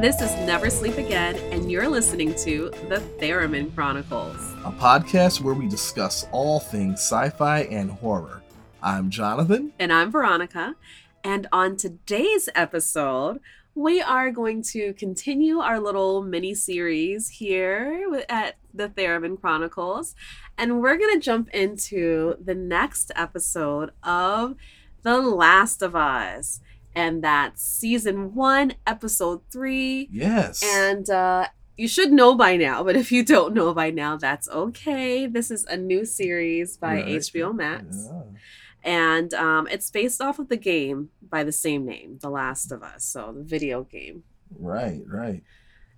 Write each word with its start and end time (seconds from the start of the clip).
This 0.00 0.20
is 0.20 0.30
Never 0.46 0.70
Sleep 0.70 0.96
Again, 0.96 1.34
and 1.52 1.68
you're 1.68 1.88
listening 1.88 2.32
to 2.36 2.70
The 2.88 3.02
Theremin 3.18 3.74
Chronicles, 3.74 4.36
a 4.64 4.70
podcast 4.70 5.40
where 5.40 5.54
we 5.54 5.66
discuss 5.66 6.24
all 6.30 6.60
things 6.60 7.00
sci 7.00 7.30
fi 7.30 7.62
and 7.62 7.90
horror. 7.90 8.40
I'm 8.80 9.10
Jonathan. 9.10 9.72
And 9.76 9.92
I'm 9.92 10.12
Veronica. 10.12 10.76
And 11.24 11.48
on 11.50 11.76
today's 11.76 12.48
episode, 12.54 13.40
we 13.74 14.00
are 14.00 14.30
going 14.30 14.62
to 14.70 14.92
continue 14.92 15.58
our 15.58 15.80
little 15.80 16.22
mini 16.22 16.54
series 16.54 17.28
here 17.28 18.22
at 18.28 18.54
The 18.72 18.90
Theremin 18.90 19.40
Chronicles. 19.40 20.14
And 20.56 20.80
we're 20.80 20.96
going 20.96 21.18
to 21.18 21.24
jump 21.24 21.48
into 21.50 22.36
the 22.40 22.54
next 22.54 23.10
episode 23.16 23.90
of 24.04 24.54
The 25.02 25.18
Last 25.18 25.82
of 25.82 25.96
Us 25.96 26.60
and 26.98 27.22
that's 27.22 27.62
season 27.62 28.34
one, 28.34 28.74
episode 28.84 29.42
three. 29.52 30.08
Yes. 30.10 30.64
And 30.64 31.08
uh, 31.08 31.46
you 31.76 31.86
should 31.86 32.10
know 32.10 32.34
by 32.34 32.56
now, 32.56 32.82
but 32.82 32.96
if 32.96 33.12
you 33.12 33.24
don't 33.24 33.54
know 33.54 33.72
by 33.72 33.90
now, 33.90 34.16
that's 34.16 34.48
okay. 34.48 35.28
This 35.28 35.52
is 35.52 35.64
a 35.66 35.76
new 35.76 36.04
series 36.04 36.76
by 36.76 36.94
right. 36.94 37.06
HBO 37.06 37.54
Max. 37.54 38.08
Yeah. 38.10 38.22
And 38.82 39.32
um, 39.34 39.68
it's 39.68 39.88
based 39.92 40.20
off 40.20 40.40
of 40.40 40.48
the 40.48 40.56
game 40.56 41.10
by 41.22 41.44
the 41.44 41.52
same 41.52 41.86
name, 41.86 42.18
The 42.20 42.30
Last 42.30 42.72
of 42.72 42.82
Us. 42.82 43.04
So 43.04 43.32
the 43.32 43.44
video 43.44 43.84
game. 43.84 44.24
Right, 44.58 45.02
right. 45.06 45.44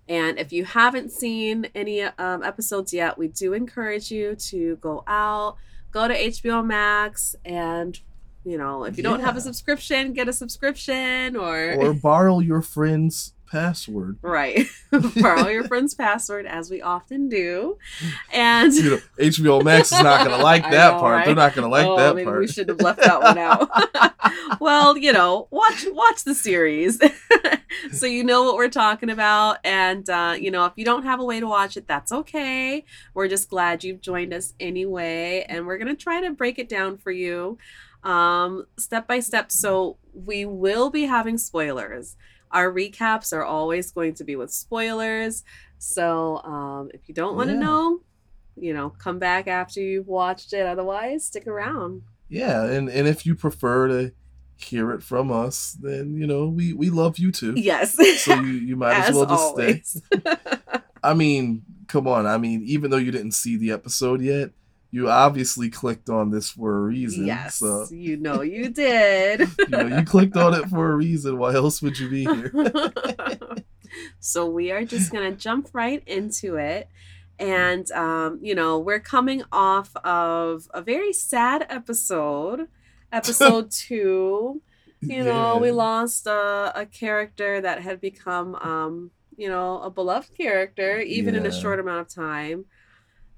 And 0.07 0.39
if 0.39 0.53
you 0.53 0.67
haven't 0.67 1.13
seen 1.13 1.69
any 1.75 2.03
um, 2.03 2.43
episodes 2.43 2.93
yet, 2.93 3.17
we 3.17 3.29
do 3.29 3.55
encourage 3.55 4.11
you 4.11 4.35
to 4.35 4.77
go 4.83 5.03
out, 5.07 5.57
go 5.93 6.09
to 6.09 6.15
HBO 6.15 6.63
Max, 6.63 7.37
and 7.43 7.99
you 8.45 8.57
know, 8.57 8.85
if 8.85 8.97
you 8.97 9.05
yeah. 9.05 9.11
don't 9.11 9.21
have 9.21 9.37
a 9.37 9.41
subscription, 9.41 10.13
get 10.13 10.29
a 10.29 10.33
subscription 10.33 11.37
or 11.37 11.75
or 11.75 11.95
borrow 12.03 12.39
your 12.39 12.63
friend's 12.63 13.35
password. 13.51 14.19
Right. 14.23 14.67
borrow 15.21 15.49
your 15.49 15.65
friend's 15.65 15.95
password 15.95 16.47
as 16.47 16.71
we 16.71 16.81
often 16.81 17.29
do. 17.29 17.79
And 18.33 18.73
you 18.73 18.91
know, 18.91 19.01
HBO 19.19 19.63
Max 19.63 19.93
is 19.93 20.03
not 20.03 20.25
going 20.25 20.37
to 20.39 20.43
like 20.43 20.63
that 20.71 20.95
know, 20.95 21.01
part. 21.01 21.17
Right? 21.17 21.27
They're 21.27 21.35
not 21.35 21.55
going 21.55 21.69
to 21.69 21.71
like 21.71 21.87
oh, 21.87 21.97
that 21.97 22.15
maybe 22.15 22.27
part. 22.27 22.41
We 22.41 22.47
should 22.47 22.69
have 22.69 22.81
left 22.81 23.01
that 23.03 23.21
one 23.21 23.39
out. 23.39 23.69
well, 24.61 24.97
you 24.97 25.13
know, 25.13 25.49
watch 25.51 25.85
watch 25.91 26.25
the 26.25 26.35
series. 26.35 27.01
so 27.93 28.07
you 28.07 28.25
know 28.25 28.45
what 28.45 28.57
we're 28.57 28.69
talking 28.69 29.11
about 29.11 29.59
and 29.65 30.09
uh, 30.09 30.37
you 30.39 30.51
know, 30.51 30.65
if 30.67 30.73
you 30.77 30.85
don't 30.85 31.03
have 31.03 31.21
a 31.21 31.25
way 31.25 31.41
to 31.41 31.47
watch 31.47 31.77
it, 31.77 31.87
that's 31.87 32.13
okay. 32.13 32.85
We're 33.15 33.29
just 33.29 33.51
glad 33.51 33.85
you've 33.85 34.01
joined 34.01 34.33
us 34.33 34.55
anyway 34.61 35.45
and 35.49 35.67
we're 35.67 35.79
going 35.79 35.95
to 35.95 36.03
try 36.03 36.21
to 36.21 36.31
break 36.31 36.59
it 36.59 36.69
down 36.69 36.99
for 36.99 37.11
you 37.11 37.59
um, 38.03 38.67
step 38.79 39.07
by 39.07 39.21
step. 39.21 39.53
So 39.53 39.99
we 40.13 40.45
will 40.45 40.91
be 40.91 41.03
having 41.03 41.39
spoilers. 41.39 42.17
Our 42.51 42.73
recaps 42.73 43.33
are 43.33 43.45
always 43.45 43.91
going 43.91 44.15
to 44.15 44.25
be 44.25 44.37
with 44.37 44.53
spoilers. 44.53 45.45
So 45.79 46.39
um, 46.43 46.91
if 46.93 47.09
you 47.09 47.15
don't 47.15 47.37
want 47.37 47.49
to 47.51 47.55
yeah. 47.55 47.61
know, 47.61 48.01
you 48.57 48.75
know, 48.75 48.91
come 48.91 49.19
back 49.19 49.49
after 49.49 49.81
you've 49.81 50.09
watched 50.09 50.53
it. 50.53 50.67
Otherwise, 50.67 51.27
stick 51.27 51.47
around. 51.47 52.03
Yeah, 52.29 52.65
and 52.65 52.89
and 52.89 53.09
if 53.09 53.27
you 53.27 53.35
prefer 53.35 53.89
to 53.89 54.13
hear 54.57 54.93
it 54.93 55.03
from 55.03 55.33
us, 55.33 55.77
then 55.81 56.17
you 56.17 56.27
know 56.27 56.47
we 56.47 56.73
we 56.73 56.91
love 56.91 57.19
you 57.19 57.33
too. 57.33 57.55
Yes. 57.57 57.97
So 58.23 58.35
you 58.35 58.53
you 58.53 58.77
might 58.77 58.95
as, 58.95 59.09
as 59.11 59.15
well 59.17 59.27
just 59.27 59.43
always. 59.43 60.03
stay. 60.07 60.37
I 61.03 61.15
mean, 61.15 61.63
come 61.89 62.07
on. 62.07 62.27
I 62.27 62.37
mean, 62.39 62.63
even 62.65 62.91
though 62.91 62.99
you 62.99 63.11
didn't 63.11 63.33
see 63.33 63.57
the 63.57 63.73
episode 63.73 64.21
yet, 64.21 64.51
you 64.91 65.09
obviously 65.09 65.71
clicked 65.71 66.11
on 66.11 66.31
this 66.31 66.51
for 66.51 66.77
a 66.77 66.81
reason. 66.81 67.27
Yes, 67.27 67.57
so. 67.57 67.87
you 67.91 68.17
know 68.17 68.43
you 68.43 68.69
did. 68.69 69.41
you 69.59 69.69
know, 69.69 69.87
you 69.87 70.05
clicked 70.05 70.37
on 70.37 70.55
it 70.55 70.69
for 70.69 70.91
a 70.91 70.97
reason. 70.97 71.39
Why 71.39 71.55
else 71.55 71.81
would 71.81 71.99
you 71.99 72.11
be 72.11 72.25
here? 72.25 72.53
so 74.19 74.47
we 74.47 74.71
are 74.73 74.85
just 74.85 75.13
gonna 75.13 75.33
jump 75.33 75.71
right 75.73 76.03
into 76.07 76.57
it. 76.57 76.89
And 77.39 77.91
um, 77.93 78.41
you 78.43 78.55
know, 78.55 78.79
we're 78.79 79.01
coming 79.01 79.43
off 79.53 79.95
of 80.05 80.69
a 80.75 80.83
very 80.83 81.13
sad 81.13 81.67
episode, 81.69 82.69
episode 83.13 83.71
two. 83.73 84.61
You 85.03 85.25
know, 85.25 85.57
we 85.57 85.71
lost 85.71 86.27
a, 86.27 86.73
a 86.75 86.85
character 86.85 87.59
that 87.63 87.81
had 87.81 88.03
become 88.03 88.55
um, 88.57 89.11
you 89.41 89.49
know, 89.49 89.81
a 89.81 89.89
beloved 89.89 90.37
character, 90.37 90.99
even 90.99 91.33
yeah. 91.33 91.41
in 91.41 91.47
a 91.47 91.53
short 91.53 91.81
amount 91.81 92.01
of 92.01 92.09
time. 92.15 92.67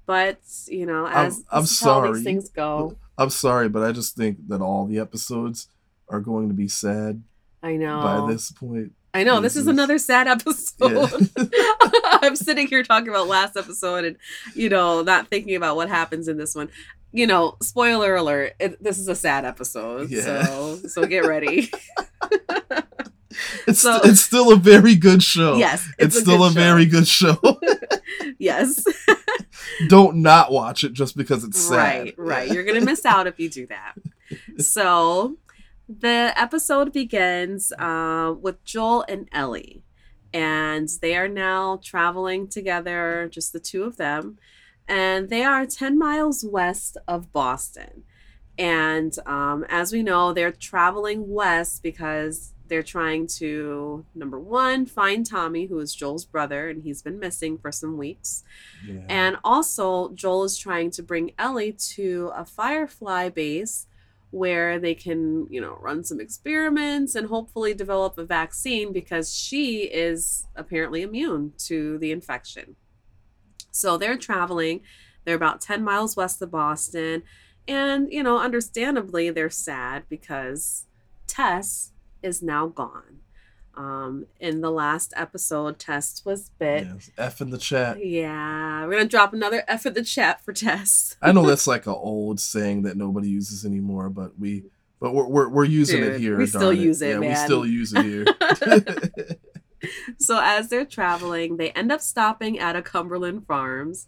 But 0.05 0.39
you 0.67 0.85
know, 0.85 1.07
as 1.07 1.39
I'm, 1.51 1.59
I'm 1.59 1.65
sorry, 1.65 2.13
these 2.13 2.23
things 2.23 2.49
go. 2.49 2.97
I'm 3.17 3.29
sorry, 3.29 3.69
but 3.69 3.83
I 3.83 3.91
just 3.91 4.15
think 4.15 4.47
that 4.47 4.61
all 4.61 4.85
the 4.85 4.99
episodes 4.99 5.67
are 6.09 6.19
going 6.19 6.47
to 6.49 6.53
be 6.53 6.67
sad. 6.67 7.23
I 7.61 7.77
know. 7.77 8.01
By 8.01 8.31
this 8.31 8.51
point. 8.51 8.93
I 9.13 9.23
know 9.23 9.39
this, 9.39 9.53
this 9.53 9.61
is, 9.61 9.67
another 9.67 9.99
sad 9.99 10.27
episode. 10.27 11.29
Yeah. 11.37 11.45
I'm 12.05 12.35
sitting 12.35 12.67
here 12.67 12.83
talking 12.83 13.09
about 13.09 13.27
last 13.27 13.55
episode 13.55 14.05
and 14.05 14.17
you 14.55 14.69
know 14.69 15.03
not 15.03 15.27
thinking 15.27 15.55
about 15.55 15.75
what 15.75 15.87
happens 15.87 16.27
in 16.27 16.37
this 16.37 16.55
one. 16.55 16.69
You 17.11 17.27
know, 17.27 17.57
spoiler 17.61 18.15
alert: 18.15 18.53
it, 18.59 18.83
this 18.83 18.97
is 18.97 19.07
a 19.07 19.15
sad 19.15 19.45
episode. 19.45 20.09
Yeah. 20.09 20.45
So 20.45 20.75
so 20.87 21.05
get 21.05 21.25
ready. 21.25 21.69
it's 23.67 23.81
so, 23.81 23.99
it's 24.03 24.21
still 24.21 24.51
a 24.51 24.55
very 24.55 24.95
good 24.95 25.21
show. 25.21 25.57
Yes, 25.57 25.87
it's, 25.99 26.15
it's 26.15 26.17
a 26.17 26.21
still 26.21 26.43
a 26.43 26.49
show. 26.49 26.55
very 26.55 26.85
good 26.87 27.07
show. 27.07 27.37
yes 28.39 28.83
don't 29.87 30.17
not 30.17 30.51
watch 30.51 30.83
it 30.83 30.93
just 30.93 31.15
because 31.17 31.43
it's 31.43 31.59
sad. 31.59 31.75
Right, 31.75 32.15
right. 32.17 32.51
You're 32.51 32.63
gonna 32.63 32.81
miss 32.81 33.05
out 33.05 33.27
if 33.27 33.39
you 33.39 33.49
do 33.49 33.67
that. 33.67 33.95
So 34.57 35.37
the 35.87 36.33
episode 36.35 36.91
begins 36.91 37.71
uh, 37.73 38.33
with 38.39 38.63
Joel 38.63 39.05
and 39.07 39.27
Ellie, 39.31 39.83
and 40.33 40.89
they 41.01 41.15
are 41.15 41.27
now 41.27 41.79
traveling 41.83 42.47
together, 42.47 43.29
just 43.31 43.53
the 43.53 43.59
two 43.59 43.83
of 43.83 43.97
them, 43.97 44.39
and 44.87 45.29
they 45.29 45.43
are 45.43 45.65
10 45.65 45.99
miles 45.99 46.43
west 46.43 46.97
of 47.07 47.31
Boston. 47.31 48.03
And 48.57 49.13
um, 49.25 49.65
as 49.69 49.91
we 49.91 50.03
know, 50.03 50.33
they're 50.33 50.51
traveling 50.51 51.29
west 51.29 51.83
because 51.83 52.52
they're 52.67 52.83
trying 52.83 53.27
to 53.27 54.05
number 54.15 54.39
one 54.39 54.85
find 54.85 55.25
tommy 55.25 55.65
who 55.65 55.79
is 55.79 55.93
joel's 55.93 56.25
brother 56.25 56.69
and 56.69 56.83
he's 56.83 57.01
been 57.01 57.19
missing 57.19 57.57
for 57.57 57.71
some 57.71 57.97
weeks. 57.97 58.43
Yeah. 58.85 59.01
and 59.09 59.37
also 59.43 60.09
joel 60.13 60.45
is 60.45 60.57
trying 60.57 60.91
to 60.91 61.03
bring 61.03 61.31
ellie 61.37 61.73
to 61.73 62.31
a 62.35 62.45
firefly 62.45 63.29
base 63.29 63.87
where 64.33 64.79
they 64.79 64.95
can 64.95 65.45
you 65.51 65.61
know 65.61 65.77
run 65.79 66.03
some 66.03 66.19
experiments 66.19 67.13
and 67.13 67.27
hopefully 67.27 67.71
develop 67.71 68.17
a 68.17 68.25
vaccine 68.25 68.91
because 68.91 69.31
she 69.31 69.83
is 69.83 70.47
apparently 70.55 71.03
immune 71.03 71.53
to 71.59 71.99
the 71.99 72.11
infection. 72.11 72.75
So 73.69 73.95
they're 73.95 74.17
traveling. 74.17 74.81
They're 75.23 75.35
about 75.35 75.61
10 75.61 75.83
miles 75.83 76.15
west 76.15 76.41
of 76.41 76.49
boston. 76.49 77.21
And 77.67 78.11
you 78.11 78.23
know 78.23 78.39
understandably 78.39 79.29
they're 79.29 79.51
sad 79.51 80.05
because 80.09 80.87
tess 81.27 81.92
is 82.23 82.41
now 82.41 82.67
gone. 82.67 83.19
Um, 83.75 84.27
in 84.39 84.61
the 84.61 84.69
last 84.69 85.13
episode, 85.15 85.79
Tess 85.79 86.21
was 86.23 86.49
bit. 86.59 86.85
Yes, 86.85 87.09
F 87.17 87.41
in 87.41 87.49
the 87.49 87.57
chat. 87.57 88.05
Yeah, 88.05 88.85
we're 88.85 88.91
gonna 88.91 89.05
drop 89.05 89.33
another 89.33 89.63
F 89.67 89.87
in 89.87 89.95
the 89.95 90.03
chat 90.03 90.45
for 90.45 90.53
Tess. 90.53 91.15
I 91.21 91.31
know 91.31 91.45
that's 91.45 91.65
like 91.73 91.87
an 91.87 91.93
old 91.93 92.39
saying 92.39 92.83
that 92.83 92.97
nobody 92.97 93.29
uses 93.29 93.65
anymore, 93.65 94.09
but 94.09 94.37
we, 94.39 94.65
but 94.99 95.13
we're 95.13 95.27
we're, 95.27 95.49
we're 95.49 95.65
using 95.65 96.01
Dude, 96.01 96.13
it 96.13 96.21
here. 96.21 96.37
We 96.37 96.45
still 96.45 96.71
use 96.71 97.01
it, 97.01 97.09
yeah, 97.09 97.17
man. 97.19 97.29
We 97.29 97.35
still 97.35 97.65
use 97.65 97.93
it 97.95 98.05
here. 98.05 98.25
so 100.19 100.39
as 100.39 100.69
they're 100.69 100.85
traveling, 100.85 101.57
they 101.57 101.71
end 101.71 101.91
up 101.91 102.01
stopping 102.01 102.59
at 102.59 102.75
a 102.75 102.83
Cumberland 102.83 103.47
Farms, 103.47 104.05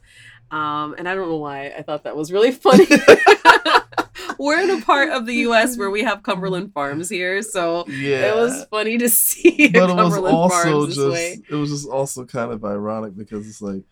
um, 0.51 0.93
and 0.95 1.09
I 1.09 1.15
don't 1.15 1.27
know 1.27 1.37
why 1.37 1.69
I 1.69 1.81
thought 1.81 2.03
that 2.03 2.15
was 2.15 2.31
really 2.31 2.51
funny 2.51 2.85
we're 4.37 4.61
in 4.61 4.69
a 4.69 4.81
part 4.81 5.09
of 5.09 5.25
the 5.25 5.33
U.S. 5.35 5.77
where 5.77 5.89
we 5.89 6.03
have 6.03 6.23
Cumberland 6.23 6.73
Farms 6.73 7.09
here, 7.09 7.41
so 7.41 7.85
yeah. 7.87 8.31
it 8.31 8.35
was 8.35 8.65
funny 8.65 8.97
to 8.97 9.09
see. 9.09 9.69
But 9.69 9.89
it 9.89 9.95
was 9.95 10.17
also 10.17 10.87
just 10.87 11.41
it 11.49 11.55
was 11.55 11.69
just 11.69 11.87
also 11.87 12.25
kind 12.25 12.51
of 12.51 12.63
ironic 12.63 13.15
because 13.15 13.47
it's 13.47 13.61
like, 13.61 13.83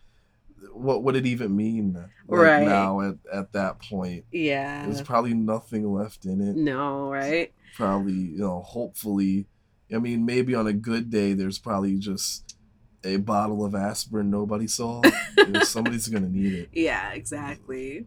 what 0.72 1.02
would 1.02 1.16
it 1.16 1.26
even 1.26 1.54
mean 1.56 1.94
like 1.94 2.10
right 2.26 2.66
now 2.66 3.00
at 3.00 3.16
at 3.32 3.52
that 3.52 3.80
point? 3.80 4.24
Yeah, 4.32 4.86
there's 4.86 5.02
probably 5.02 5.34
nothing 5.34 5.92
left 5.92 6.24
in 6.24 6.40
it. 6.40 6.56
No, 6.56 7.10
right? 7.10 7.52
Probably 7.76 8.12
you 8.12 8.38
know, 8.38 8.60
hopefully. 8.60 9.46
I 9.94 9.98
mean, 9.98 10.24
maybe 10.24 10.54
on 10.54 10.66
a 10.66 10.72
good 10.72 11.10
day, 11.10 11.34
there's 11.34 11.58
probably 11.58 11.98
just 11.98 12.56
a 13.04 13.18
bottle 13.18 13.64
of 13.64 13.74
aspirin 13.74 14.30
nobody 14.30 14.66
saw. 14.66 15.02
somebody's 15.62 16.08
gonna 16.08 16.28
need 16.28 16.52
it. 16.54 16.68
Yeah, 16.72 17.12
exactly. 17.12 18.06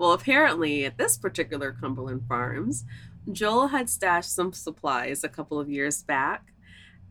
Well, 0.00 0.12
apparently, 0.12 0.86
at 0.86 0.96
this 0.96 1.18
particular 1.18 1.72
Cumberland 1.78 2.22
Farms, 2.26 2.86
Joel 3.30 3.66
had 3.66 3.90
stashed 3.90 4.34
some 4.34 4.54
supplies 4.54 5.22
a 5.22 5.28
couple 5.28 5.60
of 5.60 5.68
years 5.68 6.02
back. 6.02 6.54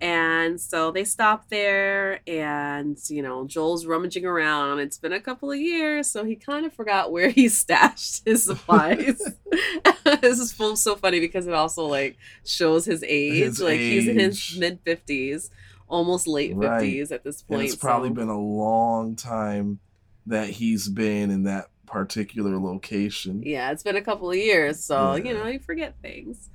And 0.02 0.60
so 0.60 0.90
they 0.90 1.04
stopped 1.04 1.52
there, 1.52 2.22
and 2.26 2.98
you 3.10 3.22
know, 3.22 3.46
Joel's 3.46 3.86
rummaging 3.86 4.26
around. 4.26 4.80
It's 4.80 4.98
been 4.98 5.14
a 5.14 5.20
couple 5.20 5.52
of 5.52 5.60
years, 5.60 6.10
so 6.10 6.24
he 6.26 6.36
kind 6.36 6.66
of 6.66 6.74
forgot 6.74 7.12
where 7.12 7.30
he 7.30 7.48
stashed 7.62 8.24
his 8.26 8.44
supplies. 8.46 9.22
this 10.22 10.40
is 10.40 10.52
so 10.82 10.96
funny 10.96 11.20
because 11.20 11.46
it 11.46 11.54
also 11.54 11.86
like 11.86 12.18
shows 12.44 12.86
his 12.86 13.04
age. 13.04 13.44
His 13.44 13.62
like 13.62 13.78
age. 13.78 13.92
he's 14.04 14.08
in 14.08 14.18
his 14.20 14.58
mid 14.58 14.80
fifties 14.84 15.52
almost 15.88 16.28
late 16.28 16.56
Right. 16.56 16.84
50s 16.92 17.12
at 17.12 17.24
this 17.24 17.42
And 17.42 17.58
point. 17.58 17.66
it's 17.68 17.76
probably 17.76 18.10
so- 18.10 18.16
been 18.16 18.30
a 18.30 18.40
long 18.40 19.16
time 19.16 19.80
that 20.26 20.50
he's 20.50 20.88
been 20.90 21.30
in 21.30 21.44
that 21.44 21.68
particular 21.90 22.58
location. 22.58 23.42
Yeah, 23.44 23.72
it's 23.72 23.84
been 23.84 23.96
a 23.96 24.02
couple 24.02 24.30
of 24.30 24.38
years, 24.38 24.84
so 24.84 25.16
you 25.16 25.34
know, 25.34 25.48
you 25.48 25.60
forget 25.60 25.96
things. 26.02 26.50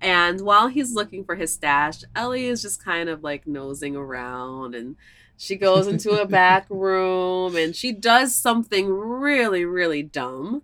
And 0.00 0.40
while 0.40 0.68
he's 0.68 0.92
looking 0.92 1.24
for 1.24 1.34
his 1.34 1.52
stash, 1.52 2.02
Ellie 2.14 2.46
is 2.46 2.62
just 2.62 2.84
kind 2.84 3.08
of 3.08 3.22
like 3.24 3.46
nosing 3.46 3.96
around 3.96 4.74
and 4.74 4.96
she 5.36 5.56
goes 5.56 5.86
into 5.86 6.20
a 6.20 6.26
back 6.26 6.66
room 6.70 7.56
and 7.56 7.74
she 7.74 7.92
does 7.92 8.34
something 8.34 8.88
really, 8.88 9.64
really 9.64 10.02
dumb. 10.02 10.62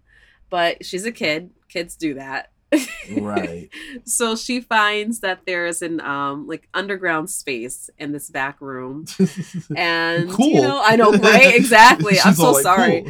But 0.51 0.85
she's 0.85 1.05
a 1.05 1.13
kid. 1.13 1.51
Kids 1.69 1.97
do 1.97 2.15
that. 2.15 2.51
Right. 3.19 3.69
so 4.05 4.37
she 4.37 4.61
finds 4.61 5.21
that 5.21 5.47
there's 5.47 5.83
an 5.83 6.01
um 6.01 6.47
like 6.47 6.69
underground 6.75 7.31
space 7.31 7.91
in 7.99 8.13
this 8.13 8.31
back 8.31 8.61
room. 8.61 9.07
And 9.77 10.31
Cool. 10.31 10.49
you 10.49 10.61
know, 10.61 10.81
I 10.85 10.97
know, 10.97 11.13
right? 11.13 11.55
Exactly. 11.65 12.19
I'm 12.21 12.35
so 12.35 12.53
like, 12.53 12.63
sorry 12.63 13.07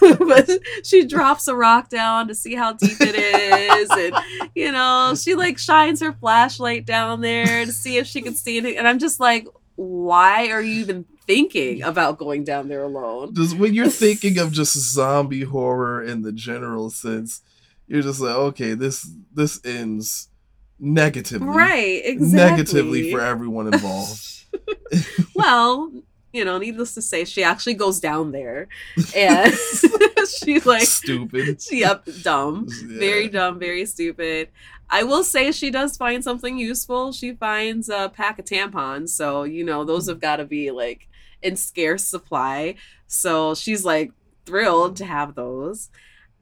"Cool." 0.00 0.16
but 0.16 0.50
she 0.84 1.04
drops 1.06 1.48
a 1.48 1.54
rock 1.54 1.88
down 1.88 2.28
to 2.28 2.34
see 2.34 2.54
how 2.54 2.72
deep 2.72 2.96
it 3.00 3.14
is 3.14 3.90
and 3.90 4.14
you 4.54 4.72
know 4.72 5.14
she 5.16 5.34
like 5.34 5.58
shines 5.58 6.00
her 6.00 6.12
flashlight 6.12 6.84
down 6.86 7.20
there 7.20 7.64
to 7.64 7.72
see 7.72 7.96
if 7.98 8.06
she 8.06 8.20
can 8.22 8.34
see 8.34 8.58
anything 8.58 8.78
and 8.78 8.88
i'm 8.88 8.98
just 8.98 9.20
like 9.20 9.46
why 9.76 10.48
are 10.48 10.60
you 10.62 10.80
even 10.80 11.04
thinking 11.26 11.82
about 11.82 12.18
going 12.18 12.44
down 12.44 12.68
there 12.68 12.82
alone 12.82 13.34
just 13.34 13.56
when 13.56 13.74
you're 13.74 13.88
thinking 13.88 14.38
of 14.38 14.52
just 14.52 14.74
zombie 14.76 15.44
horror 15.44 16.02
in 16.02 16.22
the 16.22 16.32
general 16.32 16.90
sense, 16.90 17.42
you're 17.92 18.02
just 18.02 18.20
like, 18.20 18.34
okay, 18.34 18.74
this 18.74 19.08
this 19.34 19.60
ends 19.64 20.28
negatively. 20.80 21.46
right 21.46 22.00
exactly 22.04 22.50
Negatively 22.50 23.12
for 23.12 23.20
everyone 23.20 23.66
involved. 23.72 24.28
well 25.34 25.90
you 26.32 26.44
know 26.44 26.58
needless 26.58 26.94
to 26.94 27.02
say 27.02 27.24
she 27.24 27.42
actually 27.44 27.74
goes 27.74 28.00
down 28.00 28.32
there 28.32 28.68
and 29.16 29.52
she's 30.42 30.66
like 30.66 30.82
Stupid. 30.82 31.60
yep 31.70 32.04
dumb 32.22 32.66
Yeah. 32.86 32.98
very 32.98 33.28
dumb, 33.28 33.58
very 33.58 33.84
stupid. 33.86 34.48
I 34.90 35.04
will 35.04 35.24
say 35.24 35.52
she 35.52 35.70
does 35.70 35.96
find 35.96 36.22
something 36.22 36.58
useful. 36.58 37.12
She 37.12 37.32
finds 37.32 37.88
a 37.88 38.10
pack 38.14 38.38
of 38.38 38.44
tampons, 38.44 39.08
so 39.10 39.44
you 39.44 39.64
know 39.64 39.84
those 39.84 40.06
have 40.08 40.20
got 40.20 40.36
to 40.36 40.44
be 40.44 40.70
like 40.70 41.08
in 41.42 41.56
scarce 41.56 42.04
supply. 42.04 42.74
So 43.06 43.54
she's 43.54 43.84
like 43.86 44.12
thrilled 44.44 44.96
to 44.96 45.04
have 45.06 45.34
those, 45.34 45.88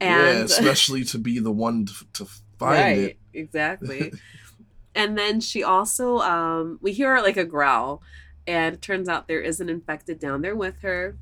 yeah, 0.01 0.29
especially 0.43 1.03
to 1.05 1.17
be 1.17 1.39
the 1.39 1.51
one 1.51 1.85
to, 1.85 1.93
to 2.13 2.25
find 2.57 2.79
right, 2.79 2.97
it. 2.97 3.19
exactly. 3.33 4.13
and 4.95 5.17
then 5.17 5.39
she 5.39 5.63
also, 5.63 6.19
um, 6.19 6.79
we 6.81 6.91
hear 6.91 7.19
like 7.19 7.37
a 7.37 7.45
growl, 7.45 8.01
and 8.47 8.75
it 8.75 8.81
turns 8.81 9.07
out 9.07 9.27
there 9.27 9.41
is 9.41 9.59
an 9.59 9.69
infected 9.69 10.19
down 10.19 10.41
there 10.41 10.55
with 10.55 10.81
her, 10.81 11.17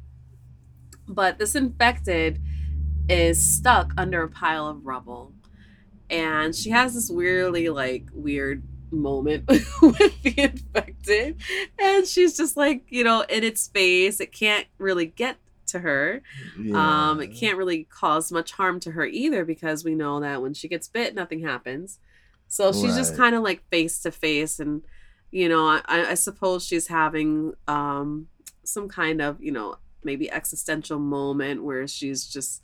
but 1.08 1.38
this 1.40 1.56
infected 1.56 2.40
is 3.10 3.44
stuck 3.44 3.92
under 3.98 4.24
a 4.24 4.30
pile 4.30 4.68
of 4.68 4.86
rubble 4.86 5.34
and 6.10 6.56
she 6.56 6.70
has 6.70 6.94
this 6.94 7.10
weirdly 7.10 7.70
like 7.70 8.08
weird 8.14 8.64
moment 8.92 9.48
with 9.82 10.22
the 10.24 10.34
infected 10.38 11.40
and 11.80 12.08
she's 12.08 12.36
just 12.36 12.58
like 12.58 12.84
you 12.90 13.04
know 13.04 13.22
in 13.30 13.44
its 13.44 13.68
face 13.68 14.20
it 14.20 14.32
can't 14.32 14.66
really 14.78 15.06
get 15.06 15.38
to 15.72 15.80
her. 15.80 16.22
Um 16.74 17.22
it 17.22 17.32
can't 17.40 17.58
really 17.58 17.86
cause 17.86 18.32
much 18.32 18.52
harm 18.54 18.80
to 18.82 18.92
her 18.92 19.06
either 19.06 19.46
because 19.46 19.84
we 19.84 19.96
know 19.96 20.20
that 20.20 20.42
when 20.42 20.54
she 20.54 20.68
gets 20.68 20.88
bit 20.88 21.16
nothing 21.16 21.42
happens. 21.42 22.00
So 22.48 22.72
she's 22.72 22.96
just 22.96 23.16
kind 23.18 23.36
of 23.36 23.44
like 23.44 23.68
face 23.70 24.02
to 24.02 24.12
face 24.12 24.60
and 24.60 24.82
you 25.32 25.48
know 25.50 25.68
I, 25.68 25.82
I 26.12 26.14
suppose 26.16 26.66
she's 26.66 26.88
having 26.88 27.54
um 27.68 28.28
some 28.64 28.88
kind 28.90 29.22
of 29.22 29.42
you 29.42 29.52
know 29.52 29.78
maybe 30.04 30.32
existential 30.32 31.00
moment 31.00 31.64
where 31.64 31.88
she's 31.88 32.26
just 32.28 32.64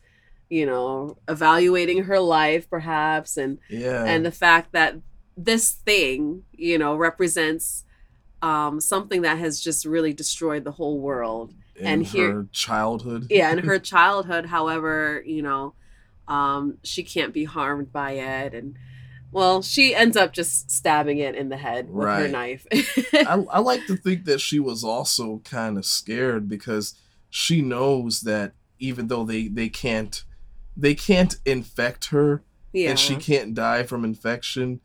you 0.50 0.66
know 0.66 1.18
evaluating 1.28 2.04
her 2.04 2.20
life 2.20 2.70
perhaps 2.70 3.38
and 3.38 3.58
Yeah. 3.70 4.04
and 4.06 4.26
the 4.26 4.32
fact 4.32 4.72
that 4.74 4.96
this 5.38 5.72
thing 5.72 6.44
you 6.54 6.78
know 6.78 6.96
represents 6.96 7.84
um 8.42 8.80
something 8.80 9.22
that 9.24 9.38
has 9.40 9.60
just 9.60 9.86
really 9.86 10.14
destroyed 10.14 10.64
the 10.64 10.72
whole 10.72 11.00
world 11.00 11.54
in 11.76 11.86
and 11.86 12.06
here- 12.06 12.32
her 12.34 12.48
childhood. 12.52 13.28
yeah 13.30 13.52
in 13.52 13.60
her 13.60 13.80
childhood 13.94 14.46
however 14.48 15.22
you 15.26 15.42
know 15.42 15.74
um 16.28 16.78
she 16.84 17.04
can't 17.04 17.34
be 17.34 17.44
harmed 17.44 17.92
by 17.92 18.12
it 18.12 18.54
and 18.54 18.76
well 19.32 19.62
she 19.62 19.94
ends 19.94 20.16
up 20.18 20.34
just 20.34 20.72
stabbing 20.72 21.18
it 21.20 21.36
in 21.36 21.50
the 21.50 21.58
head 21.58 21.90
with 21.90 22.08
her 22.08 22.28
knife. 22.28 22.66
I, 23.14 23.44
I 23.52 23.60
like 23.60 23.86
to 23.88 23.96
think 23.98 24.26
that 24.26 24.40
she 24.42 24.60
was 24.60 24.84
also 24.84 25.42
kind 25.44 25.78
of 25.78 25.86
scared 25.86 26.48
because 26.48 26.96
she 27.30 27.62
knows 27.62 28.22
that 28.22 28.54
even 28.80 29.08
though 29.08 29.24
they 29.26 29.48
they 29.50 29.70
can't 29.70 30.24
they 30.78 30.96
can't 30.96 31.36
infect 31.46 32.06
her 32.06 32.44
yeah 32.74 32.90
and 32.90 32.98
she 33.00 33.16
can't 33.18 33.54
die 33.54 33.84
from 33.84 34.04
infection 34.06 34.80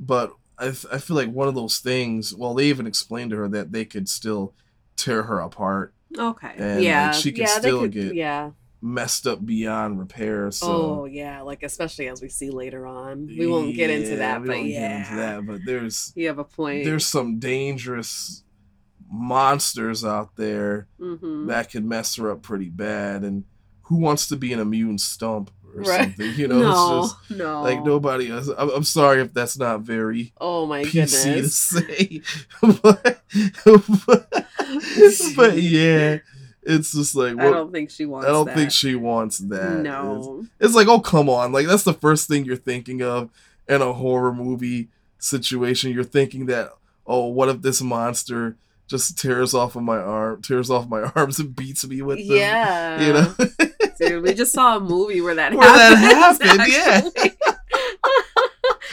but 0.00 0.32
I, 0.58 0.68
f- 0.68 0.86
I 0.90 0.98
feel 0.98 1.16
like 1.16 1.30
one 1.30 1.48
of 1.48 1.54
those 1.54 1.78
things 1.78 2.34
well 2.34 2.54
they 2.54 2.66
even 2.66 2.86
explained 2.86 3.30
to 3.32 3.36
her 3.38 3.48
that 3.48 3.72
they 3.72 3.84
could 3.84 4.08
still 4.08 4.54
tear 4.96 5.24
her 5.24 5.40
apart 5.40 5.92
okay. 6.18 6.52
And, 6.56 6.74
like, 6.76 6.84
yeah. 6.84 7.10
she 7.12 7.32
could 7.32 7.40
yeah, 7.42 7.58
still 7.58 7.80
could- 7.80 7.92
get 7.92 8.14
yeah. 8.14 8.50
messed 8.82 9.26
up 9.26 9.44
beyond 9.44 9.98
repair 9.98 10.50
so 10.50 10.68
oh 11.00 11.04
yeah 11.06 11.40
like 11.40 11.62
especially 11.62 12.08
as 12.08 12.20
we 12.22 12.28
see 12.28 12.50
later 12.50 12.86
on. 12.86 13.26
We 13.26 13.46
won't 13.46 13.74
get 13.74 13.90
into 13.90 14.16
that 14.16 14.42
we 14.42 14.46
but 14.48 14.56
won't 14.56 14.68
yeah 14.68 14.88
get 14.88 14.96
into 15.00 15.16
that 15.16 15.46
but 15.46 15.60
there's 15.64 16.12
you 16.14 16.26
have 16.28 16.38
a 16.38 16.44
point. 16.44 16.84
there's 16.84 17.06
some 17.06 17.38
dangerous 17.38 18.42
monsters 19.10 20.04
out 20.04 20.36
there 20.36 20.88
hmm 20.98 21.46
that 21.46 21.70
could 21.70 21.84
mess 21.84 22.16
her 22.16 22.30
up 22.30 22.42
pretty 22.42 22.68
bad 22.68 23.22
and 23.22 23.44
who 23.82 23.96
wants 23.96 24.26
to 24.28 24.36
be 24.36 24.52
an 24.52 24.58
immune 24.58 24.98
stump 24.98 25.50
or 25.76 25.82
Right. 25.82 26.02
something 26.04 26.32
you 26.34 26.48
know 26.48 26.58
no 26.60 26.98
it's 27.04 27.12
just 27.12 27.30
no 27.38 27.62
like 27.62 27.84
nobody 27.84 28.30
else 28.30 28.48
I'm, 28.56 28.70
I'm 28.70 28.84
sorry 28.84 29.20
if 29.20 29.32
that's 29.34 29.58
not 29.58 29.82
very 29.82 30.32
oh 30.40 30.66
my 30.66 30.84
pc 30.84 31.34
to 31.42 31.48
say 31.48 32.22
but, 32.82 33.20
but, 34.06 34.46
but 35.36 35.58
yeah 35.62 36.18
it's 36.62 36.92
just 36.92 37.14
like 37.14 37.38
i 37.38 37.50
don't 37.50 37.72
think 37.72 37.90
she 37.90 38.06
wants 38.06 38.26
I 38.28 38.32
don't 38.32 38.46
that. 38.46 38.56
think 38.56 38.70
she 38.72 38.94
wants 38.94 39.38
that 39.38 39.80
It's- 39.80 39.84
no 39.84 40.44
it's 40.58 40.74
like, 40.74 40.88
oh 40.88 41.00
come 41.00 41.28
on, 41.28 41.52
like 41.52 41.66
that's 41.66 41.84
the 41.84 41.92
first 41.94 42.26
thing 42.28 42.44
you're 42.44 42.56
thinking 42.56 43.02
of 43.02 43.30
in 43.68 43.82
a 43.82 43.92
horror 43.92 44.32
movie 44.32 44.88
situation. 45.18 45.92
You're 45.92 46.04
thinking 46.04 46.46
that, 46.46 46.70
oh, 47.06 47.26
what 47.26 47.48
if 47.48 47.62
this 47.62 47.82
monster 47.82 48.56
just 48.88 49.18
tears 49.18 49.54
off 49.54 49.76
of 49.76 49.82
my 49.82 49.98
arm, 49.98 50.42
tears 50.42 50.70
off 50.70 50.88
my 50.88 51.02
arms 51.14 51.38
and 51.38 51.54
beats 51.54 51.86
me 51.86 52.02
with 52.02 52.18
them? 52.18 52.36
yeah 52.36 53.00
you 53.00 53.12
know. 53.12 53.34
Dude, 53.98 54.22
we 54.22 54.34
just 54.34 54.52
saw 54.52 54.76
a 54.76 54.80
movie 54.80 55.20
where 55.22 55.34
that 55.34 55.54
Where 55.54 55.66
that 55.66 56.38
happened. 56.38 56.62
yeah. 56.68 57.52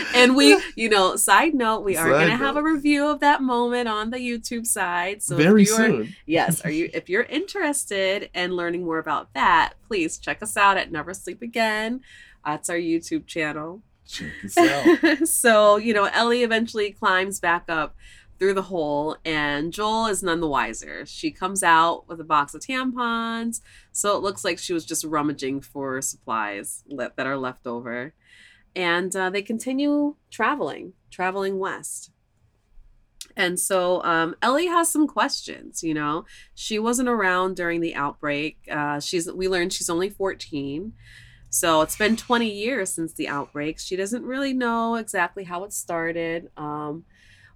and 0.15 0.35
we, 0.35 0.57
you 0.75 0.88
know, 0.88 1.17
side 1.17 1.53
note, 1.53 1.81
we 1.81 1.97
are 1.97 2.09
going 2.09 2.29
to 2.29 2.38
have 2.38 2.55
a 2.55 2.63
review 2.63 3.07
of 3.07 3.19
that 3.19 3.41
moment 3.41 3.89
on 3.89 4.12
the 4.12 4.17
YouTube 4.17 4.65
side. 4.65 5.21
So 5.21 5.35
Very 5.35 5.65
soon. 5.65 6.15
Yes, 6.25 6.62
are 6.62 6.71
you 6.71 6.89
if 6.93 7.09
you're 7.09 7.23
interested 7.23 8.29
in 8.33 8.55
learning 8.55 8.85
more 8.85 9.00
about 9.00 9.33
that, 9.33 9.73
please 9.88 10.17
check 10.17 10.41
us 10.41 10.55
out 10.55 10.77
at 10.77 10.91
Never 10.91 11.13
Sleep 11.13 11.41
Again. 11.41 12.01
That's 12.45 12.69
our 12.69 12.77
YouTube 12.77 13.27
channel. 13.27 13.81
Check 14.07 14.31
this 14.41 14.57
out. 14.57 15.27
so, 15.27 15.77
you 15.77 15.93
know, 15.93 16.05
Ellie 16.05 16.43
eventually 16.43 16.91
climbs 16.91 17.39
back 17.39 17.65
up 17.69 17.95
through 18.43 18.53
the 18.53 18.62
hole, 18.63 19.15
and 19.23 19.71
Joel 19.71 20.07
is 20.07 20.21
none 20.21 20.41
the 20.41 20.50
wiser. 20.50 21.05
She 21.05 21.31
comes 21.31 21.63
out 21.63 22.09
with 22.09 22.19
a 22.19 22.25
box 22.25 22.53
of 22.53 22.59
tampons, 22.59 23.62
so 23.93 24.17
it 24.17 24.21
looks 24.21 24.43
like 24.43 24.59
she 24.59 24.73
was 24.73 24.85
just 24.85 25.05
rummaging 25.05 25.62
for 25.62 26.01
supplies 26.01 26.83
that 26.89 27.25
are 27.25 27.38
left 27.38 27.65
over. 27.65 28.13
And 28.75 29.15
uh, 29.15 29.29
they 29.29 29.43
continue 29.43 30.17
traveling, 30.29 30.91
traveling 31.09 31.57
west. 31.57 32.12
And 33.38 33.57
so 33.57 34.03
um, 34.03 34.35
Ellie 34.41 34.67
has 34.67 34.91
some 34.91 35.07
questions. 35.07 35.81
You 35.81 35.93
know, 35.93 36.25
she 36.53 36.79
wasn't 36.79 37.07
around 37.07 37.55
during 37.55 37.79
the 37.79 37.95
outbreak. 37.95 38.57
Uh, 38.69 39.00
she's 39.00 39.31
we 39.31 39.47
learned 39.47 39.71
she's 39.71 39.89
only 39.89 40.09
fourteen, 40.09 40.91
so 41.50 41.79
it's 41.79 41.95
been 41.95 42.17
twenty 42.17 42.51
years 42.51 42.93
since 42.93 43.13
the 43.13 43.29
outbreak. 43.29 43.79
She 43.79 43.95
doesn't 43.95 44.25
really 44.25 44.51
know 44.51 44.95
exactly 44.95 45.45
how 45.45 45.63
it 45.63 45.71
started. 45.71 46.51
Um, 46.57 47.05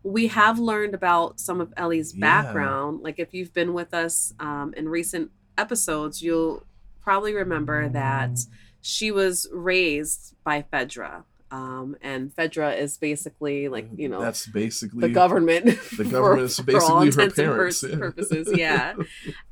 we 0.03 0.27
have 0.27 0.59
learned 0.59 0.93
about 0.93 1.39
some 1.39 1.59
of 1.61 1.73
Ellie's 1.77 2.13
Yeah. 2.15 2.21
background. 2.21 3.01
Like 3.01 3.19
if 3.19 3.33
you've 3.33 3.53
been 3.53 3.73
with 3.73 3.93
us 3.93 4.33
um, 4.39 4.73
in 4.77 4.87
recent 4.89 5.31
episodes, 5.57 6.21
you'll 6.21 6.63
probably 7.01 7.33
remember 7.33 7.89
that 7.89 8.39
she 8.81 9.11
was 9.11 9.47
raised 9.51 10.35
by 10.43 10.63
Fedra. 10.71 11.23
Um, 11.49 11.95
and 12.01 12.35
Fedra 12.35 12.77
is 12.77 12.97
basically 12.97 13.69
like, 13.69 13.87
you 13.95 14.09
know, 14.09 14.19
that's 14.21 14.45
basically 14.47 15.01
the 15.01 15.09
government. 15.09 15.65
The 15.95 16.03
government 16.11 16.41
is 16.51 16.59
basically 16.59 17.11
her 17.11 17.31
parents. 17.31 17.83
and 17.83 17.93
yeah. 17.93 17.97
purposes, 17.97 18.49
yeah. 18.55 18.93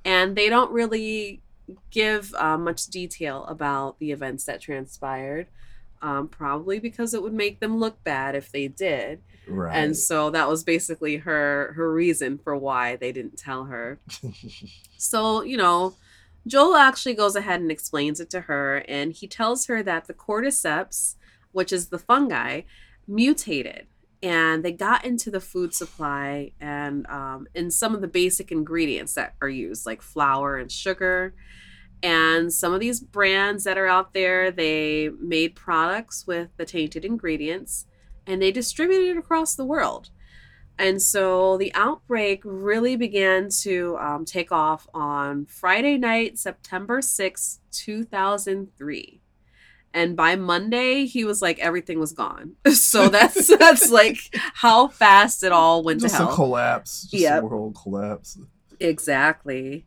and 0.04 0.36
they 0.36 0.50
don't 0.50 0.72
really 0.72 1.42
give 1.92 2.34
uh, 2.36 2.58
much 2.58 2.88
detail 2.88 3.46
about 3.46 3.98
the 4.00 4.12
events 4.12 4.44
that 4.46 4.62
transpired. 4.62 5.48
Um, 6.02 6.28
probably 6.28 6.78
because 6.80 7.14
it 7.14 7.24
would 7.24 7.34
make 7.34 7.62
them 7.62 7.78
look 7.80 8.04
bad 8.04 8.36
if 8.36 8.52
they 8.52 8.68
did. 8.68 9.22
Right. 9.48 9.75
And 9.75 9.96
so 9.96 10.30
that 10.32 10.50
was 10.50 10.64
basically 10.64 11.18
her 11.18 11.74
her 11.75 11.92
reason 11.94 12.38
for 12.38 12.56
why 12.56 12.96
they 12.96 13.12
didn't 13.12 13.38
tell 13.38 13.66
her. 13.66 14.00
So, 14.98 15.44
you 15.44 15.58
know, 15.58 15.94
Joel 16.48 16.78
actually 16.78 17.16
goes 17.16 17.36
ahead 17.36 17.60
and 17.60 17.70
explains 17.70 18.20
it 18.20 18.30
to 18.32 18.42
her, 18.42 18.78
and 18.88 19.12
he 19.12 19.28
tells 19.28 19.68
her 19.68 19.84
that 19.84 20.06
the 20.08 20.16
cordyceps, 20.16 21.16
which 21.52 21.72
is 21.72 21.90
the 21.90 22.00
fungi, 22.00 22.62
mutated 23.08 23.86
and 24.25 24.66
they 24.66 24.72
got 24.72 25.06
into 25.06 25.30
the 25.30 25.40
food 25.40 25.72
supply 25.74 26.52
and 26.60 27.06
um, 27.08 27.48
in 27.54 27.70
some 27.70 27.94
of 27.94 28.02
the 28.02 28.08
basic 28.08 28.52
ingredients 28.52 29.14
that 29.14 29.36
are 29.40 29.50
used, 29.50 29.86
like 29.86 30.02
flour 30.02 30.58
and 30.58 30.72
sugar. 30.72 31.36
And 32.02 32.52
some 32.52 32.74
of 32.74 32.80
these 32.80 33.00
brands 33.00 33.64
that 33.66 33.78
are 33.78 33.86
out 33.86 34.14
there, 34.14 34.50
they 34.50 35.10
made 35.20 35.56
products 35.56 36.25
with 36.25 36.50
the 36.58 36.66
tainted 36.66 37.06
ingredients 37.06 37.86
and 38.27 38.41
they 38.41 38.51
distributed 38.51 39.10
it 39.12 39.17
across 39.17 39.55
the 39.55 39.65
world. 39.65 40.10
And 40.77 41.01
so 41.01 41.58
the 41.58 41.74
outbreak 41.74 42.41
really 42.44 42.96
began 42.98 43.48
to 43.62 43.98
um, 43.98 44.25
take 44.25 44.51
off 44.51 44.88
on 44.94 45.46
Friday 45.46 45.98
night, 45.98 46.38
September 46.38 47.01
6, 47.01 47.60
2003. 47.72 49.22
And 49.94 50.17
by 50.17 50.36
Monday, 50.36 51.05
he 51.05 51.24
was 51.24 51.41
like, 51.41 51.58
everything 51.60 52.00
was 52.00 52.12
gone. 52.12 52.55
So 52.74 53.08
that's 53.08 53.48
that's 53.58 53.89
like 53.89 54.17
how 54.55 54.89
fast 54.89 55.44
it 55.44 55.53
all 55.53 55.82
went 55.84 56.01
just 56.01 56.15
to 56.17 56.24
a 56.24 56.25
hell. 56.25 56.36
collapse. 56.36 57.03
Just 57.03 57.24
Yep. 57.24 57.44
a 57.44 57.46
world 57.46 57.77
collapse. 57.82 58.38
Exactly. 58.82 59.86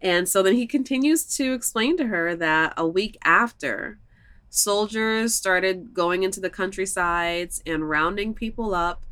And 0.00 0.28
so 0.28 0.44
then 0.44 0.54
he 0.54 0.66
continues 0.68 1.24
to 1.36 1.52
explain 1.54 1.96
to 1.96 2.06
her 2.06 2.36
that 2.36 2.74
a 2.76 2.86
week 2.86 3.18
after, 3.24 3.98
soldiers 4.50 5.34
started 5.34 5.94
going 5.94 6.22
into 6.22 6.40
the 6.40 6.50
countrysides 6.50 7.62
and 7.66 7.88
rounding 7.88 8.34
people 8.34 8.74
up. 8.74 9.04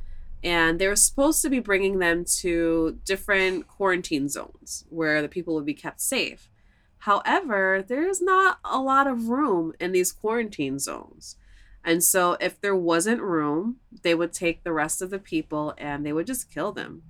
And 0.44 0.78
they 0.78 0.86
were 0.86 0.96
supposed 0.96 1.42
to 1.42 1.50
be 1.50 1.58
bringing 1.58 1.98
them 1.98 2.24
to 2.38 2.98
different 3.04 3.66
quarantine 3.66 4.28
zones 4.28 4.84
where 4.90 5.20
the 5.20 5.28
people 5.28 5.54
would 5.54 5.66
be 5.66 5.74
kept 5.74 6.00
safe. 6.00 6.50
However, 6.98 7.84
there's 7.86 8.20
not 8.20 8.58
a 8.64 8.78
lot 8.78 9.06
of 9.06 9.28
room 9.28 9.72
in 9.80 9.92
these 9.92 10.12
quarantine 10.12 10.78
zones. 10.78 11.36
And 11.84 12.02
so, 12.02 12.36
if 12.40 12.60
there 12.60 12.74
wasn't 12.74 13.22
room, 13.22 13.76
they 14.02 14.14
would 14.14 14.32
take 14.32 14.64
the 14.64 14.72
rest 14.72 15.00
of 15.00 15.10
the 15.10 15.20
people 15.20 15.72
and 15.78 16.04
they 16.04 16.12
would 16.12 16.26
just 16.26 16.52
kill 16.52 16.72
them. 16.72 17.02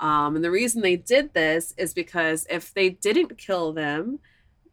Um, 0.00 0.34
and 0.34 0.44
the 0.44 0.50
reason 0.50 0.82
they 0.82 0.96
did 0.96 1.32
this 1.32 1.72
is 1.76 1.94
because 1.94 2.46
if 2.50 2.74
they 2.74 2.90
didn't 2.90 3.38
kill 3.38 3.72
them 3.72 4.18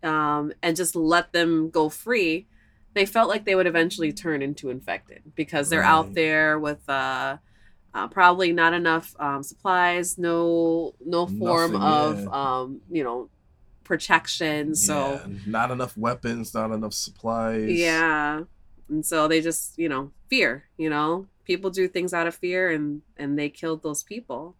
um, 0.01 0.53
and 0.61 0.75
just 0.75 0.95
let 0.95 1.33
them 1.33 1.69
go 1.69 1.87
free, 1.87 2.47
they 2.93 3.05
felt 3.05 3.29
like 3.29 3.45
they 3.45 3.55
would 3.55 3.67
eventually 3.67 4.13
turn 4.13 4.41
into 4.41 4.69
infected 4.69 5.23
because 5.35 5.69
they're 5.69 5.83
out 5.83 6.13
there 6.13 6.59
with 6.59 6.87
uh, 6.89 7.37
uh, 7.93 8.07
probably 8.09 8.51
not 8.53 8.73
enough 8.73 9.15
um, 9.19 9.43
supplies, 9.43 10.17
no 10.17 10.95
no 11.05 11.27
form 11.27 11.73
Nothing, 11.73 11.81
of 11.81 12.23
yeah. 12.23 12.29
um, 12.31 12.81
you 12.89 13.03
know 13.03 13.29
protection. 13.83 14.75
So 14.75 15.21
Yeah, 15.25 15.27
not 15.45 15.71
enough 15.71 15.97
weapons, 15.97 16.53
not 16.53 16.71
enough 16.71 16.93
supplies. 16.93 17.69
yeah. 17.69 18.43
And 18.89 19.05
so 19.05 19.27
they 19.27 19.41
just, 19.41 19.77
you 19.77 19.89
know, 19.89 20.11
fear, 20.29 20.65
you 20.77 20.89
know. 20.89 21.27
People 21.45 21.69
do 21.71 21.87
things 21.87 22.13
out 22.13 22.27
of 22.27 22.35
fear 22.35 22.71
and 22.71 23.01
and 23.17 23.37
they 23.37 23.49
killed 23.49 23.83
those 23.83 24.03
people. 24.03 24.55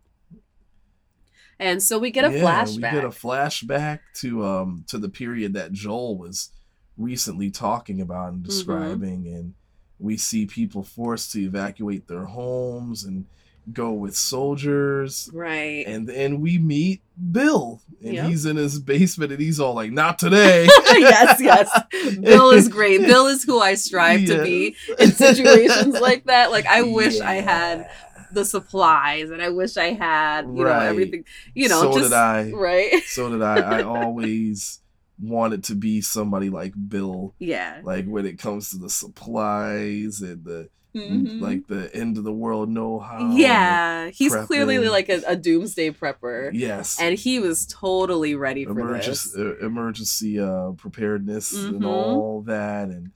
And 1.60 1.82
so 1.82 2.00
we 2.00 2.12
get 2.12 2.26
a 2.26 2.32
Yeah, 2.32 2.66
flashback. 2.66 2.76
We 2.76 2.82
get 2.82 3.04
a 3.06 3.10
flashback 3.10 4.00
to 4.16 4.44
um 4.46 4.86
to 4.88 4.98
the 4.98 5.10
period 5.10 5.54
that 5.54 5.72
Joel 5.72 6.18
was 6.18 6.52
recently 6.98 7.50
talking 7.52 8.00
about 8.02 8.28
Mm-hmm. 8.28 8.36
and 8.36 8.44
describing, 8.44 9.28
and 9.28 9.54
we 10.00 10.18
see 10.18 10.46
people 10.46 10.84
forced 10.84 11.32
to 11.34 11.42
evacuate 11.42 12.08
their 12.08 12.26
homes 12.26 13.04
and 13.04 13.26
go 13.72 13.92
with 13.94 14.14
soldiers. 14.16 15.30
right. 15.34 15.86
And 15.88 16.06
then 16.08 16.42
we 16.42 16.58
meet 16.58 17.02
Bill, 17.32 17.82
and 18.04 18.14
Yep. 18.16 18.26
he's 18.28 18.46
in 18.46 18.58
his 18.58 18.80
basement, 18.80 19.32
and 19.32 19.40
he's 19.42 19.60
all 19.60 19.74
like, 19.74 19.92
"Not 19.92 20.20
today." 20.20 20.66
yes, 20.88 21.40
yes. 21.40 21.70
Bill 22.20 22.50
is 22.52 22.68
great. 22.68 23.02
Bill 23.02 23.28
is 23.28 23.44
who 23.44 23.60
I 23.62 23.76
strive 23.76 24.26
to 24.26 24.44
be 24.44 24.76
in 25.00 25.12
situations 25.14 26.00
like 26.00 26.26
that. 26.26 26.52
Like 26.52 26.66
I 26.66 26.82
wish 26.82 27.22
I 27.22 27.36
had 27.36 27.90
the 28.34 28.44
supplies 28.44 29.30
and 29.30 29.42
I 29.44 29.50
wish 29.50 29.78
I 29.78 29.94
had, 29.94 30.46
you 30.48 30.64
know, 30.64 30.72
everything. 30.72 31.24
You 31.54 31.70
know, 31.70 31.82
so 31.84 31.92
just 32.00 32.10
did 32.10 32.14
I. 32.18 32.50
right. 32.52 33.02
So 33.06 33.30
did 33.30 33.42
I. 33.44 33.80
I 33.80 33.84
always 33.98 34.80
wanted 35.20 35.64
to 35.66 35.76
be 35.76 36.02
somebody 36.02 36.50
like 36.50 36.74
Bill, 36.88 37.34
Yeah. 37.40 37.82
like 37.84 38.06
when 38.06 38.26
it 38.26 38.38
comes 38.40 38.72
to 38.72 38.78
the 38.78 38.90
supplies 38.90 40.22
and 40.22 40.44
the 40.44 40.70
Mhm. 40.96 41.42
like 41.42 41.66
the 41.68 41.90
end 41.96 42.20
of 42.20 42.24
the 42.24 42.32
world 42.32 42.70
know-how. 42.70 43.36
yeah, 43.36 44.10
he's 44.12 44.36
clearly 44.36 44.78
like 44.78 45.10
a, 45.10 45.22
a 45.26 45.36
doomsday 45.36 45.90
prepper. 45.90 46.52
Yes. 46.54 47.00
and 47.02 47.18
he 47.18 47.40
was 47.40 47.66
totally 47.66 48.36
ready 48.36 48.64
for 48.66 48.72
emergency, 48.80 49.30
this. 49.36 49.36
uh, 49.38 49.66
emergency 49.66 50.40
uh, 50.40 50.72
preparedness 50.74 51.52
and 51.54 51.82
Mhm. 51.82 51.86
all 51.88 52.42
that 52.44 52.90
and 52.90 53.10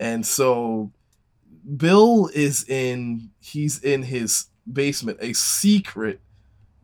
and 0.00 0.26
so 0.26 0.90
bill 1.76 2.28
is 2.34 2.64
in 2.68 3.30
he's 3.40 3.78
in 3.84 4.02
his 4.02 4.46
basement 4.70 5.16
a 5.20 5.32
secret 5.32 6.20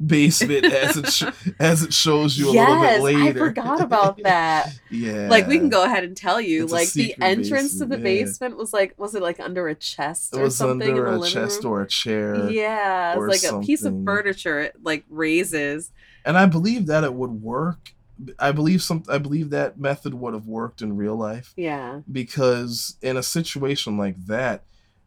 basement 0.05 0.64
as 0.67 0.97
it 0.97 1.09
sh- 1.11 1.25
as 1.59 1.83
it 1.83 1.93
shows 1.93 2.38
you 2.38 2.50
a 2.50 2.52
little 2.52 2.76
bit 2.81 2.83
Yes, 2.83 3.02
later 3.02 3.45
I 3.45 3.49
forgot 3.49 3.81
about 3.81 4.23
that. 4.23 4.71
yeah 4.90 5.28
Like 5.28 5.47
we 5.49 5.59
can 5.59 5.69
go 5.69 5.85
ahead 5.85 6.05
and 6.05 6.17
tell 6.17 6.40
you, 6.40 6.64
It's 6.64 6.73
like 6.73 6.93
the 6.93 7.14
entrance 7.21 7.78
to 7.78 7.87
the 7.87 7.97
basement, 7.97 8.05
yeah. 8.17 8.25
basement 8.25 8.57
was 8.57 8.73
like, 8.73 8.95
was 8.97 9.14
it 9.14 9.23
like 9.23 9.40
under 9.40 9.69
a 9.69 9.75
chest 9.75 10.35
or 10.35 10.49
something 10.50 10.88
under 10.90 11.09
in 11.09 11.14
the 11.21 11.26
a 11.26 11.28
chest 11.28 11.64
room? 11.64 11.73
or 11.73 11.83
a 11.83 11.88
chair 11.88 12.49
yeah, 12.50 13.17
it's 13.19 13.45
like 13.45 13.52
a 13.52 13.61
piece 13.64 13.85
of 13.85 13.95
furniture. 14.05 14.61
It 14.61 14.76
like 14.83 15.05
raises. 15.09 15.90
and 16.25 16.38
i 16.38 16.47
believe 16.47 16.87
that 16.87 17.05
it 17.05 17.14
would 17.14 17.43
work 17.43 17.93
i 18.38 18.50
believe 18.52 18.83
some 18.83 19.02
i 19.09 19.19
believe 19.19 19.50
that 19.50 19.78
method 19.78 20.14
would 20.14 20.35
have 20.35 20.47
worked 20.47 20.83
in 20.83 20.97
real 20.97 21.17
life 21.17 21.52
Yeah, 21.57 22.00
because 22.11 22.97
in 23.02 23.17
a 23.17 23.23
situation 23.23 23.97
like 23.97 24.17
that, 24.26 24.62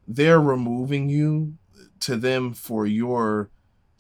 they're 0.08 0.42
removing 0.42 1.10
you 1.10 1.54
to 2.02 2.16
them 2.18 2.54
for 2.54 2.86
your 2.86 3.50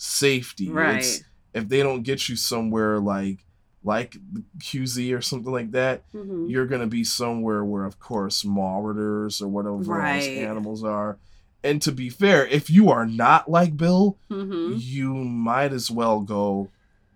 safety. 0.05 0.69
right. 0.69 0.95
It's- 0.97 1.23
if 1.53 1.67
they 1.69 1.83
don't 1.83 2.01
get 2.03 2.27
you 2.29 2.35
somewhere 2.35 2.99
like 2.99 3.45
like 3.83 4.15
the 4.31 4.43
QZ 4.59 5.11
or 5.11 5.21
something 5.21 5.51
like 5.51 5.71
that, 5.71 6.03
Mhm. 6.13 6.49
you're 6.51 6.67
gonna 6.67 6.85
be 6.87 7.03
somewhere 7.03 7.65
where, 7.65 7.83
of 7.83 7.99
course, 7.99 8.45
marauders 8.45 9.41
or 9.41 9.47
whatever 9.47 9.77
those 9.77 9.87
Right. 9.87 10.37
animals 10.37 10.83
are. 10.83 11.17
And 11.63 11.81
to 11.81 11.91
be 11.91 12.07
fair, 12.09 12.45
if 12.45 12.69
you 12.69 12.89
are 12.91 13.07
not 13.07 13.49
like 13.49 13.75
Bill, 13.77 14.17
Mhm. 14.29 14.75
you 14.79 15.13
might 15.15 15.73
as 15.73 15.89
well 15.89 16.21
go 16.21 16.69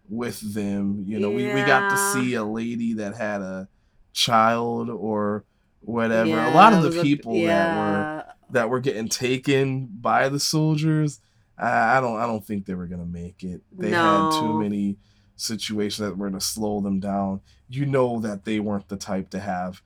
with 0.09 0.39
them. 0.55 1.03
You 1.07 1.19
know, 1.19 1.29
we, 1.29 1.45
we 1.53 1.61
got 1.63 1.89
to 1.91 1.97
see 1.97 2.33
a 2.33 2.43
lady 2.43 2.93
that 2.93 3.15
had 3.15 3.41
a 3.41 3.67
child 4.13 4.89
or 4.89 5.43
whatever. 5.81 6.31
a 6.39 6.51
lot 6.51 6.73
of 6.73 6.81
the 6.91 6.99
a- 6.99 7.03
people 7.03 7.33
that 7.45 7.77
were 7.77 8.23
that 8.51 8.69
were 8.69 8.79
getting 8.79 9.07
taken 9.07 9.87
by 10.01 10.29
the 10.29 10.39
soldiers, 10.39 11.19
I, 11.57 11.97
I 11.97 12.01
don't 12.01 12.17
I 12.17 12.25
don't 12.25 12.45
think 12.45 12.65
they 12.65 12.73
were 12.75 12.87
gonna 12.87 13.05
make 13.05 13.43
it. 13.43 13.61
They 13.71 13.91
had 13.91 14.31
too 14.31 14.59
many 14.59 14.97
situations 15.37 16.07
that 16.07 16.17
were 16.17 16.27
gonna 16.29 16.41
slow 16.41 16.81
them 16.81 16.99
down. 16.99 17.41
You 17.69 17.85
know 17.85 18.19
that 18.21 18.45
they 18.45 18.59
weren't 18.59 18.87
the 18.89 18.97
type 18.97 19.29
to 19.31 19.39
have 19.39 19.81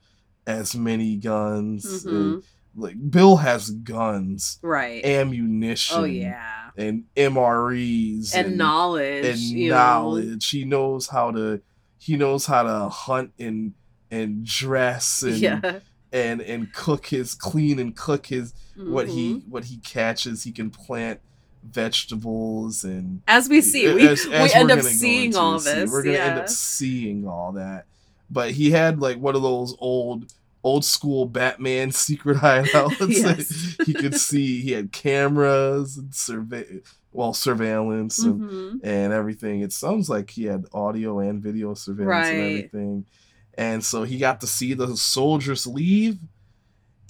as 0.46 0.74
many 0.74 1.16
guns. 1.16 2.04
and, 2.04 2.14
Mhm. 2.36 2.42
like 2.76 3.10
Bill 3.10 3.36
has 3.36 3.70
guns, 3.70 4.58
right. 4.62 5.04
ammunition, 5.04 5.96
oh 5.98 6.04
yeah, 6.04 6.70
and 6.76 7.04
MREs 7.16 8.34
and, 8.34 8.56
knowledge. 8.56 9.24
and 9.26 9.38
you 9.38 9.70
know. 9.70 9.76
knowledge. 9.76 10.48
He 10.50 10.64
knows 10.64 11.08
how 11.08 11.30
to 11.32 11.60
he 11.98 12.16
knows 12.16 12.46
how 12.46 12.62
to 12.62 12.88
hunt 12.88 13.32
and 13.38 13.74
and 14.10 14.44
dress 14.44 15.22
and 15.26 15.36
Yeah. 15.36 15.78
and 16.12 16.40
and 16.40 16.72
cook 16.72 17.06
his 17.06 17.34
clean 17.34 17.78
and 17.78 17.94
cook 17.94 18.26
his 18.26 18.54
what 18.76 19.08
he 19.08 19.34
Mhm. 19.34 19.48
what 19.48 19.64
he 19.66 19.76
catches. 19.78 20.44
He 20.44 20.52
can 20.52 20.70
plant 20.70 21.20
vegetables 21.62 22.84
and 22.84 23.22
As 23.28 23.48
we 23.48 23.60
see, 23.60 23.92
we, 23.92 24.06
as- 24.08 24.26
as 24.26 24.52
end 24.54 24.68
we're 24.70 24.78
up 24.78 24.82
seeing 24.84 25.36
all 25.36 25.58
this. 25.58 25.90
We're 25.90 26.02
gonna 26.02 26.16
yeah. 26.16 26.24
end 26.26 26.40
up 26.40 26.48
seeing 26.48 27.26
all 27.26 27.52
that. 27.52 27.86
But 28.30 28.52
he 28.52 28.70
had 28.70 29.00
like 29.00 29.18
one 29.18 29.34
of 29.36 29.42
those 29.42 29.74
old 29.78 30.32
old 30.62 30.84
school 30.84 31.26
Batman 31.26 31.90
secret 31.92 32.36
hideouts. 32.42 33.08
Yes. 33.08 33.76
he 33.86 33.92
could 33.94 34.14
see 34.14 34.60
he 34.60 34.72
had 34.72 34.92
cameras 34.92 35.96
and 35.96 36.14
survey 36.14 36.80
well 37.12 37.32
surveillance 37.34 38.18
and 38.20 38.40
Mhm. 38.40 38.80
and 38.84 39.12
everything. 39.12 39.60
It 39.62 39.72
sounds 39.72 40.08
like 40.08 40.30
he 40.30 40.44
had 40.44 40.66
audio 40.72 41.18
and 41.18 41.42
video 41.42 41.74
surveillance 41.74 42.28
and 42.28 42.38
everything. 42.38 43.06
And 43.54 43.84
so 43.84 44.04
he 44.04 44.16
got 44.18 44.40
to 44.42 44.46
see 44.46 44.74
the 44.74 44.96
soldiers 44.96 45.66
leave 45.66 46.18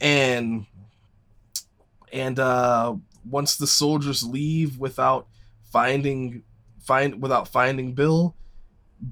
and 0.01 0.65
and 2.13 2.39
uh 2.39 2.95
once 3.29 3.57
the 3.57 3.67
soldiers 3.67 4.23
leave 4.23 4.79
without 4.79 5.27
finding 5.73 6.43
find 6.81 7.21
without 7.23 7.49
finding 7.49 7.93
Bill, 7.95 8.35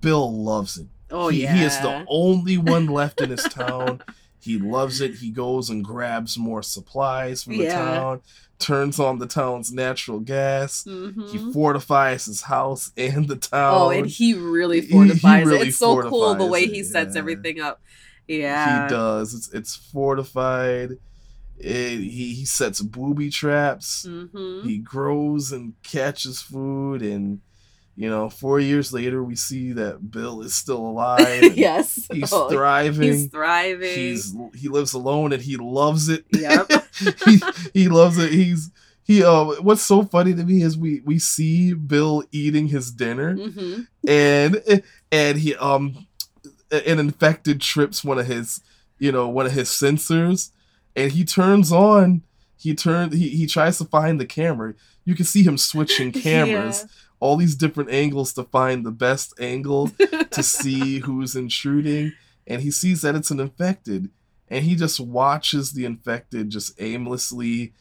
Bill 0.00 0.32
loves 0.42 0.78
it. 0.78 0.86
Oh 1.10 1.28
he, 1.28 1.42
yeah. 1.42 1.54
he 1.54 1.64
is 1.64 1.78
the 1.80 2.04
only 2.08 2.58
one 2.58 2.86
left 2.86 3.20
in 3.20 3.30
his 3.30 3.44
town. 3.44 4.02
He 4.40 4.58
loves 4.58 5.00
it. 5.00 5.16
He 5.16 5.30
goes 5.30 5.68
and 5.68 5.84
grabs 5.84 6.38
more 6.38 6.62
supplies 6.62 7.42
from 7.42 7.58
the 7.58 7.64
Yeah. 7.64 7.74
town, 7.78 8.20
turns 8.58 9.00
on 9.00 9.18
the 9.18 9.26
town's 9.26 9.72
natural 9.72 10.20
gas. 10.20 10.84
Mhm. 10.88 11.30
He 11.30 11.52
fortifies 11.52 12.26
his 12.26 12.42
house 12.42 12.92
and 12.96 13.28
the 13.28 13.36
town. 13.36 13.74
Oh, 13.74 13.90
and 13.90 14.06
he 14.06 14.34
really 14.34 14.80
He- 14.80 14.86
he 14.86 14.92
fortifies 14.92 15.46
really 15.46 15.60
it. 15.62 15.68
It's 15.68 15.78
so 15.78 16.00
cool 16.02 16.34
the 16.34 16.46
way 16.46 16.62
it, 16.64 16.70
he 16.70 16.82
sets 16.84 17.14
yeah. 17.14 17.18
everything 17.18 17.60
up. 17.60 17.80
Yeah. 18.28 18.84
He 18.84 18.90
does. 18.90 19.34
It's 19.34 19.52
it's 19.52 19.74
fortified. 19.76 20.98
It, 21.60 21.98
he 22.00 22.34
he 22.34 22.44
sets 22.44 22.80
booby 22.80 23.30
traps. 23.30 24.06
hmm 24.08 24.60
He 24.66 24.78
grows 24.78 25.52
and 25.52 25.74
catches 25.82 26.40
food, 26.40 27.02
and 27.02 27.40
you 27.96 28.08
know, 28.08 28.28
four 28.30 28.60
years 28.60 28.92
later, 28.92 29.24
we 29.24 29.34
see 29.34 29.72
that 29.72 30.10
Bill 30.12 30.40
is 30.42 30.54
still 30.54 30.78
alive. 30.86 31.56
yes. 31.56 32.06
he's 32.12 32.32
Oh, 32.32 32.48
thriving. 32.48 33.02
He's 33.02 33.26
thriving. 33.26 33.88
He's 33.92 34.34
he 34.54 34.68
lives 34.68 34.92
alone 34.92 35.32
and 35.32 35.42
he 35.42 35.56
loves 35.56 36.08
it. 36.08 36.24
Yep. 36.32 36.70
he 37.24 37.40
he 37.74 37.88
loves 37.88 38.18
it. 38.18 38.30
He's 38.30 38.70
he 39.02 39.24
uh 39.24 39.44
what's 39.62 39.82
so 39.82 40.04
funny 40.04 40.32
to 40.34 40.44
me 40.44 40.62
is 40.62 40.76
we 40.78 41.00
we 41.04 41.18
see 41.18 41.72
Bill 41.74 42.22
eating 42.30 42.68
his 42.68 42.92
dinner 42.92 43.34
hmm 43.34 43.80
and 44.06 44.62
and 45.10 45.38
he 45.38 45.56
um 45.56 46.06
an 46.70 46.98
infected 47.00 47.60
trips 47.60 48.04
one 48.04 48.18
of 48.18 48.26
his 48.26 48.60
you 48.98 49.10
know 49.10 49.28
one 49.28 49.46
of 49.46 49.52
his 49.52 49.68
sensors 49.70 50.50
and 50.98 51.12
he 51.12 51.24
turns 51.24 51.72
on 51.72 52.22
he 52.56 52.74
turns 52.74 53.14
he, 53.14 53.28
he 53.30 53.46
tries 53.46 53.78
to 53.78 53.84
find 53.84 54.20
the 54.20 54.26
camera. 54.26 54.74
You 55.04 55.14
can 55.14 55.24
see 55.24 55.42
him 55.42 55.56
switching 55.56 56.12
cameras. 56.28 56.86
All 57.20 57.36
these 57.36 57.54
different 57.56 57.90
angles 57.90 58.32
to 58.34 58.44
find 58.44 58.84
the 58.86 58.90
best 58.92 59.32
angle 59.40 59.88
to 60.30 60.42
see 60.42 60.98
who's 61.00 61.34
intruding. 61.34 62.12
And 62.46 62.62
he 62.62 62.70
sees 62.70 63.02
that 63.02 63.14
it's 63.14 63.30
an 63.30 63.40
infected. 63.40 64.10
And 64.48 64.64
he 64.64 64.74
just 64.76 64.98
watches 65.00 65.72
the 65.72 65.84
infected 65.84 66.50
just 66.50 66.80
aimlessly 66.80 67.72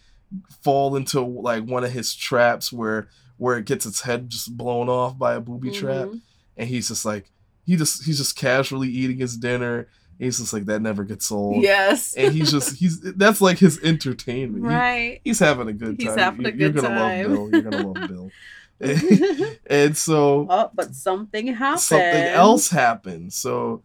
fall 0.63 0.95
into 0.95 1.21
like 1.21 1.63
one 1.65 1.83
of 1.83 1.91
his 1.91 2.13
traps 2.15 2.71
where 2.73 3.07
where 3.37 3.57
it 3.57 3.65
gets 3.65 3.85
its 3.85 4.01
head 4.01 4.29
just 4.29 4.57
blown 4.57 4.89
off 4.89 5.17
by 5.17 5.35
a 5.35 5.39
booby 5.39 5.71
trap. 5.71 6.07
Mhm. 6.07 6.21
and 6.57 6.69
he's 6.69 6.87
just 6.89 7.05
like 7.05 7.31
he 7.65 7.75
just 7.75 8.03
he's 8.05 8.17
just 8.17 8.35
casually 8.35 8.89
eating 8.89 9.17
his 9.17 9.37
dinner 9.37 9.87
he's 10.19 10.39
just 10.39 10.51
like 10.53 10.65
that 10.65 10.81
never 10.81 11.03
gets 11.03 11.31
old 11.31 11.61
Yes. 11.63 12.13
and 12.15 12.33
he's 12.33 12.51
just 12.51 12.75
he's 12.79 12.99
that's 13.01 13.41
like 13.41 13.57
his 13.59 13.79
entertainment 13.83 14.65
He- 14.65 14.73
right. 14.73 15.21
he's 15.23 15.39
having 15.39 15.67
a 15.67 15.73
good 15.73 15.97
He's 15.99 16.07
time 16.09 16.17
having 16.17 16.45
a 16.45 16.49
You- 16.49 16.55
you're 16.57 16.69
gonna 16.71 16.89
love 16.89 17.27
bill 17.27 17.49
you're 17.51 17.61
gonna 17.61 17.87
love 17.87 18.07
bill 18.09 18.31
and 19.67 19.97
so 19.97 20.45
oh, 20.49 20.69
but 20.73 20.93
something 20.93 21.47
happened. 21.47 21.79
something 21.81 22.23
else 22.25 22.69
happened. 22.69 23.33
So 23.33 23.81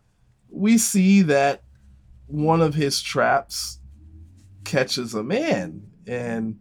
we 0.50 0.76
see 0.76 1.22
that 1.22 1.62
one 2.26 2.60
of 2.60 2.74
his 2.74 3.00
traps 3.00 3.78
catches 4.64 5.14
a 5.14 5.22
man, 5.22 5.82
and 6.06 6.58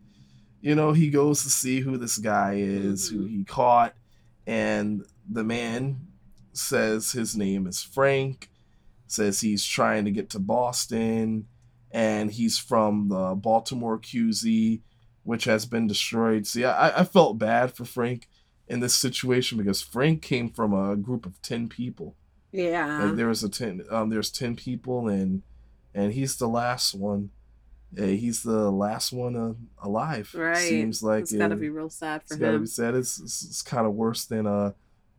you 0.61 0.75
know 0.75 0.93
he 0.93 1.09
goes 1.09 1.43
to 1.43 1.49
see 1.49 1.81
who 1.81 1.97
this 1.97 2.17
guy 2.17 2.53
is, 2.55 3.09
who 3.09 3.25
Mhm. 3.25 3.29
he 3.29 3.43
caught, 3.43 3.95
and 4.47 5.03
the 5.29 5.43
man 5.43 6.07
says 6.53 7.11
his 7.11 7.35
name 7.35 7.67
is 7.67 7.83
Frank. 7.83 8.49
Says 9.11 9.41
he's 9.41 9.65
trying 9.65 10.05
to 10.05 10.11
get 10.11 10.29
to 10.29 10.39
Boston, 10.39 11.47
and 11.91 12.31
he's 12.31 12.57
from 12.57 13.09
the 13.09 13.35
Baltimore 13.35 13.99
QZ, 13.99 14.79
which 15.23 15.43
has 15.43 15.65
been 15.65 15.85
destroyed. 15.87 16.47
See, 16.47 16.63
I, 16.63 17.01
I 17.01 17.03
felt 17.03 17.37
bad 17.37 17.75
for 17.75 17.83
Frank 17.83 18.29
in 18.67 18.79
this 18.79 18.95
situation 18.95 19.57
because 19.57 19.81
Frank 19.81 20.21
came 20.21 20.49
from 20.49 20.73
a 20.73 20.95
group 20.95 21.25
of 21.25 21.41
ten 21.41 21.67
people. 21.67 22.15
Yeah. 22.53 23.03
Like 23.03 23.15
there 23.17 23.27
was 23.27 23.43
a 23.43 23.49
ten, 23.49 23.83
um, 23.89 24.09
there's 24.09 24.31
ten 24.31 24.55
people, 24.55 25.09
and 25.09 25.41
and 25.93 26.13
he's 26.13 26.37
the 26.37 26.47
last 26.47 26.93
one. 26.95 27.31
Uh, 27.99 28.03
he's 28.03 28.43
the 28.43 28.71
last 28.71 29.11
one 29.11 29.35
uh, 29.35 29.53
alive. 29.85 30.33
right. 30.33 30.55
Seems 30.57 31.03
like 31.03 31.23
it's 31.23 31.33
gotta 31.33 31.55
it- 31.55 31.59
be 31.59 31.67
real 31.69 31.89
sad 31.89 32.21
for 32.21 32.35
it's 32.35 32.35
gotta 32.37 32.59
be 32.59 32.65
said. 32.65 32.95
It's, 32.95 33.19
it's, 33.19 33.43
it's 33.43 33.61
kind 33.61 33.85
of 33.85 33.93
worse 33.93 34.23
than 34.23 34.47
uh, 34.47 34.71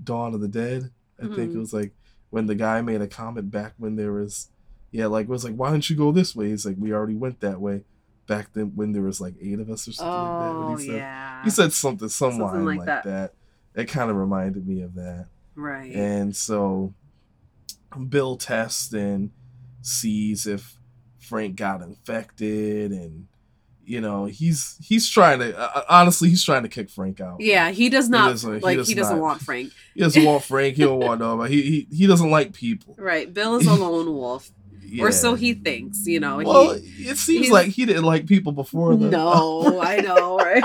Dawn 0.03 0.33
of 0.33 0.41
the 0.41 0.49
Dead. 0.49 0.91
I 1.23 1.27
think 1.27 1.55
it 1.55 1.59
was 1.59 1.75
like 1.75 1.93
when 2.33 2.47
the 2.47 2.55
guy 2.55 2.81
made 2.81 3.03
a 3.03 3.07
comment 3.07 3.51
back 3.51 3.75
when 3.77 3.97
there 3.97 4.13
was, 4.13 4.49
yeah, 4.91 5.07
like 5.07 5.25
it 5.25 5.29
was 5.29 5.45
like, 5.45 5.55
why 5.55 5.71
don't 5.71 5.89
you 5.89 5.95
go 5.95 6.11
this 6.11 6.35
way? 6.35 6.49
He's 6.49 6.65
like, 6.65 6.77
we 6.79 6.93
already 6.93 7.15
went 7.15 7.41
that 7.41 7.61
way, 7.61 7.83
back 8.27 8.53
then 8.55 8.73
when 8.75 8.93
there 8.93 9.03
was 9.03 9.21
like 9.21 9.35
eight 9.41 9.61
of 9.61 9.69
us 9.69 9.87
or 9.87 9.93
something 9.93 10.13
like 10.15 10.41
that. 10.41 10.55
Oh 10.55 10.77
he 10.77 10.87
said, 10.87 10.97
yeah. 10.97 11.45
he 11.45 11.51
said 11.51 11.73
something, 11.75 12.09
some 12.09 12.33
Something 12.33 12.47
line 12.47 12.65
like 12.65 12.79
like, 12.79 12.87
that. 12.87 13.05
that. 13.05 13.35
It 13.75 13.89
kind 13.89 14.11
of 14.11 14.17
reminded 14.17 14.67
me 14.67 14.81
of 14.81 14.95
that. 14.95 15.27
right. 15.55 15.93
And 15.95 16.35
so 16.35 16.95
Bill 18.09 18.37
tests 18.39 18.93
and 18.93 19.31
sees 19.83 20.47
if 20.47 20.79
Frank 21.21 21.57
got 21.57 21.83
infected 21.83 22.93
and 22.93 23.29
you 23.85 24.01
know, 24.01 24.25
he's 24.27 24.77
he's 24.81 25.09
trying 25.09 25.41
to 25.41 25.59
uh, 25.59 25.83
honestly 25.89 26.29
he's 26.29 26.45
trying 26.45 26.63
to 26.63 26.69
kick 26.69 26.89
Frank 26.91 27.21
out. 27.21 27.41
yeah, 27.41 27.71
he 27.71 27.89
does 27.89 28.09
not 28.09 28.29
doesn't- 28.29 28.55
he 28.55 28.61
like 28.61 28.79
does 28.79 28.89
he 28.89 28.95
doesn't 28.95 29.17
not. 29.17 29.23
want 29.23 29.41
Frank. 29.43 29.73
He 29.95 30.01
doesn't 30.01 30.25
want 30.25 30.45
Frank, 30.53 30.77
he 30.77 30.83
don't 30.85 31.01
want 31.01 31.21
nobody. 31.21 31.55
He 31.55 31.63
he, 31.91 31.97
he 31.99 32.07
doesn't 32.07 32.31
like 32.31 32.53
people. 32.53 32.95
Right. 32.99 33.33
Bill 33.33 33.57
is 33.57 33.67
a 33.67 33.75
lone 33.75 34.07
wolf. 34.13 34.51
Yeah. 34.85 35.05
Or 35.05 35.13
so 35.13 35.35
he 35.35 35.55
thinks, 35.55 36.07
you 36.07 36.21
know. 36.21 36.37
Well, 36.45 36.75
he, 36.75 37.09
it 37.09 37.17
seems 37.17 37.51
like 37.51 37.69
he 37.69 37.87
didn't 37.87 38.05
like 38.05 38.27
people 38.27 38.53
before 38.53 38.95
the 38.95 39.09
no, 39.09 39.81
I 39.83 39.97
know, 40.01 40.37
right? 40.37 40.63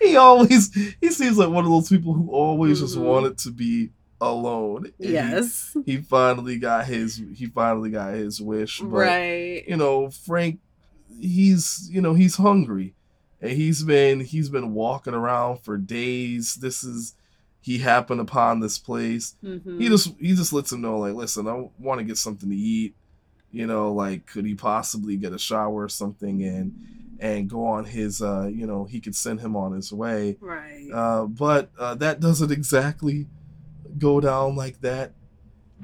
he 0.00 0.16
always 0.16 0.74
he 1.00 1.10
seems 1.10 1.38
like 1.38 1.48
one 1.48 1.64
of 1.64 1.70
those 1.70 1.88
people 1.88 2.12
who 2.12 2.30
always 2.30 2.80
just 2.80 2.96
Mhm. 2.96 3.02
wanted 3.02 3.38
to 3.38 3.50
be 3.50 3.90
alone. 4.20 4.86
And 4.98 5.06
he- 5.06 5.12
yes. 5.12 5.76
He, 5.86 5.98
finally 5.98 6.58
got 6.58 6.86
his 6.86 7.22
he 7.34 7.46
finally 7.46 7.90
got 7.90 8.14
his 8.14 8.40
wish. 8.40 8.80
But 8.80 8.88
Right. 8.88 9.64
you 9.68 9.76
know, 9.76 10.10
Frank 10.10 10.58
he's 11.18 11.88
you 11.90 12.00
know, 12.00 12.14
he's 12.14 12.36
hungry. 12.36 12.94
And 13.42 13.52
he's 13.52 13.82
been 13.82 14.20
he's 14.20 14.48
been 14.50 14.74
walking 14.74 15.14
around 15.14 15.60
for 15.62 15.76
days. 15.78 16.56
This 16.56 16.84
is 16.84 17.14
he 17.62 17.78
happened 17.78 18.20
upon 18.20 18.60
this 18.60 18.78
place. 18.78 19.34
Mhm. 19.42 19.80
He 19.80 19.88
just 19.88 20.14
he 20.20 20.34
just 20.34 20.52
lets 20.52 20.72
him 20.72 20.82
know 20.82 20.98
like, 20.98 21.14
listen, 21.14 21.48
I 21.48 21.68
want 21.78 21.98
to 22.00 22.04
get 22.04 22.18
something 22.18 22.50
to 22.50 22.56
eat. 22.56 22.94
You 23.50 23.66
know, 23.66 23.92
like 23.92 24.26
could 24.26 24.44
he 24.44 24.54
possibly 24.54 25.16
get 25.16 25.32
a 25.32 25.38
shower 25.38 25.82
or 25.84 25.88
something 25.88 26.42
and 26.44 26.74
and 27.18 27.48
go 27.50 27.64
on 27.66 27.84
his 27.86 28.20
uh 28.22 28.48
you 28.52 28.66
know, 28.66 28.84
he 28.84 29.00
could 29.00 29.16
send 29.16 29.40
him 29.40 29.56
on 29.56 29.72
his 29.72 29.90
way. 29.92 30.36
right. 30.40 30.88
Uh 30.92 31.24
but 31.24 31.70
uh 31.78 31.94
that 31.96 32.20
doesn't 32.20 32.50
exactly 32.52 33.26
go 33.98 34.20
down 34.20 34.54
like 34.54 34.80
that. 34.82 35.12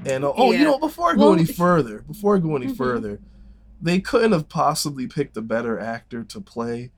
And 0.05 0.25
uh, 0.25 0.33
oh, 0.37 0.53
Yeah. 0.53 0.59
you 0.59 0.65
know, 0.67 0.79
before 0.79 1.13
I 1.13 1.15
go 1.15 1.21
Well, 1.31 1.33
any 1.33 1.47
further, 1.47 2.03
before 2.07 2.37
I 2.37 2.39
go 2.39 2.55
any 2.55 2.67
Mhm. 2.67 2.77
further, 2.77 3.19
they 3.81 4.01
couldn't 4.01 4.33
have 4.33 4.49
possibly 4.49 5.07
picked 5.07 5.37
a 5.37 5.43
better 5.43 5.79
actor 5.79 6.25
to 6.25 6.41
play 6.41 6.93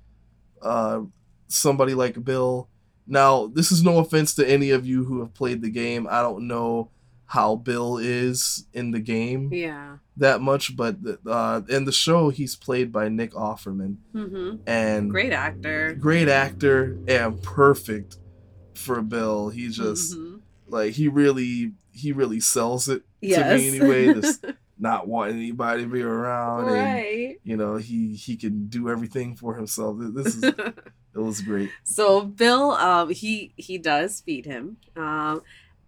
uh, 0.62 1.02
somebody 1.48 1.94
like 1.94 2.24
Bill. 2.24 2.68
Now, 3.06 3.46
this 3.46 3.72
is 3.72 3.82
no 3.82 3.98
offense 3.98 4.34
to 4.34 4.48
any 4.48 4.70
of 4.70 4.86
you 4.86 5.04
who 5.04 5.20
have 5.20 5.32
played 5.34 5.62
the 5.62 5.70
game. 5.70 6.06
I 6.10 6.20
don't 6.22 6.46
know 6.46 6.90
how 7.26 7.56
Bill 7.56 7.98
is 7.98 8.66
in 8.72 8.90
the 8.90 9.00
game 9.00 9.50
yeah. 9.52 9.96
that 10.16 10.40
much, 10.40 10.76
but 10.76 10.96
uh, 11.26 11.60
in 11.68 11.84
the 11.84 11.92
show, 11.92 12.30
he's 12.30 12.56
played 12.56 12.90
by 12.90 13.08
Nick 13.08 13.32
Offerman, 13.32 13.96
mm-hmm. 14.14 14.56
and 14.66 15.10
Great 15.10 15.32
actor. 15.32 15.94
great 15.94 16.28
actor 16.28 16.98
and 17.06 17.42
perfect 17.42 18.16
for 18.74 19.02
Bill. 19.02 19.50
He 19.50 19.68
just 19.68 20.16
Mhm. 20.16 20.40
like 20.68 20.92
he 20.94 21.08
really 21.08 21.72
he 21.90 22.12
really 22.12 22.40
sells 22.40 22.88
it 22.88 23.02
yes. 23.20 23.38
to 23.38 23.56
me 23.58 23.68
anyway. 23.78 24.14
Just 24.14 24.44
not 24.78 25.08
wanting 25.08 25.36
anybody 25.36 25.82
to 25.82 25.88
be 25.88 26.02
around, 26.02 26.68
and 26.68 27.36
you 27.42 27.56
know 27.56 27.76
he 27.76 28.14
he 28.14 28.36
can 28.36 28.66
do 28.68 28.88
everything 28.88 29.34
for 29.36 29.54
himself. 29.54 29.96
This 29.98 30.36
is 30.36 30.42
it 30.44 30.74
was 31.14 31.40
great. 31.40 31.70
so 31.84 32.22
Bill, 32.22 32.72
um, 32.72 33.10
he 33.10 33.52
he 33.56 33.78
does 33.78 34.20
feed 34.20 34.46
him. 34.46 34.76
Um, 34.96 35.42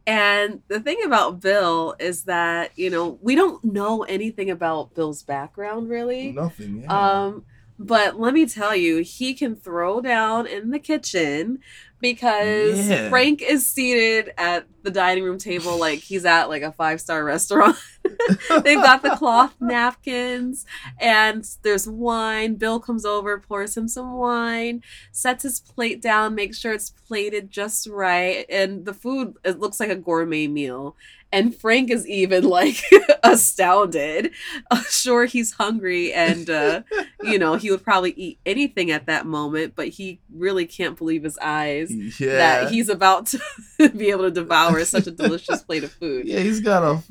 and 0.06 0.62
the 0.68 0.80
thing 0.80 1.02
about 1.04 1.40
Bill 1.40 1.94
is 1.98 2.24
that 2.24 2.72
you 2.76 2.90
know 2.90 3.18
we 3.22 3.34
don't 3.34 3.62
know 3.64 4.02
anything 4.02 4.50
about 4.50 4.94
Bill's 4.94 5.22
background 5.22 5.88
really. 5.88 6.32
Nothing. 6.32 6.82
Yeah. 6.82 7.22
Um, 7.22 7.44
but 7.82 8.20
let 8.20 8.34
me 8.34 8.44
tell 8.44 8.76
you, 8.76 8.98
he 8.98 9.32
can 9.32 9.56
throw 9.56 10.02
down 10.02 10.46
in 10.46 10.70
the 10.70 10.78
kitchen 10.78 11.60
because 11.98 12.88
Yeah. 12.88 13.08
Frank 13.08 13.40
is 13.42 13.66
seated 13.66 14.32
at 14.36 14.66
the 14.82 14.90
dining 14.90 15.24
room 15.24 15.38
table 15.38 15.78
like 15.78 15.98
he's 16.00 16.24
at 16.26 16.48
like 16.50 16.62
a 16.62 16.72
five 16.72 17.00
star 17.00 17.24
restaurant. 17.24 17.76
They've 18.64 18.82
got 18.82 19.02
the 19.02 19.16
cloth 19.16 19.54
napkins 19.60 20.66
and 20.98 21.46
there's 21.62 21.88
wine. 21.88 22.54
Bill 22.56 22.80
comes 22.80 23.04
over, 23.06 23.38
pours 23.38 23.76
him 23.76 23.88
some 23.88 24.12
wine, 24.12 24.82
sets 25.12 25.42
his 25.42 25.60
plate 25.60 26.02
down, 26.02 26.34
makes 26.34 26.58
sure 26.58 26.72
it's 26.74 26.90
plated 26.90 27.50
just 27.50 27.86
right. 27.86 28.44
And 28.50 28.84
the 28.84 28.94
food, 28.94 29.36
it 29.42 29.58
looks 29.58 29.80
like 29.80 29.90
a 29.90 29.96
gourmet 29.96 30.48
meal. 30.48 30.96
And 31.32 31.54
Frank 31.54 31.90
is 31.90 32.06
even 32.08 32.44
like 32.44 32.82
astounded. 33.22 34.32
Uh, 34.70 34.82
sure, 34.82 35.26
he's 35.26 35.52
hungry 35.52 36.12
and, 36.12 36.50
uh, 36.50 36.82
you 37.22 37.38
know, 37.38 37.54
he 37.54 37.70
would 37.70 37.84
probably 37.84 38.12
eat 38.12 38.38
anything 38.44 38.90
at 38.90 39.06
that 39.06 39.26
moment, 39.26 39.74
but 39.76 39.88
he 39.88 40.20
really 40.34 40.66
can't 40.66 40.98
believe 40.98 41.22
his 41.22 41.38
eyes 41.38 41.92
yeah. 42.20 42.36
that 42.36 42.70
he's 42.70 42.88
about 42.88 43.26
to 43.26 43.40
be 43.96 44.10
able 44.10 44.24
to 44.24 44.30
devour 44.30 44.84
such 44.84 45.06
a 45.06 45.12
delicious 45.12 45.62
plate 45.62 45.84
of 45.84 45.92
food. 45.92 46.26
yeah, 46.26 46.40
he's 46.40 46.60
got 46.60 46.82
a 46.82 47.02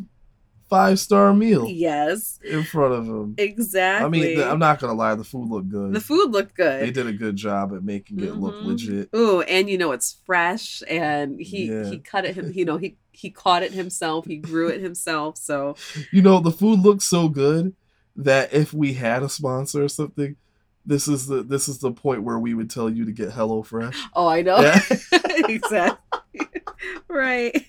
five 0.70 1.00
star 1.00 1.34
meal 1.34 1.66
Yes, 1.68 2.40
in 2.44 2.64
front 2.64 2.94
of 2.94 3.06
him. 3.08 3.34
exactly. 3.38 4.06
I 4.06 4.10
mean, 4.10 4.38
the, 4.38 4.50
I'm 4.50 4.60
not 4.60 4.80
gonna 4.80 4.94
lie, 4.94 5.16
the 5.16 5.24
food 5.24 5.50
looked 5.50 5.70
good. 5.70 5.94
the 5.94 6.00
food 6.02 6.32
looked 6.32 6.56
good. 6.56 6.82
they 6.84 6.92
did 6.92 7.08
a 7.08 7.14
good 7.14 7.36
job 7.36 7.74
at 7.74 7.84
making 7.84 8.20
it 8.22 8.36
look 8.36 8.56
Mhm. 8.56 8.66
legit. 8.66 9.10
Ooh, 9.16 9.42
and 9.42 9.70
you 9.70 9.78
know 9.78 9.92
it's 9.92 10.18
fresh, 10.26 10.82
and 10.88 11.40
he 11.40 11.66
Yeah. 11.66 11.90
he 11.90 11.98
cut 12.00 12.26
it. 12.26 12.36
him- 12.36 12.52
You 12.54 12.66
know 12.66 12.78
he 12.78 12.98
he 13.12 13.30
caught 13.30 13.64
it 13.64 13.74
himself. 13.74 14.26
He 14.26 14.38
grew 14.38 14.68
it 14.70 14.80
himself. 14.82 15.38
So 15.38 15.76
You 16.12 16.22
know, 16.22 16.40
the 16.40 16.52
food 16.52 16.80
looks 16.80 17.04
so 17.06 17.28
good 17.30 17.74
that 18.16 18.54
if 18.54 18.74
we 18.74 18.94
had 18.94 19.24
a 19.24 19.30
sponsor 19.30 19.84
or 19.84 19.90
something, 19.90 20.36
this 20.86 21.08
is 21.08 21.28
the 21.28 21.44
this 21.44 21.68
is 21.68 21.80
the 21.80 21.92
point 21.92 22.24
where 22.24 22.40
we 22.40 22.54
would 22.54 22.70
tell 22.70 22.90
you 22.90 23.06
to 23.06 23.12
get 23.12 23.32
Hello 23.32 23.64
Fresh. 23.64 24.00
oh, 24.14 24.28
I 24.28 24.42
know 24.44 24.60
Yeah. 24.60 24.80
exactly 25.50 25.98
right. 27.10 27.66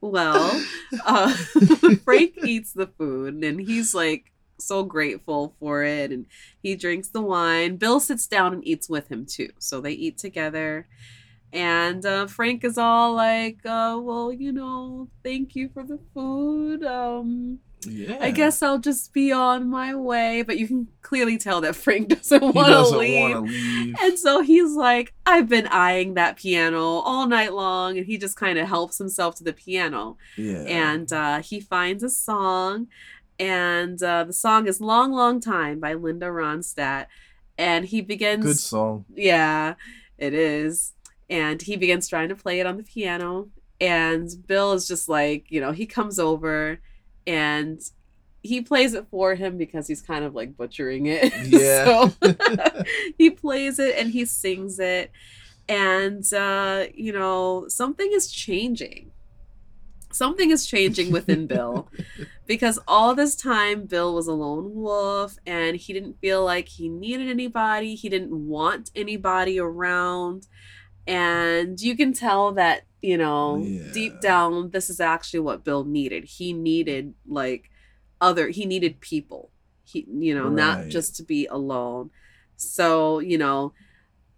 Well, 0.00 0.62
uh, 1.04 1.32
Frank 2.04 2.34
eats 2.44 2.72
the 2.72 2.86
food, 2.86 3.42
and 3.44 3.60
he's 3.60 3.94
like 3.94 4.32
so 4.58 4.82
grateful 4.84 5.54
for 5.60 5.82
it, 5.84 6.12
and 6.12 6.26
he 6.62 6.74
drinks 6.76 7.08
the 7.08 7.22
wine. 7.22 7.76
Bill 7.76 8.00
sits 8.00 8.26
down 8.26 8.54
and 8.54 8.66
eats 8.66 8.88
with 8.88 9.08
him 9.08 9.26
too, 9.26 9.50
so 9.58 9.80
they 9.80 9.92
eat 9.92 10.18
together. 10.18 10.86
And 11.52 12.04
uh, 12.04 12.26
Frank 12.26 12.64
is 12.64 12.78
all 12.78 13.14
like, 13.14 13.64
uh, 13.64 13.98
"Well, 14.02 14.32
you 14.32 14.52
know, 14.52 15.08
thank 15.24 15.54
you 15.56 15.68
for 15.72 15.84
the 15.84 15.98
food. 16.14 16.84
Um, 16.84 17.60
Yeah. 17.86 18.18
I 18.20 18.30
guess 18.30 18.62
I'll 18.62 18.78
just 18.78 19.12
be 19.12 19.32
on 19.32 19.68
my 19.68 19.94
way." 19.94 20.42
But 20.42 20.58
you 20.58 20.66
can 20.66 20.88
clearly 21.02 21.38
tell 21.38 21.60
that 21.62 21.76
Frank 21.76 22.08
doesn't 22.16 22.54
want 22.54 22.68
to 22.68 22.98
leave. 22.98 23.38
leave. 23.38 23.94
And 24.02 24.18
so 24.18 24.42
he's 24.42 24.72
like, 24.72 25.14
I've 25.24 25.48
been 25.48 25.66
eyeing 25.68 26.14
that 26.14 26.36
piano 26.36 26.82
all 26.82 27.26
night 27.26 27.52
long, 27.52 27.96
and 27.96 28.06
he 28.06 28.18
just 28.18 28.36
kind 28.36 28.58
of 28.58 28.68
helps 28.68 28.98
himself 28.98 29.34
to 29.36 29.44
the 29.44 29.52
piano. 29.52 30.16
Yeah. 30.36 30.62
And 30.62 31.12
uh, 31.12 31.42
he 31.42 31.60
finds 31.60 32.02
a 32.02 32.10
song, 32.10 32.88
and 33.38 34.02
uh, 34.02 34.24
the 34.24 34.32
song 34.32 34.66
is 34.66 34.80
"Long, 34.80 35.12
Long 35.12 35.40
Time" 35.40 35.80
by 35.80 35.94
Linda 35.94 36.26
Ronstadt. 36.26 37.06
And 37.58 37.86
he 37.86 38.02
begins, 38.02 38.44
good 38.44 38.58
song. 38.58 39.06
yeah, 39.14 39.74
it 40.18 40.34
is. 40.34 40.92
And 41.30 41.60
he 41.62 41.76
begins 41.76 42.06
trying 42.06 42.28
to 42.28 42.36
play 42.36 42.60
it 42.60 42.66
on 42.66 42.76
the 42.76 42.82
piano. 42.82 43.48
And 43.80 44.28
Bill 44.46 44.72
is 44.74 44.86
just 44.86 45.08
like, 45.08 45.50
you 45.50 45.60
know, 45.60 45.72
he 45.72 45.86
comes 45.86 46.18
over 46.18 46.80
and 47.26 47.80
he 48.46 48.60
plays 48.60 48.94
it 48.94 49.06
for 49.10 49.34
him 49.34 49.58
because 49.58 49.86
he's 49.86 50.00
kind 50.00 50.24
of 50.24 50.34
like 50.34 50.56
butchering 50.56 51.06
it. 51.06 51.32
Yeah. 51.46 52.08
so 52.20 52.34
he 53.18 53.30
plays 53.30 53.78
it 53.78 53.96
and 53.98 54.10
he 54.10 54.24
sings 54.24 54.78
it. 54.78 55.10
And, 55.68 56.24
uh, 56.32 56.86
you 56.94 57.12
know, 57.12 57.66
something 57.68 58.08
is 58.12 58.30
changing. 58.30 59.10
Something 60.12 60.50
is 60.50 60.64
changing 60.64 61.10
within 61.10 61.46
Bill 61.48 61.88
because 62.46 62.78
all 62.86 63.14
this 63.14 63.34
time 63.34 63.86
Bill 63.86 64.14
was 64.14 64.28
a 64.28 64.32
lone 64.32 64.74
wolf 64.74 65.36
and 65.44 65.76
he 65.76 65.92
didn't 65.92 66.20
feel 66.20 66.44
like 66.44 66.68
he 66.68 66.88
needed 66.88 67.28
anybody. 67.28 67.96
He 67.96 68.08
didn't 68.08 68.32
want 68.32 68.90
anybody 68.94 69.58
around. 69.58 70.46
And 71.06 71.80
you 71.80 71.96
can 71.96 72.12
tell 72.12 72.52
that, 72.52 72.82
you 73.06 73.16
know, 73.16 73.62
Yeah. 73.64 73.92
deep 73.92 74.20
down, 74.20 74.70
this 74.70 74.90
is 74.90 74.98
actually 75.00 75.40
what 75.40 75.62
Bill 75.64 75.84
needed. 75.84 76.24
He 76.24 76.52
needed 76.52 77.14
like 77.28 77.70
other, 78.20 78.48
he 78.48 78.64
needed 78.66 79.00
people. 79.00 79.50
He, 79.84 80.04
you 80.10 80.34
know, 80.34 80.48
not 80.48 80.88
just 80.88 81.14
to 81.16 81.22
be 81.22 81.46
alone. 81.46 82.10
So, 82.56 83.20
you 83.20 83.38
know, 83.38 83.72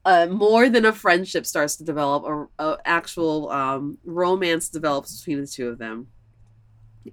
uh, 0.05 0.27
more 0.31 0.69
than 0.69 0.85
a 0.85 0.93
friendship 0.93 1.47
starts 1.47 1.77
to 1.77 1.85
develop, 1.85 2.25
a, 2.59 2.65
a 2.65 2.79
actual 2.85 3.51
um, 3.51 3.97
romance 4.05 4.69
develops 4.69 5.17
between 5.19 5.41
the 5.41 5.47
two 5.47 5.69
of 5.69 5.79
them, 5.79 6.09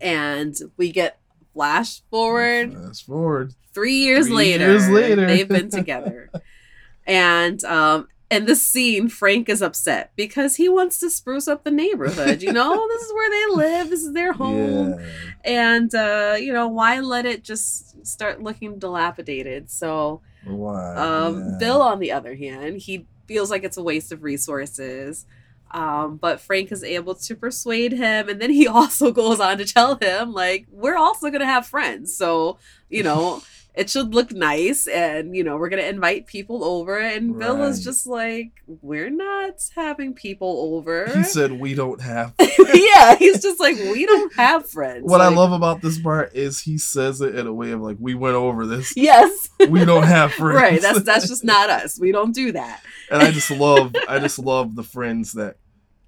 and 0.02 0.56
we 0.78 0.91
get 0.91 1.20
flash 1.54 2.02
forward 2.12 2.74
flash 2.74 3.04
forward. 3.06 3.54
three 3.74 3.96
years 3.96 4.28
Three 4.28 4.36
later. 4.36 4.72
years 4.72 4.89
later. 4.89 5.26
they've 5.28 5.48
been 5.48 5.70
together, 5.70 6.30
and 7.08 7.63
um, 7.63 8.08
in 8.31 8.45
the 8.45 8.55
scene, 8.55 9.07
Frank 9.07 9.49
is 9.49 9.61
upset 9.61 10.11
because 10.15 10.55
he 10.55 10.67
wants 10.67 10.97
to 10.99 11.09
spruce 11.09 11.47
up 11.47 11.63
the 11.63 11.71
neighborhood. 11.71 12.41
You 12.41 12.51
know, 12.53 12.88
this 12.88 13.01
is 13.03 13.13
where 13.13 13.29
they 13.29 13.55
live. 13.55 13.89
This 13.89 14.03
is 14.03 14.13
their 14.13 14.33
home 14.33 14.95
Yeah. 14.99 15.05
and 15.43 15.93
uh 15.95 16.35
you 16.39 16.51
know 16.53 16.67
why 16.67 16.99
let 16.99 17.25
it 17.25 17.43
just 17.43 18.05
start 18.05 18.41
looking 18.41 18.79
dilapidated 18.79 19.69
so 19.69 20.21
Why? 20.43 20.95
um 20.95 21.39
yeah. 21.39 21.57
bill 21.59 21.81
on 21.81 21.99
the 21.99 22.11
other 22.11 22.35
hand 22.35 22.77
he 22.77 23.05
feels 23.27 23.49
like 23.51 23.63
it's 23.63 23.77
a 23.77 23.83
waste 23.83 24.11
of 24.11 24.21
resources 24.23 25.25
um 25.71 26.17
but 26.17 26.39
frank 26.39 26.71
is 26.71 26.83
able 26.83 27.15
to 27.15 27.35
persuade 27.35 27.91
him 27.93 28.29
and 28.29 28.39
then 28.41 28.51
he 28.51 28.67
also 28.77 29.11
goes 29.11 29.39
on 29.39 29.57
to 29.57 29.65
tell 29.65 29.95
him 29.95 30.33
like 30.33 30.65
we're 30.71 30.97
also 30.97 31.29
gonna 31.31 31.45
have 31.45 31.65
friends 31.67 32.15
so 32.15 32.57
you 32.89 33.01
know 33.03 33.41
it 33.75 33.89
should 33.89 34.13
look 34.13 34.31
nice 34.31 34.88
and 34.88 35.35
you 35.35 35.43
know 35.43 35.57
we're 35.57 35.69
gonna 35.69 35.81
invite 35.83 36.25
people 36.27 36.63
over 36.63 36.97
and 36.97 37.38
bill 37.38 37.63
is 37.63 37.83
just 37.83 38.07
like 38.07 38.51
we're 38.67 39.09
not 39.09 39.53
having 39.75 40.13
people 40.13 40.73
over 40.75 41.05
He 41.15 41.23
said 41.23 41.51
we 41.51 41.73
don't 41.75 42.01
have. 42.01 42.33
yeah 42.73 43.15
he's 43.15 43.41
just 43.41 43.59
like 43.59 43.75
we 43.77 44.05
don't 44.05 44.33
have 44.35 44.69
friends 44.69 45.03
What 45.09 45.21
I 45.21 45.27
love 45.27 45.51
about 45.51 45.81
this 45.81 45.99
part 45.99 46.33
is 46.33 46.59
he 46.61 46.77
says 46.77 47.21
it 47.21 47.35
in 47.35 47.47
a 47.47 47.53
way 47.53 47.71
of 47.71 47.81
like, 47.81 47.97
we 47.99 48.15
went 48.15 48.35
over 48.35 48.65
this. 48.65 48.93
yes 48.97 49.49
We 49.69 49.85
don't 49.85 50.03
have 50.03 50.33
friends. 50.33 50.55
right 50.61 50.81
that's 50.81 51.03
that's 51.03 51.27
just 51.27 51.43
not 51.43 51.69
us 51.69 51.99
we 51.99 52.11
don't 52.11 52.33
do 52.33 52.51
that 52.53 52.81
and 53.11 53.21
I 53.21 53.31
just 53.31 53.51
love, 53.51 53.93
I 54.07 54.17
just 54.19 54.39
love 54.39 54.75
the 54.75 54.83
friends 54.83 55.33
that 55.33 55.57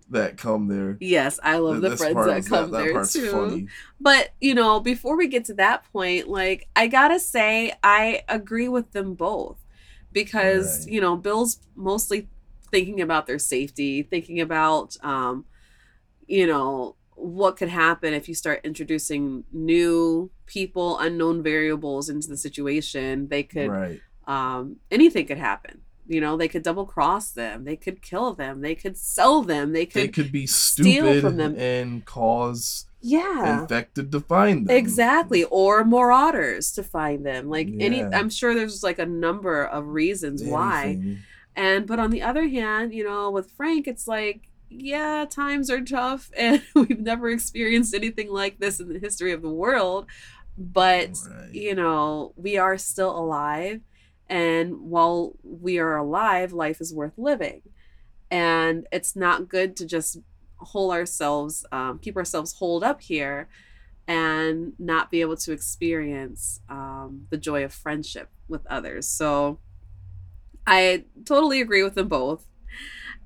that 0.10 0.38
come 0.38 0.67
there. 0.67 0.98
yes 1.00 1.39
i 1.43 1.58
love 1.58 1.82
the 1.82 1.89
This 1.89 2.00
friends 2.00 2.15
that 2.28 2.46
come 2.46 2.72
that 2.72 2.84
there 2.84 3.04
too 3.06 3.32
funny. 3.32 3.67
but 4.00 4.30
you 4.39 4.56
know 4.56 4.80
before 4.80 5.17
we 5.17 5.28
get 5.28 5.46
to 5.46 5.54
that 5.56 5.84
point 5.91 6.28
like 6.30 6.67
i 6.76 6.88
gotta 6.88 7.20
say 7.20 7.74
i 7.84 8.24
agree 8.30 8.67
with 8.70 8.91
them 8.91 9.13
both 9.15 9.58
because 10.13 10.86
Right. 10.86 10.93
you 10.93 11.02
know 11.02 11.15
bill's 11.17 11.60
mostly 11.76 12.30
thinking 12.72 13.02
about 13.02 13.28
their 13.28 13.39
safety 13.39 14.02
thinking 14.04 14.39
about 14.41 14.96
um 15.04 15.46
you 16.28 16.48
know 16.48 16.96
what 17.15 17.58
could 17.58 17.70
happen 17.70 18.13
if 18.13 18.28
you 18.30 18.36
start 18.36 18.62
introducing 18.63 19.43
new 19.52 20.30
people 20.46 21.00
unknown 21.00 21.41
variables 21.41 22.10
into 22.10 22.28
the 22.28 22.38
situation 22.38 23.28
they 23.30 23.43
could 23.43 23.70
Right. 23.70 24.02
um, 24.28 24.76
anything 24.91 25.26
could 25.26 25.38
happen. 25.39 25.82
You 26.08 26.22
know, 26.22 26.38
they 26.38 26.48
could 26.48 26.63
double 26.63 26.86
cross 26.86 27.32
them, 27.32 27.65
they 27.65 27.76
could 27.76 28.02
kill 28.02 28.34
them, 28.34 28.62
they 28.62 28.76
could 28.76 28.98
sell 28.98 29.41
them, 29.41 29.74
they 29.74 29.86
could, 29.86 30.04
They 30.04 30.08
could 30.08 30.32
be 30.32 30.48
steal 30.48 30.86
stupid 30.86 31.22
from 31.22 31.36
them. 31.38 31.56
and 31.58 32.06
cause 32.06 32.86
yeah, 33.02 33.62
infected 33.62 34.12
to 34.13 34.22
find 34.22 34.67
them. 34.67 34.76
exactly, 34.76 35.43
or 35.46 35.84
marauders 35.84 36.72
to 36.74 36.84
find 36.84 37.26
them. 37.26 37.50
Like 37.50 37.70
any, 37.80 38.02
I'm 38.04 38.30
sure 38.30 38.56
there's 38.56 38.84
like 38.84 39.00
a 39.00 39.06
number 39.06 39.63
of 39.63 39.88
reasons 39.88 40.43
why. 40.43 41.00
And 41.56 41.86
but 41.88 42.00
on 42.00 42.12
the 42.12 42.22
other 42.22 42.48
hand, 42.48 42.93
you 42.93 43.04
know, 43.04 43.30
with 43.32 43.52
Frank, 43.52 43.88
it's 43.88 44.08
like, 44.08 44.41
yeah, 44.70 45.26
times 45.30 45.70
are 45.70 45.82
tough, 45.82 46.30
and 46.38 46.62
we've 46.76 47.00
never 47.00 47.30
experienced 47.30 47.93
anything 47.93 48.30
like 48.32 48.60
this 48.60 48.80
in 48.80 48.89
the 48.93 49.00
history 49.00 49.32
of 49.34 49.41
the 49.41 49.50
world. 49.50 50.06
But 50.58 51.12
Right. 51.30 51.54
you 51.54 51.76
know, 51.76 52.34
we 52.36 52.58
are 52.58 52.78
still 52.78 53.15
alive. 53.17 53.82
And 54.30 54.82
while 54.82 55.34
we 55.44 55.80
are 55.80 55.98
alive, 55.98 56.54
life 56.54 56.82
is 56.82 56.94
worth 56.94 57.18
living. 57.18 57.62
And 58.30 58.88
it's 58.92 59.16
not 59.16 59.48
good 59.48 59.76
to 59.78 59.86
just 59.86 60.18
hold 60.58 60.92
ourselves, 60.92 61.66
um, 61.72 62.00
keep 62.00 62.18
ourselves 62.18 62.54
holed 62.54 62.84
up 62.84 63.02
here 63.02 63.48
and 64.08 64.74
not 64.80 65.12
be 65.12 65.22
able 65.22 65.38
to 65.38 65.52
experience 65.52 66.62
um, 66.70 67.28
the 67.30 67.38
joy 67.38 67.63
of 67.63 67.74
friendship 67.74 68.30
with 68.48 68.66
others. 68.68 69.08
So 69.08 69.60
I 70.66 71.06
totally 71.26 71.62
agree 71.62 71.84
with 71.84 71.96
them 71.96 72.08
both. 72.08 72.46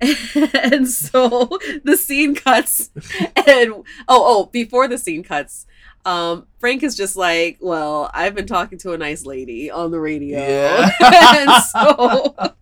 and 0.54 0.88
so 0.88 1.58
the 1.84 1.96
scene 1.96 2.34
cuts 2.34 2.90
and 3.46 3.72
oh 3.72 3.84
oh 4.08 4.48
before 4.52 4.88
the 4.88 4.98
scene 4.98 5.22
cuts 5.22 5.64
um 6.04 6.46
frank 6.58 6.82
is 6.82 6.96
just 6.96 7.14
like 7.16 7.58
well 7.60 8.10
i've 8.12 8.34
been 8.34 8.46
talking 8.46 8.76
to 8.78 8.92
a 8.92 8.98
nice 8.98 9.24
lady 9.24 9.70
on 9.70 9.90
the 9.92 10.00
radio 10.00 10.38
Yeah. 10.38 10.90
and 11.00 11.62
so 11.64 12.34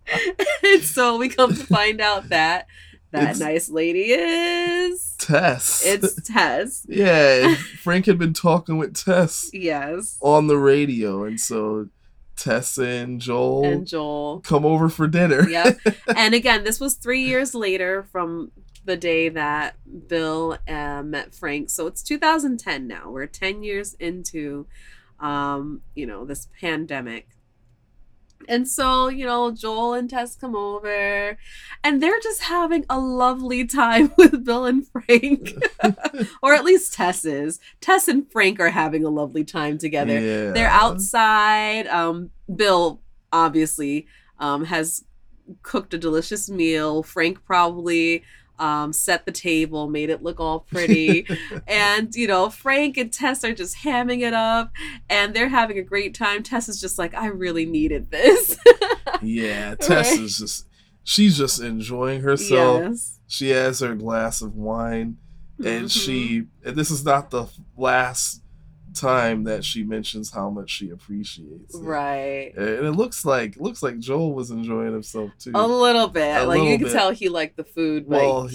and 0.63 0.83
so 0.83 1.17
we 1.17 1.27
come 1.29 1.55
to 1.55 1.63
find 1.65 1.99
out 2.01 2.29
that 2.29 2.67
that 3.11 3.23
It's- 3.23 3.39
nice 3.39 3.69
lady 3.69 4.11
is 4.11 5.15
Tess. 5.17 5.83
it's 5.85 6.15
tess 6.27 6.85
yeah. 6.87 7.55
Frank 7.81 8.05
had 8.05 8.17
been 8.19 8.33
talking 8.33 8.77
with 8.77 8.95
Tess 8.95 9.49
yes 9.53 10.17
on 10.21 10.47
the 10.47 10.57
radio, 10.57 11.23
and 11.23 11.39
so 11.39 11.87
Tess 12.37 12.77
and 12.79 13.19
Joel 13.21 13.65
and 13.65 13.85
joel 13.87 14.39
come 14.39 14.65
over 14.65 14.89
for 14.89 15.07
dinner. 15.07 15.47
yep. 15.47 15.77
And 16.15 16.33
again, 16.33 16.63
this 16.63 16.79
was 16.79 16.95
three 16.95 17.21
years 17.23 17.53
later 17.53 18.07
from 18.11 18.51
the 18.85 18.97
day 18.97 19.29
that 19.29 19.75
Bill 20.07 20.57
uh, 20.67 21.03
met 21.03 21.35
Frank. 21.35 21.69
So 21.69 21.87
it's 21.87 22.01
2010 22.03 22.87
now. 22.87 23.09
We're 23.09 23.27
10 23.27 23.63
years 23.63 23.93
into, 23.95 24.67
um, 25.19 25.81
you 25.95 26.05
know, 26.05 26.25
this 26.25 26.47
pandemic. 26.59 27.29
And 28.47 28.67
so, 28.67 29.07
you 29.07 29.25
know, 29.25 29.51
Joel 29.51 29.93
and 29.93 30.09
Tess 30.09 30.35
come 30.35 30.55
over 30.55 31.37
and 31.83 32.01
they're 32.01 32.19
just 32.21 32.41
having 32.41 32.85
a 32.89 32.99
lovely 32.99 33.65
time 33.65 34.11
with 34.17 34.43
Bill 34.43 34.65
and 34.65 34.87
Frank. 34.87 35.53
or 36.41 36.53
at 36.53 36.65
least 36.65 36.93
Tess 36.93 37.23
is. 37.23 37.59
Tess 37.81 38.07
and 38.07 38.29
Frank 38.31 38.59
are 38.59 38.71
having 38.71 39.05
a 39.05 39.09
lovely 39.09 39.43
time 39.43 39.77
together. 39.77 40.19
Yeah. 40.19 40.51
They're 40.51 40.67
outside. 40.67 41.87
Um, 41.87 42.31
Bill 42.53 43.01
obviously 43.31 44.07
um, 44.39 44.65
has 44.65 45.03
cooked 45.63 45.93
a 45.93 45.97
delicious 45.97 46.49
meal. 46.49 47.03
Frank 47.03 47.43
probably 47.45 48.23
um, 48.61 48.93
set 48.93 49.25
the 49.25 49.31
table, 49.31 49.89
made 49.89 50.09
it 50.09 50.21
look 50.23 50.39
all 50.39 50.61
pretty. 50.61 51.25
and, 51.67 52.15
you 52.15 52.27
know, 52.27 52.49
Frank 52.49 52.95
and 52.97 53.11
Tess 53.11 53.43
are 53.43 53.53
just 53.53 53.77
hamming 53.77 54.21
it 54.21 54.33
up 54.33 54.71
and 55.09 55.33
they're 55.33 55.49
having 55.49 55.77
a 55.79 55.83
great 55.83 56.13
time. 56.13 56.43
Tess 56.43 56.69
is 56.69 56.79
just 56.79 56.97
like, 56.99 57.13
I 57.15 57.27
really 57.27 57.65
needed 57.65 58.11
this. 58.11 58.57
Yeah, 59.23 59.75
Tess 59.75 60.11
Right. 60.11 60.19
is 60.21 60.37
just 60.39 60.67
she's 61.03 61.37
just 61.37 61.61
enjoying 61.61 62.21
herself. 62.21 62.81
yes. 62.81 63.19
She 63.27 63.49
has 63.49 63.79
her 63.81 63.93
glass 63.93 64.41
of 64.41 64.55
wine 64.55 65.17
and 65.63 65.85
Mhm. 65.85 65.91
she 65.91 66.43
and 66.65 66.75
this 66.75 66.89
is 66.89 67.05
not 67.05 67.29
the 67.29 67.45
last 67.77 68.40
time 68.93 69.43
that 69.45 69.63
she 69.65 69.83
mentions 69.83 70.31
how 70.31 70.49
much 70.49 70.69
she 70.69 70.89
appreciates 70.89 71.75
it. 71.75 71.81
Right. 71.81 72.51
And 72.55 72.85
it 72.85 72.91
looks 72.93 73.25
like 73.25 73.57
looks 73.57 73.81
like 73.83 73.99
Joel 73.99 74.33
was 74.33 74.51
enjoying 74.51 74.93
himself 74.93 75.31
too. 75.39 75.51
A 75.55 75.67
little 75.67 76.07
bit. 76.07 76.41
A 76.41 76.45
like 76.45 76.61
you 76.61 76.77
can 76.77 76.83
bit. 76.87 76.93
tell 76.93 77.11
he 77.11 77.29
liked 77.29 77.57
the 77.57 77.63
food, 77.63 78.05
Well, 78.07 78.49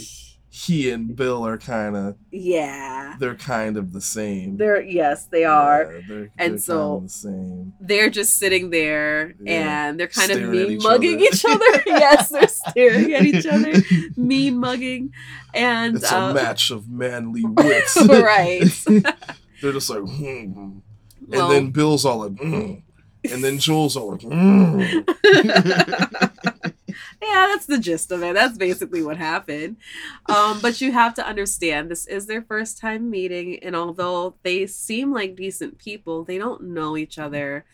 he 0.49 0.91
and 0.91 1.15
Bill 1.15 1.47
are 1.47 1.59
kind 1.59 1.95
of 1.97 2.17
yeah. 2.31 3.17
they're 3.21 3.35
kind 3.35 3.77
of 3.77 3.93
the 3.93 4.01
same. 4.01 4.57
They're 4.57 4.81
yes, 4.81 5.27
they 5.27 5.45
are. 5.45 5.93
Yeah, 5.93 6.01
they're, 6.09 6.31
And 6.39 6.53
they're 6.55 6.59
so- 6.59 7.01
the 7.03 7.09
same. 7.11 7.75
They're 7.81 8.09
just 8.09 8.39
sitting 8.39 8.71
there 8.71 9.35
Yeah. 9.39 9.89
and 9.89 10.01
they're 10.01 10.07
kind 10.09 10.31
of 10.31 10.37
Staring 10.39 10.51
mean 10.53 10.71
each 10.73 10.83
mugging 10.83 11.17
other. 11.17 11.25
each 11.25 11.45
other. 11.45 11.83
yes, 11.87 12.29
they're 12.31 12.49
staring 12.49 13.13
at 13.13 13.23
each 13.27 13.45
other, 13.47 13.73
me 14.17 14.51
mugging. 14.51 15.13
And 15.53 15.97
It's 15.97 16.11
uh, 16.11 16.29
a 16.31 16.35
match 16.35 16.71
of 16.71 16.89
manly 16.89 17.45
wits. 17.47 17.97
right. 18.09 18.63
They're 19.61 19.73
just 19.73 19.91
like, 19.91 20.01
hmm. 20.01 20.25
and 20.25 20.83
Well- 21.29 21.49
then 21.49 21.71
Bill's 21.71 22.05
all 22.05 22.19
like, 22.19 22.33
mm. 22.33 22.83
and 23.31 23.45
then 23.45 23.59
Joel's 23.59 23.97
all 23.97 24.13
like, 24.13 24.21
mm. 24.21 25.05
yeah, 27.23 27.47
that's 27.49 27.67
the 27.67 27.79
gist 27.79 28.13
of 28.13 28.23
it. 28.23 28.35
That's 28.35 28.57
basically 28.57 29.03
what 29.03 29.17
happened. 29.17 29.77
Um, 30.27 30.61
but 30.61 30.81
you 30.81 30.93
have 30.93 31.15
to 31.15 31.27
understand 31.27 31.91
this 31.91 32.07
is 32.07 32.27
their 32.27 32.43
first 32.43 32.79
time 32.79 33.11
meeting, 33.11 33.59
and 33.63 33.75
although 33.75 34.37
they 34.43 34.67
seem 34.67 35.13
like 35.13 35.37
decent 35.37 35.79
people, 35.79 36.25
they 36.25 36.39
don't 36.39 36.63
know 36.63 36.97
each 36.97 37.19
other. 37.19 37.65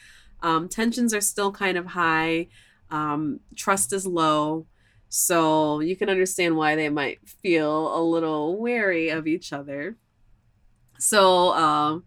Um, 0.42 0.68
tensions 0.68 1.14
are 1.14 1.20
still 1.20 1.52
kind 1.52 1.78
of 1.78 1.86
high. 1.86 2.48
Um, 2.90 3.40
trust 3.56 3.92
is 3.92 4.06
low. 4.06 4.66
So 5.08 5.80
you 5.80 5.94
can 5.94 6.08
understand 6.08 6.56
why 6.56 6.74
they 6.74 6.88
might 6.88 7.18
feel 7.28 7.94
a 7.96 8.00
little 8.02 8.56
wary 8.56 9.10
of 9.10 9.26
each 9.26 9.52
other. 9.52 9.96
So 11.02 11.52
um, 11.54 12.04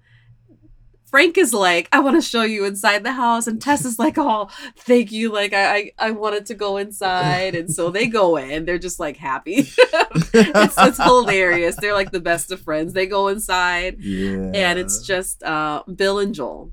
Frank 1.05 1.38
is 1.38 1.53
like, 1.53 1.89
I 1.91 1.99
want 1.99 2.15
to 2.15 2.27
show 2.27 2.43
you 2.43 2.65
inside 2.65 3.03
the 3.03 3.12
house. 3.12 3.45
And 3.47 3.62
Tess 3.62 3.86
is 3.86 3.99
like, 3.99 4.17
oh, 4.17 4.49
thank 4.77 5.12
you. 5.12 5.31
Like, 5.31 5.53
I, 5.53 5.75
I, 5.75 5.91
I 5.99 6.12
wanted 6.12 6.45
to 6.47 6.55
go 6.55 6.77
inside. 6.77 7.55
And 7.55 7.71
so 7.71 7.89
they 7.89 8.08
go 8.08 8.38
in. 8.38 8.65
They're 8.65 8.79
just 8.79 8.99
like 8.99 9.17
happy. 9.17 9.67
it's, 9.77 10.75
it's 10.77 11.03
hilarious. 11.03 11.75
They're 11.75 11.93
like 11.93 12.12
the 12.12 12.21
best 12.21 12.51
of 12.51 12.62
friends. 12.62 12.93
They 12.93 13.05
go 13.05 13.27
inside 13.27 13.97
yeah. 13.99 14.51
and 14.53 14.79
it's 14.79 15.05
just 15.05 15.43
uh, 15.43 15.84
Bill 15.93 16.19
and 16.19 16.34
Joel. 16.34 16.71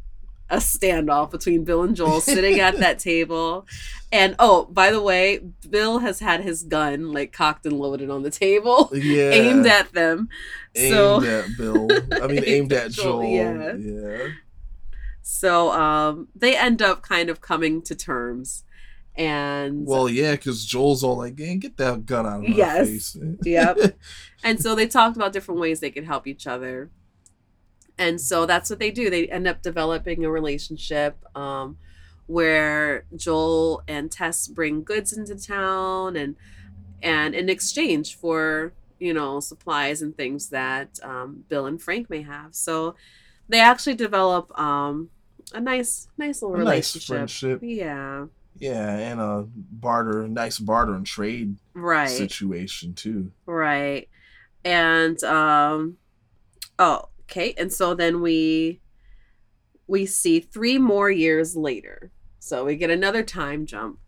A 0.52 0.56
standoff 0.56 1.30
between 1.30 1.64
Bill 1.64 1.82
and 1.82 1.96
Joel 1.96 2.20
sitting 2.34 2.60
at 2.60 2.78
that 2.78 2.98
table. 2.98 3.66
And 4.12 4.36
oh, 4.38 4.66
by 4.66 4.90
the 4.90 5.00
way, 5.00 5.40
Bill 5.70 6.00
has 6.00 6.20
had 6.20 6.42
his 6.42 6.62
gun 6.62 7.10
like 7.10 7.32
cocked 7.32 7.64
and 7.64 7.78
loaded 7.78 8.10
on 8.10 8.22
the 8.22 8.30
table, 8.30 8.90
yeah. 8.94 9.30
aimed 9.30 9.66
at 9.66 9.92
them. 9.94 10.28
aimed 10.76 10.92
so 10.92 11.24
at 11.24 11.46
Bill. 11.56 11.88
I 12.22 12.26
mean, 12.26 12.38
Aimed 12.44 12.46
aimed 12.46 12.72
at 12.74 12.84
at 12.86 12.90
Joel, 12.92 13.22
Joel. 13.22 13.30
yeah. 13.32 13.72
yeah. 13.76 14.28
so 15.22 15.70
um 15.72 16.28
they 16.36 16.56
end 16.56 16.82
up 16.82 17.02
kind 17.02 17.30
of 17.30 17.40
coming 17.40 17.80
to 17.82 17.94
terms. 17.94 18.64
And 19.14 19.86
Well, 19.86 20.08
yeah, 20.08 20.32
because 20.32 20.64
Joel's 20.64 21.04
all 21.04 21.16
like, 21.18 21.38
"Hey, 21.38 21.56
get 21.56 21.76
that 21.76 22.06
gun 22.06 22.26
out 22.26 22.42
of 22.42 22.48
my 22.48 22.54
Yes. 22.56 22.88
face." 22.88 23.16
Yep. 23.42 23.78
and 24.44 24.60
so 24.60 24.74
they 24.74 24.86
talked 24.86 25.16
about 25.16 25.32
different 25.32 25.60
ways 25.60 25.80
they 25.80 25.90
could 25.90 26.04
help 26.04 26.26
each 26.26 26.46
other 26.46 26.90
and 28.02 28.20
so 28.20 28.46
that's 28.46 28.68
what 28.70 28.78
they 28.78 28.90
do 28.90 29.08
they 29.10 29.26
end 29.28 29.46
up 29.46 29.62
developing 29.62 30.24
a 30.24 30.30
relationship 30.30 31.16
um, 31.36 31.76
where 32.26 33.04
joel 33.16 33.82
and 33.86 34.10
tess 34.10 34.48
bring 34.48 34.82
goods 34.82 35.12
into 35.12 35.34
town 35.36 36.16
and 36.16 36.36
and 37.02 37.34
in 37.34 37.48
exchange 37.48 38.16
for 38.16 38.72
you 38.98 39.12
know 39.14 39.40
supplies 39.40 40.02
and 40.02 40.16
things 40.16 40.48
that 40.50 40.98
um, 41.02 41.44
bill 41.48 41.66
and 41.66 41.80
frank 41.82 42.08
may 42.10 42.22
have 42.22 42.54
so 42.54 42.94
they 43.48 43.60
actually 43.60 43.94
develop 43.94 44.56
um, 44.58 45.10
a 45.52 45.60
nice 45.60 46.08
nice 46.16 46.42
little 46.42 46.56
A 46.56 46.64
nice 46.64 46.94
relationship 46.94 47.06
friendship. 47.06 47.60
yeah 47.62 48.26
Yeah, 48.58 48.96
and 48.96 49.20
a 49.20 49.46
barter, 49.54 50.28
nice 50.28 50.58
barter 50.58 50.94
and 50.94 51.06
trade 51.06 51.56
right 51.74 52.08
situation 52.08 52.94
too. 52.94 53.32
Right. 53.46 54.08
And 54.64 55.22
um 55.24 55.96
oh, 56.78 57.08
okay. 57.32 57.54
And 57.56 57.72
so 57.72 57.94
then 57.94 58.20
we 58.20 58.80
we 59.86 60.06
see 60.06 60.40
3 60.40 60.78
more 60.78 61.10
years 61.10 61.56
later. 61.56 62.10
So 62.38 62.64
we 62.64 62.76
get 62.76 62.90
another 62.90 63.22
time 63.22 63.66
jump. 63.66 63.98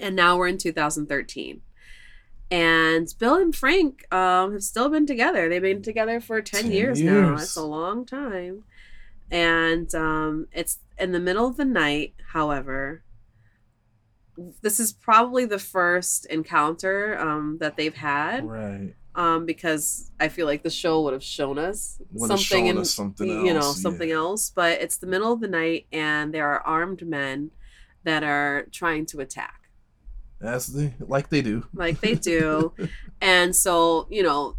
And 0.00 0.16
now 0.16 0.36
we're 0.36 0.48
in 0.48 0.58
2013. 0.58 1.60
And 2.50 3.14
Bill 3.18 3.36
and 3.36 3.54
Frank 3.54 4.12
um 4.12 4.52
have 4.52 4.62
still 4.62 4.88
been 4.88 5.06
together. 5.06 5.48
They've 5.48 5.62
been 5.62 5.82
together 5.82 6.20
for 6.20 6.40
10, 6.40 6.64
10 6.64 6.72
years, 6.72 7.00
now. 7.00 7.12
years. 7.12 7.40
That's 7.40 7.56
a 7.56 7.62
long 7.62 8.04
time. 8.06 8.64
And 9.30 9.92
um 9.94 10.46
it's 10.52 10.78
in 10.98 11.12
the 11.12 11.20
middle 11.20 11.46
of 11.46 11.56
the 11.56 11.64
night, 11.64 12.14
however, 12.32 13.02
this 14.62 14.80
is 14.80 14.92
probably 14.92 15.44
the 15.44 15.58
first 15.58 16.26
encounter 16.26 17.18
um, 17.18 17.58
that 17.60 17.76
they've 17.76 17.94
had 17.94 18.44
Right. 18.44 18.94
Um, 19.14 19.44
because 19.46 20.10
I 20.18 20.28
feel 20.28 20.46
like 20.46 20.62
the 20.62 20.70
show 20.70 21.02
would 21.02 21.12
have 21.12 21.22
shown 21.22 21.58
us 21.58 21.98
Would 22.12 22.28
something 22.28 22.44
shown 22.44 22.66
in 22.66 22.78
us 22.78 22.90
something 22.90 23.28
you 23.46 23.52
know 23.52 23.72
something 23.72 24.08
yeah. 24.08 24.16
else. 24.16 24.50
But 24.50 24.80
it's 24.80 24.96
the 24.98 25.06
middle 25.06 25.32
of 25.32 25.40
the 25.40 25.48
night 25.48 25.86
and 25.92 26.32
there 26.32 26.48
are 26.48 26.60
armed 26.60 27.06
men 27.06 27.50
that 28.04 28.22
are 28.24 28.66
trying 28.72 29.06
to 29.06 29.20
attack 29.20 29.68
That's 30.40 30.66
the 30.68 30.92
like 31.00 31.28
they 31.28 31.42
do. 31.42 31.66
like 31.74 32.00
they 32.00 32.14
do. 32.14 32.72
and 33.20 33.54
so, 33.54 34.06
you 34.10 34.22
know, 34.22 34.56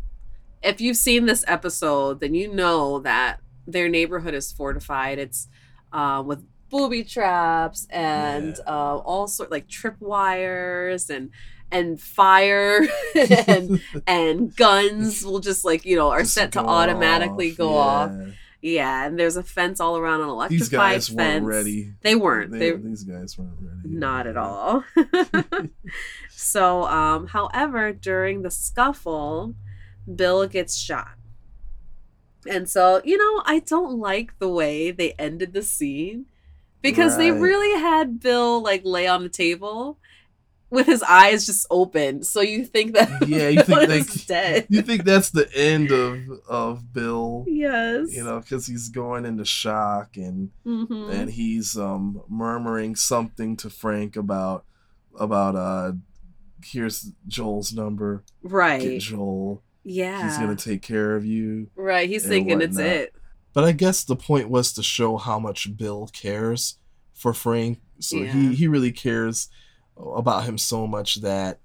if 0.62 0.80
you've 0.80 0.98
seen 0.98 1.26
this 1.26 1.44
episode, 1.48 2.20
then 2.22 2.34
you 2.36 2.54
know 2.54 3.00
that 3.00 3.40
their 3.68 3.90
neighborhood 3.90 4.34
is 4.34 4.52
fortified. 4.52 5.20
It's 5.20 5.48
uh, 5.92 6.24
with 6.26 6.46
booby 6.70 7.04
traps 7.04 7.86
and 7.90 8.56
Yeah. 8.58 8.64
uh, 8.74 8.98
all 8.98 9.28
sort 9.28 9.52
like 9.52 9.68
trip 9.68 9.96
wires 10.00 11.10
and 11.10 11.30
and 11.74 12.00
fire 12.00 12.88
and 13.48 13.82
and 14.08 14.56
guns 14.56 15.26
will 15.26 15.40
just 15.40 15.66
like 15.66 15.84
you 15.84 15.98
know 15.98 16.12
are 16.12 16.22
Just 16.22 16.34
set 16.34 16.54
to 16.54 16.60
automatically 16.60 17.52
off, 17.52 17.58
go 17.58 17.72
yeah. 17.72 17.78
off. 17.80 18.12
Yeah, 18.62 19.06
and 19.08 19.20
there's 19.20 19.36
a 19.36 19.44
fence 19.44 19.82
all 19.82 19.98
around 19.98 20.22
an 20.22 20.30
electrified 20.30 20.60
These 20.62 20.70
guys 20.70 21.08
fence. 21.10 21.18
weren't 21.20 21.46
ready. 21.46 21.94
They 22.00 22.16
weren't. 22.16 22.52
They, 22.52 22.72
They, 22.72 22.78
these 22.78 23.04
guys 23.04 23.38
weren't 23.38 23.58
ready. 23.60 23.90
not 23.94 24.26
at 24.26 24.38
all. 24.38 24.86
so, 26.30 26.84
um, 26.86 27.28
however, 27.28 27.92
during 27.92 28.42
the 28.42 28.50
scuffle, 28.50 29.54
Bill 30.16 30.48
gets 30.48 30.78
shot. 30.78 31.16
And 32.50 32.70
so, 32.70 33.02
you 33.04 33.18
know, 33.18 33.44
I 33.46 33.60
don't 33.60 34.00
like 34.00 34.40
the 34.40 34.48
way 34.50 34.92
they 34.92 35.12
ended 35.20 35.52
the 35.52 35.62
scene 35.64 36.28
because 36.82 37.18
they 37.18 37.32
really 37.32 37.78
had 37.80 38.22
Bill 38.22 38.62
like 38.62 38.82
lay 38.86 39.08
on 39.08 39.24
the 39.24 39.30
table 39.30 39.98
with 40.74 40.88
his 40.88 41.04
eyes 41.04 41.46
just 41.46 41.68
open. 41.70 42.24
So 42.24 42.42
you 42.42 42.66
think 42.66 42.94
that 42.96 43.28
Yeah, 43.28 43.50
you 43.50 43.62
think 43.64 43.90
is 43.90 44.26
dead. 44.26 44.66
You 44.70 44.82
think 44.82 45.04
that's 45.04 45.30
the 45.30 45.48
end 45.56 45.92
of 45.92 46.18
of 46.50 46.92
Bill? 46.94 47.46
yes. 47.48 48.14
You 48.16 48.24
know, 48.24 48.40
because 48.40 48.66
he's 48.68 48.90
going 48.90 49.26
into 49.26 49.46
shock 49.46 50.18
and 50.18 50.50
Mhm. 50.66 51.12
and 51.12 51.30
he's 51.32 51.78
um 51.78 52.22
murmuring 52.28 52.96
something 52.96 53.56
to 53.58 53.70
Frank 53.70 54.16
about 54.16 54.66
about 55.20 55.56
uh 55.56 55.92
here's 56.66 57.12
Joel's 57.28 57.74
number. 57.74 58.24
Get 58.44 58.52
right. 58.52 59.00
Joel. 59.00 59.62
Yeah. 59.84 60.24
He's 60.28 60.38
gonna 60.38 60.56
take 60.56 60.82
care 60.82 61.16
of 61.16 61.26
you. 61.26 61.70
right. 61.76 62.10
He's 62.10 62.26
thinking 62.28 62.62
it's 62.62 62.78
it. 62.78 63.14
But 63.54 63.66
I 63.66 63.72
guess 63.74 64.04
the 64.04 64.16
point 64.16 64.50
was 64.50 64.74
to 64.74 64.82
show 64.82 65.18
how 65.18 65.38
much 65.38 65.78
Bill 65.78 66.10
cares 66.12 66.80
for 67.14 67.34
Frank. 67.34 67.80
So 68.00 68.18
Yeah. 68.18 68.32
he 68.34 68.56
he 68.56 68.68
really 68.68 68.92
cares 68.92 69.50
about 70.16 70.44
him 70.46 70.58
so 70.58 70.86
much 70.88 71.16
that 71.22 71.60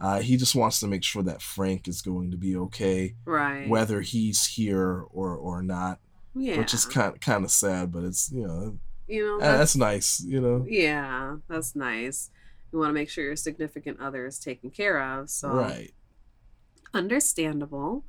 uh, 0.00 0.20
he 0.20 0.36
just 0.36 0.54
wants 0.54 0.80
to 0.80 0.86
make 0.88 1.04
sure 1.04 1.22
that 1.22 1.40
Frank 1.42 1.86
is 1.88 2.02
going 2.02 2.30
to 2.32 2.36
be 2.36 2.56
okay, 2.56 3.14
Right. 3.24 3.68
whether 3.68 4.00
he's 4.00 4.46
here 4.46 5.04
or 5.10 5.36
or 5.36 5.62
not. 5.62 6.00
yeah. 6.34 6.58
Which 6.58 6.74
is 6.74 6.84
kind 6.84 7.20
kind 7.20 7.44
of 7.44 7.50
sad, 7.50 7.92
but 7.92 8.02
it's 8.04 8.30
you 8.32 8.46
know 8.46 8.78
You 9.06 9.24
know, 9.24 9.36
Uh, 9.44 9.58
that's 9.58 9.76
nice. 9.76 10.20
You 10.20 10.40
know. 10.40 10.64
yeah, 10.68 11.36
that's 11.48 11.76
nice. 11.76 12.30
You 12.72 12.78
want 12.80 12.88
to 12.90 12.94
make 12.94 13.08
sure 13.08 13.22
your 13.22 13.36
significant 13.36 14.00
other 14.00 14.26
is 14.26 14.38
taken 14.40 14.70
care 14.70 15.00
of. 15.00 15.30
So 15.30 15.48
Right. 15.48 15.92
understandable. 16.92 18.04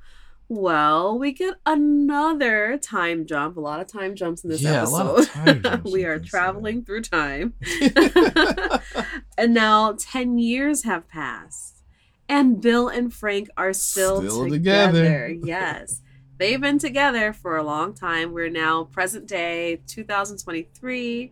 Well, 0.48 1.18
we 1.18 1.32
get 1.34 1.56
another 1.66 2.78
time 2.78 3.26
jump. 3.26 3.58
A 3.58 3.60
lot 3.60 3.80
of 3.80 3.88
time 3.88 4.16
jumps 4.16 4.44
in 4.44 4.50
this 4.52 4.62
Yeah, 4.62 4.78
a 4.80 4.82
episode. 4.84 4.94
lot 4.94 5.20
of 5.20 5.30
time 5.30 5.62
jumps 5.64 5.92
we 5.92 6.06
are 6.06 6.20
traveling 6.20 6.84
through 6.86 7.02
time. 7.02 7.54
and 9.38 9.54
now 9.54 9.96
10 9.98 10.38
years 10.38 10.84
have 10.84 11.08
passed. 11.08 11.84
And 12.28 12.60
Bill 12.62 12.88
and 12.88 13.14
Frank 13.14 13.50
are 13.56 13.74
still, 13.74 14.18
Still 14.22 14.50
together. 14.50 15.28
together. 15.28 15.28
yes. 15.46 16.02
They've 16.38 16.60
been 16.60 16.80
together 16.80 17.32
for 17.34 17.56
a 17.56 17.64
long 17.64 17.94
time. 17.94 18.34
We're 18.34 18.50
now 18.50 18.86
present 18.86 19.28
day 19.28 19.82
2023. 19.88 21.32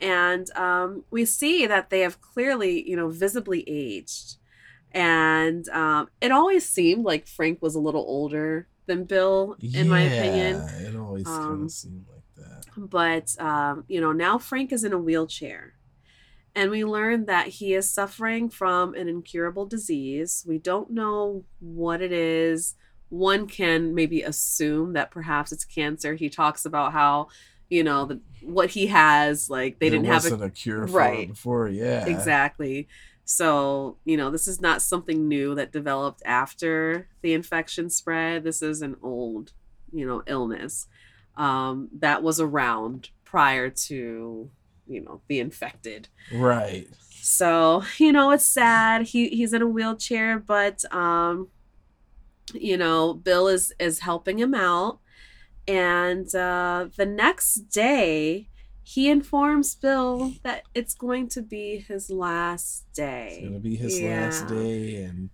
And 0.00 0.48
um, 0.56 1.04
we 1.10 1.24
see 1.24 1.66
that 1.66 1.90
they 1.90 2.00
have 2.00 2.20
clearly, 2.20 2.88
you 2.88 2.94
know, 2.96 3.08
visibly 3.08 3.64
aged. 3.66 4.36
And 4.92 5.68
um, 5.70 6.08
it 6.20 6.30
always 6.30 6.68
seemed 6.68 7.04
like 7.04 7.26
Frank 7.26 7.60
was 7.60 7.74
a 7.74 7.80
little 7.80 8.02
older 8.06 8.68
than 8.86 9.04
Bill, 9.04 9.56
in 9.60 9.88
my 9.88 10.00
opinion. 10.02 10.56
Yeah, 10.56 10.88
it 10.88 10.96
always 10.96 11.24
kind 11.24 11.44
Um, 11.44 11.64
of 11.64 11.70
seemed 11.72 12.06
like 12.08 12.22
that. 12.46 12.64
But, 12.76 13.36
um, 13.44 13.84
you 13.88 14.00
know, 14.00 14.12
now 14.12 14.38
Frank 14.38 14.72
is 14.72 14.84
in 14.84 14.92
a 14.92 14.98
wheelchair. 14.98 15.74
And 16.58 16.72
we 16.72 16.84
learn 16.84 17.26
that 17.26 17.46
he 17.46 17.72
is 17.74 17.88
suffering 17.88 18.50
from 18.50 18.92
an 18.94 19.06
incurable 19.06 19.64
disease. 19.64 20.44
We 20.44 20.58
don't 20.58 20.90
know 20.90 21.44
what 21.60 22.02
it 22.02 22.10
is. 22.10 22.74
One 23.10 23.46
can 23.46 23.94
maybe 23.94 24.22
assume 24.22 24.94
that 24.94 25.12
perhaps 25.12 25.52
it's 25.52 25.64
cancer. 25.64 26.16
He 26.16 26.28
talks 26.28 26.64
about 26.64 26.92
how, 26.92 27.28
you 27.70 27.84
know, 27.84 28.06
the, 28.06 28.20
what 28.42 28.70
he 28.70 28.88
has, 28.88 29.48
like 29.48 29.78
they 29.78 29.88
There 29.88 30.00
didn't 30.00 30.12
have 30.12 30.26
a, 30.40 30.46
a 30.46 30.50
cure 30.50 30.88
for 30.88 30.96
Right. 30.98 31.20
it 31.20 31.28
before. 31.28 31.68
Yeah. 31.68 32.06
exactly. 32.06 32.88
So, 33.24 33.98
you 34.04 34.16
know, 34.16 34.32
this 34.32 34.48
is 34.48 34.60
not 34.60 34.82
something 34.82 35.28
new 35.28 35.54
that 35.54 35.70
developed 35.70 36.22
after 36.26 37.06
the 37.22 37.34
infection 37.34 37.88
spread. 37.88 38.42
This 38.42 38.62
is 38.62 38.82
an 38.82 38.96
old, 39.00 39.52
you 39.92 40.04
know, 40.04 40.24
illness 40.26 40.88
um, 41.36 41.88
that 42.00 42.24
was 42.24 42.40
around 42.40 43.10
prior 43.24 43.70
to, 43.70 44.50
you 44.88 45.00
know, 45.00 45.22
be 45.28 45.40
infected. 45.40 46.08
Right. 46.32 46.88
So, 47.10 47.82
you 47.98 48.12
know, 48.12 48.30
it's 48.30 48.44
sad. 48.44 49.02
He 49.02 49.28
he's 49.28 49.52
in 49.52 49.62
a 49.62 49.66
wheelchair, 49.66 50.38
but 50.38 50.84
um, 50.94 51.48
you 52.54 52.76
know, 52.76 53.14
Bill 53.14 53.48
is 53.48 53.72
is 53.78 54.00
helping 54.00 54.38
him 54.38 54.54
out. 54.54 55.00
And 55.66 56.32
uh 56.34 56.88
the 56.96 57.06
next 57.06 57.54
day, 57.70 58.48
he 58.82 59.10
informs 59.10 59.74
Bill 59.74 60.32
that 60.42 60.62
it's 60.74 60.94
going 60.94 61.28
to 61.30 61.42
be 61.42 61.78
his 61.86 62.10
last 62.10 62.86
day. 62.94 63.28
It's 63.40 63.48
gonna 63.48 63.60
be 63.60 63.76
his 63.76 64.00
Yeah. 64.00 64.24
last 64.24 64.48
day, 64.48 64.96
and 65.04 65.30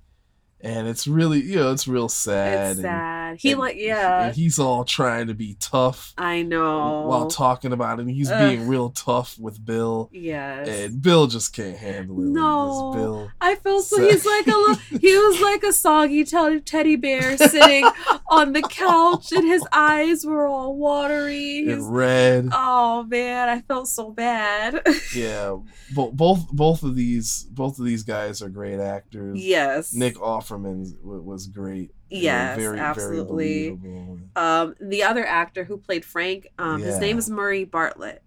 and 0.65 0.89
it's 0.89 1.07
really 1.07 1.41
you 1.43 1.57
know 1.57 1.73
it's 1.73 1.87
real 1.87 2.09
sad. 2.09 2.71
It's 2.71 2.79
and- 2.79 2.85
sad. 2.85 3.15
He 3.41 3.51
and 3.53 3.61
like 3.61 3.77
yeah. 3.77 4.27
and 4.27 4.35
he's 4.37 4.59
all 4.61 4.85
trying 4.85 5.27
to 5.27 5.35
be 5.35 5.57
tough 5.59 6.15
I 6.17 6.43
know. 6.43 7.07
while 7.09 7.27
talking 7.29 7.73
about 7.73 7.99
it. 7.99 8.03
And 8.03 8.11
he's 8.11 8.31
Ugh. 8.31 8.49
being 8.49 8.69
real 8.69 8.91
tough 8.91 9.37
with 9.41 9.65
Bill, 9.65 10.09
yes. 10.13 10.69
and 10.69 11.03
Bill 11.03 11.27
just 11.27 11.53
can't 11.53 11.77
handle 11.77 12.21
it. 12.21 12.27
No. 12.27 12.93
Bill. 12.95 13.31
I 13.41 13.57
felt 13.57 13.85
so. 13.85 13.97
So- 13.97 14.09
He's 14.09 14.25
like 14.25 14.47
a 14.47 14.51
little. 14.51 14.75
He 15.01 15.17
was 15.17 15.41
like 15.41 15.63
a 15.65 15.73
soggy 15.73 16.25
tel- 16.25 16.61
teddy 16.61 16.95
bear 16.97 17.37
sitting 17.37 17.85
on 18.29 18.53
the 18.53 18.63
couch, 18.63 19.33
and 19.33 19.45
his 19.47 19.67
eyes 19.73 20.25
were 20.25 20.47
all 20.47 20.77
watery. 20.77 21.65
He's, 21.65 21.73
in 21.79 21.85
red. 21.87 22.49
oh 22.53 23.03
man, 23.05 23.49
I 23.49 23.61
felt 23.63 23.89
so 23.89 24.11
bad. 24.11 24.81
yeah, 25.17 25.57
bo- 25.95 26.13
both 26.13 26.47
both 26.53 26.83
of 26.85 26.95
these 26.95 27.45
both 27.51 27.79
of 27.81 27.85
these 27.85 28.03
guys 28.05 28.43
are 28.43 28.49
great 28.49 28.79
actors. 28.81 29.45
yes. 29.45 29.93
Nick 29.93 30.21
Offerman 30.59 30.95
was 31.03 31.47
great. 31.47 31.91
Yes, 32.11 32.59
very 32.59 32.79
absolutely. 32.79 33.71
very. 33.71 34.21
Um, 34.37 34.75
the 34.81 35.03
other 35.03 35.25
actor 35.27 35.65
who 35.65 35.77
played 35.77 36.05
Frank, 36.05 36.47
um, 36.59 36.81
his 36.81 36.99
name 36.99 37.19
is 37.19 37.29
Murray 37.29 37.65
Bartlett. 37.65 38.23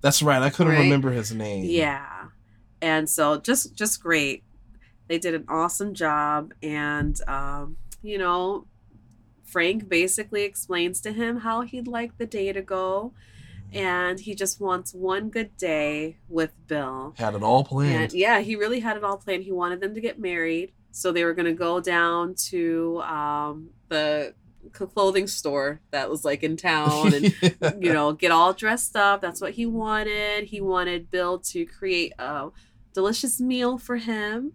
That's 0.00 0.22
right. 0.22 0.40
I 0.42 0.50
couldn't 0.50 0.72
Right? 0.74 0.80
remember 0.82 1.10
his 1.10 1.32
name. 1.32 1.64
Yeah, 1.64 2.26
and 2.80 3.08
so 3.08 3.38
just 3.40 3.74
just 3.74 4.02
great. 4.02 4.44
They 5.08 5.18
did 5.18 5.34
an 5.34 5.44
awesome 5.48 5.94
job, 5.94 6.52
and 6.62 7.18
um, 7.28 7.76
you 8.02 8.18
know, 8.18 8.66
Frank 9.44 9.88
basically 9.88 10.42
explains 10.42 11.00
to 11.02 11.12
him 11.12 11.38
how 11.38 11.62
he'd 11.62 11.88
like 11.88 12.18
the 12.18 12.26
day 12.26 12.52
to 12.52 12.62
go, 12.62 13.12
and 13.72 14.20
he 14.20 14.34
just 14.34 14.60
wants 14.60 14.92
one 14.94 15.30
good 15.30 15.56
day 15.56 16.18
with 16.28 16.52
Bill. 16.68 17.14
Had 17.16 17.34
it 17.34 17.42
all 17.42 17.60
And 17.60 17.66
planned. 17.68 18.12
yeah, 18.12 18.40
he 18.40 18.54
really 18.56 18.80
had 18.80 18.96
it 18.96 19.02
all 19.04 19.16
planned. 19.16 19.44
He 19.44 19.52
wanted 19.52 19.80
them 19.80 19.94
to 19.94 20.00
get 20.00 20.18
married, 20.20 20.72
so 20.96 21.12
they 21.12 21.24
were 21.24 21.34
going 21.34 21.44
to 21.44 21.52
go 21.52 21.78
down 21.78 22.34
to 22.34 23.02
um, 23.02 23.68
the 23.90 24.32
clothing 24.72 25.26
store 25.26 25.78
that 25.90 26.08
was 26.08 26.24
like 26.24 26.42
in 26.42 26.56
town 26.56 27.12
and 27.12 27.34
you 27.82 27.92
know, 27.92 28.14
get 28.14 28.32
all 28.32 28.54
dressed 28.54 28.96
up. 28.96 29.20
That's 29.20 29.42
what 29.42 29.52
he 29.52 29.66
wanted. 29.66 30.44
He 30.44 30.62
wanted 30.62 31.10
Bill 31.10 31.38
to 31.40 31.66
create 31.66 32.14
a 32.18 32.48
delicious 32.94 33.38
meal 33.38 33.76
for 33.76 33.96
him, 33.96 34.52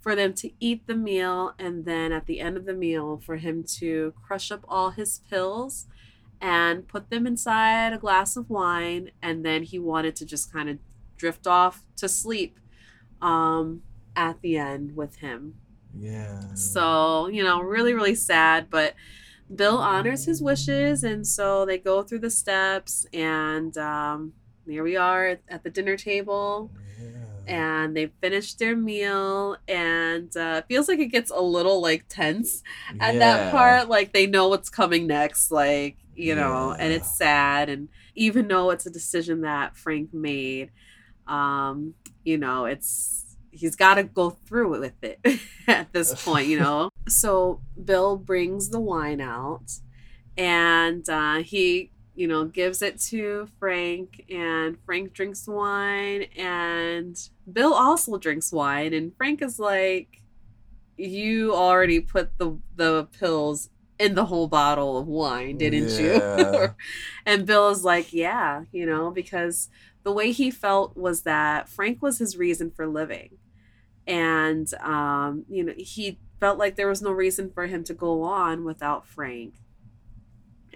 for 0.00 0.16
them 0.16 0.32
to 0.32 0.50
eat 0.58 0.86
the 0.86 0.96
meal, 0.96 1.52
and 1.58 1.84
then 1.84 2.10
at 2.10 2.24
the 2.24 2.40
end 2.40 2.56
of 2.56 2.64
the 2.64 2.72
meal, 2.72 3.20
for 3.22 3.36
him 3.36 3.62
to 3.80 4.14
crush 4.26 4.50
up 4.50 4.64
all 4.66 4.92
his 4.92 5.20
pills 5.28 5.88
and 6.40 6.88
put 6.88 7.10
them 7.10 7.26
inside 7.26 7.92
a 7.92 7.98
glass 7.98 8.34
of 8.34 8.48
wine. 8.48 9.10
And 9.20 9.44
then 9.44 9.64
he 9.64 9.78
wanted 9.78 10.16
to 10.16 10.24
just 10.24 10.50
kind 10.50 10.70
of 10.70 10.78
drift 11.18 11.46
off 11.46 11.84
to 11.98 12.08
sleep 12.08 12.58
um, 13.20 13.82
at 14.16 14.40
the 14.40 14.56
end 14.56 14.96
with 14.96 15.16
him. 15.16 15.56
Yeah. 15.94 16.40
So, 16.54 17.28
you 17.28 17.42
know, 17.42 17.60
really, 17.60 17.94
really 17.94 18.14
sad, 18.14 18.68
but 18.70 18.94
Bill 19.54 19.78
honors 19.78 20.24
his 20.26 20.42
wishes. 20.42 21.02
And 21.04 21.26
so 21.26 21.66
they 21.66 21.78
go 21.78 22.02
through 22.02 22.20
the 22.20 22.30
steps, 22.30 23.06
and 23.12 23.76
um, 23.78 24.34
here 24.66 24.84
we 24.84 24.96
are 24.96 25.38
at 25.48 25.62
the 25.64 25.70
dinner 25.70 25.96
table. 25.96 26.72
Yeah. 26.96 27.08
And 27.46 27.96
they 27.96 28.08
finish 28.20 28.54
their 28.54 28.76
meal, 28.76 29.56
and 29.68 30.34
uh, 30.36 30.62
it 30.64 30.66
feels 30.68 30.88
like 30.88 31.00
it 31.00 31.08
gets 31.08 31.30
a 31.30 31.40
little 31.40 31.80
like 31.82 32.06
tense 32.08 32.62
at 33.00 33.14
Yeah. 33.14 33.18
that 33.18 33.50
part. 33.50 33.88
Like 33.88 34.12
they 34.12 34.26
know 34.26 34.48
what's 34.48 34.70
coming 34.70 35.06
next, 35.06 35.50
like, 35.50 35.98
you 36.14 36.34
know, 36.36 36.74
and 36.78 36.92
it's 36.92 37.10
sad. 37.10 37.68
And 37.68 37.88
even 38.14 38.48
though 38.48 38.70
it's 38.70 38.86
a 38.86 38.90
decision 38.90 39.42
that 39.42 39.76
Frank 39.76 40.12
made, 40.14 40.70
um, 41.26 41.94
you 42.24 42.38
know, 42.38 42.64
it's 42.66 43.21
he's 43.52 43.76
got 43.76 43.94
to 43.94 44.02
go 44.02 44.30
through 44.30 44.80
with 44.80 44.94
it 45.02 45.20
at 45.68 45.92
this 45.92 46.24
point, 46.24 46.48
you 46.48 46.58
know. 46.58 46.88
so 47.08 47.60
Bill 47.82 48.16
brings 48.16 48.70
the 48.70 48.80
wine 48.80 49.20
out, 49.20 49.70
and 50.36 51.08
uh, 51.08 51.36
he, 51.36 51.92
you 52.16 52.26
know, 52.26 52.46
gives 52.46 52.82
it 52.82 52.98
to 53.10 53.48
Frank, 53.60 54.24
and 54.30 54.76
Frank 54.84 55.12
drinks 55.12 55.42
the 55.42 55.52
wine, 55.52 56.22
and 56.36 57.16
Bill 57.52 57.74
also 57.74 58.18
drinks 58.18 58.50
wine, 58.50 58.92
and 58.94 59.14
Frank 59.16 59.42
is 59.42 59.58
like, 59.58 60.22
"You 60.96 61.54
already 61.54 62.00
put 62.00 62.36
the 62.38 62.58
the 62.74 63.06
pills." 63.18 63.68
In 64.04 64.14
the 64.14 64.24
whole 64.26 64.48
bottle 64.48 64.98
of 64.98 65.06
wine, 65.06 65.58
didn't 65.58 65.88
Yeah. 65.90 66.52
you? 66.62 66.68
and 67.26 67.46
Bill 67.46 67.68
is 67.70 67.84
like, 67.84 68.12
Yeah, 68.12 68.64
you 68.72 68.84
know, 68.86 69.10
because 69.10 69.68
the 70.02 70.12
way 70.12 70.32
he 70.32 70.50
felt 70.50 70.96
was 70.96 71.22
that 71.22 71.68
Frank 71.68 72.02
was 72.02 72.18
his 72.18 72.36
reason 72.36 72.70
for 72.70 72.86
living. 72.86 73.38
And, 74.06 74.72
um, 74.80 75.44
you 75.48 75.62
know, 75.62 75.74
he 75.76 76.18
felt 76.40 76.58
like 76.58 76.74
there 76.74 76.88
was 76.88 77.00
no 77.02 77.12
reason 77.12 77.50
for 77.50 77.66
him 77.66 77.84
to 77.84 77.94
go 77.94 78.22
on 78.24 78.64
without 78.64 79.06
Frank. 79.06 79.54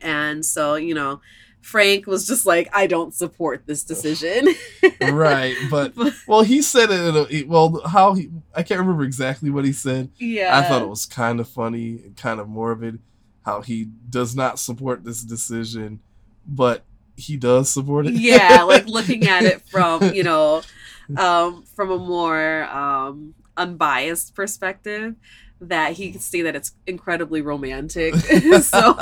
And 0.00 0.44
so, 0.44 0.76
you 0.76 0.94
know, 0.94 1.20
Frank 1.60 2.06
was 2.06 2.26
just 2.26 2.46
like, 2.46 2.68
I 2.72 2.86
don't 2.86 3.12
support 3.12 3.66
this 3.66 3.82
decision. 3.82 4.46
right, 5.00 5.56
but 5.68 5.94
well, 6.28 6.42
he 6.42 6.62
said 6.62 6.90
it. 6.90 7.00
In 7.00 7.16
a, 7.16 7.48
well, 7.48 7.80
how 7.84 8.14
he 8.14 8.30
I 8.54 8.62
can't 8.62 8.78
remember 8.78 9.02
exactly 9.02 9.50
what 9.50 9.64
he 9.64 9.72
said. 9.72 10.10
yeah. 10.18 10.56
I 10.56 10.62
thought 10.62 10.82
it 10.82 10.88
was 10.88 11.06
kind 11.06 11.40
of 11.40 11.48
funny, 11.48 12.02
and 12.04 12.16
kind 12.16 12.38
of 12.38 12.48
morbid, 12.48 13.00
how 13.46 13.62
he 13.62 13.84
does 14.10 14.34
not 14.34 14.58
support 14.58 15.04
this 15.04 15.22
decision, 15.22 16.00
but 16.44 16.84
he 17.16 17.36
does 17.36 17.70
support 17.70 18.06
it. 18.06 18.14
yeah, 18.14 18.64
like 18.64 18.86
looking 18.88 19.28
at 19.28 19.44
it 19.44 19.62
from, 19.70 20.12
you 20.12 20.24
know, 20.24 20.62
um, 21.16 21.62
from 21.62 21.92
a 21.92 21.98
more 21.98 22.64
um, 22.64 23.34
unbiased 23.56 24.34
perspective, 24.34 25.14
that 25.60 25.92
he 25.92 26.10
can 26.10 26.20
see 26.20 26.42
that 26.42 26.56
it's 26.56 26.72
incredibly 26.88 27.40
romantic. 27.40 28.14
so, 28.62 28.98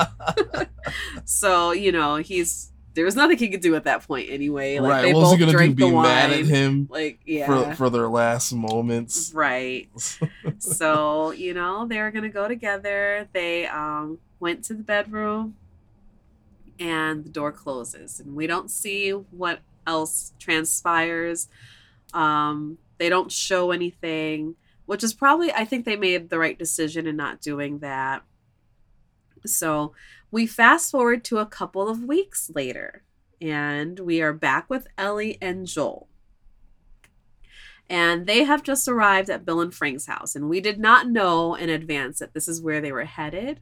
so 1.25 1.73
you 1.73 1.91
know, 1.91 2.17
he's 2.17 2.71
there 2.95 3.05
was 3.05 3.17
nothing 3.17 3.37
he 3.37 3.49
could 3.49 3.61
do 3.61 3.75
at 3.75 3.85
that 3.85 4.07
point 4.07 4.29
anyway. 4.31 4.79
Like 4.79 4.91
right. 4.91 5.03
they 5.03 5.13
What 5.13 5.21
was 5.21 5.33
he 5.33 5.45
both 5.45 5.53
gonna 5.53 5.69
do? 5.69 5.75
Be 5.75 5.85
the 5.85 5.91
mad 5.93 6.31
at 6.31 6.47
him 6.47 6.89
Like 6.91 7.21
yeah, 7.27 7.47
for 7.47 7.75
for 7.75 7.91
their 7.91 8.09
last 8.09 8.53
moments? 8.53 9.33
right. 9.35 9.89
so 10.59 11.33
you 11.33 11.55
know 11.55 11.87
they 11.87 12.01
were 12.01 12.11
gonna 12.11 12.29
go 12.29 12.49
together. 12.49 13.29
They 13.33 13.67
um, 13.67 14.19
went 14.41 14.65
to 14.65 14.75
the 14.75 14.83
bedroom, 14.83 15.57
and 16.79 17.25
the 17.25 17.31
door 17.31 17.53
closes, 17.53 18.21
and 18.21 18.35
we 18.35 18.47
don't 18.47 18.71
see 18.71 19.11
what 19.11 19.61
else 19.87 20.33
transpires. 20.39 21.49
Um, 22.13 22.79
they 22.99 23.09
don't 23.09 23.33
show 23.33 23.73
anything, 23.73 24.55
which 24.87 25.03
is 25.03 25.13
probably 25.13 25.53
I 25.53 25.65
think 25.65 25.85
they 25.85 25.97
made 25.97 26.31
the 26.31 26.39
right 26.39 26.59
decision 26.59 27.07
in 27.07 27.17
not 27.17 27.41
doing 27.41 27.81
that. 27.81 28.23
So 29.47 29.93
we 30.31 30.47
fast 30.47 30.91
forward 30.91 31.25
to 31.25 31.39
a 31.39 31.47
couple 31.47 31.89
of 31.89 32.05
weeks 32.05 32.51
later, 32.55 33.03
and 33.41 34.01
we 34.01 34.21
are 34.23 34.33
back 34.33 34.71
with 34.71 34.87
Ellie 34.97 35.39
and 35.41 35.67
Joel. 35.67 36.09
And 37.89 38.27
they 38.27 38.45
have 38.45 38.63
just 38.63 38.89
arrived 38.89 39.29
at 39.29 39.45
Bill 39.45 39.61
and 39.61 39.75
Frank's 39.75 40.07
house, 40.07 40.35
and 40.35 40.49
we 40.49 40.61
did 40.61 40.81
not 40.81 41.09
know 41.09 41.55
in 41.55 41.69
advance 41.69 42.19
that 42.19 42.33
this 42.33 42.49
is 42.49 42.63
where 42.63 42.81
they 42.81 42.93
were 42.93 43.05
headed. 43.05 43.61